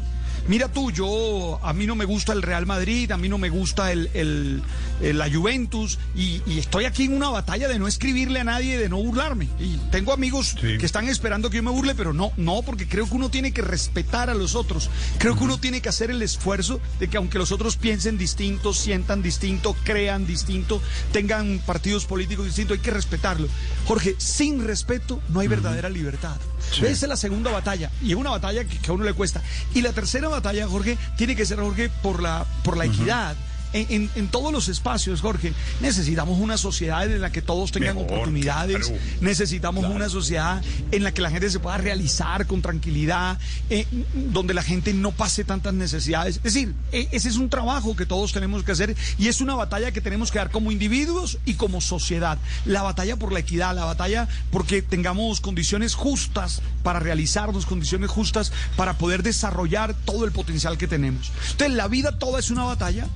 [0.48, 3.50] Mira tú, yo, a mí no me gusta el Real Madrid, a mí no me
[3.50, 4.62] gusta el, el-
[5.02, 8.78] el- la Juventus y, y estoy aquí en una batalla de no escribirle a nadie,
[8.78, 9.48] de no burlarme.
[9.60, 13.06] Y tengo amigos que están esperando que yo me burle, pero no, no, porque creo
[13.06, 14.88] que uno tiene que respetar a los otros.
[15.18, 18.72] Creo que uno tiene que hacer el esfuerzo de que aunque los otros piensen distinto,
[18.72, 20.80] sientan distinto, crean distinto,
[21.12, 23.48] tengan partidos políticos distintos, hay que respetarlo.
[23.86, 26.36] Jorge, sin respeto no hay verdadera libertad.
[26.72, 26.86] Sí.
[26.86, 29.42] Esa es la segunda batalla y es una batalla que, que a uno le cuesta.
[29.74, 33.36] Y la tercera batalla, Jorge, tiene que ser, Jorge, por la, por la equidad.
[33.72, 38.12] En- en todos los espacios, Jorge, necesitamos una sociedad en la que todos tengan Mejor,
[38.12, 39.02] oportunidades, claro.
[39.20, 43.38] necesitamos una sociedad en la que la gente se pueda realizar con tranquilidad,
[43.70, 46.36] eh, donde la gente no pase tantas necesidades.
[46.36, 49.54] Es decir, eh, ese es un trabajo que todos tenemos que hacer y es una
[49.54, 52.38] batalla que tenemos que dar como individuos y como sociedad.
[52.64, 58.52] La batalla por la equidad, la batalla porque tengamos condiciones justas para realizarnos, condiciones justas
[58.76, 61.30] para poder desarrollar todo el potencial que tenemos.
[61.52, 63.06] Entonces, la vida toda es una batalla.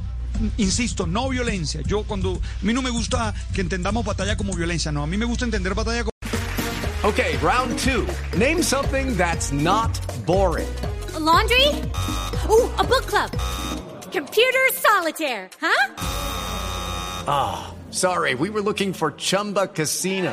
[0.58, 1.80] Insisto, no violencia.
[1.82, 5.16] Yo cuando a mí no me gusta que entendamos batalla como violencia, no, a mí
[5.16, 6.12] me gusta entender batalla como
[7.04, 8.06] Okay, round two.
[8.38, 9.90] Name something that's not
[10.24, 10.68] boring.
[11.14, 11.66] A laundry?
[12.48, 13.28] Ooh, a book club.
[14.12, 15.94] Computer solitaire, huh?
[17.26, 20.32] Ah, sorry, we were looking for Chumba Casino.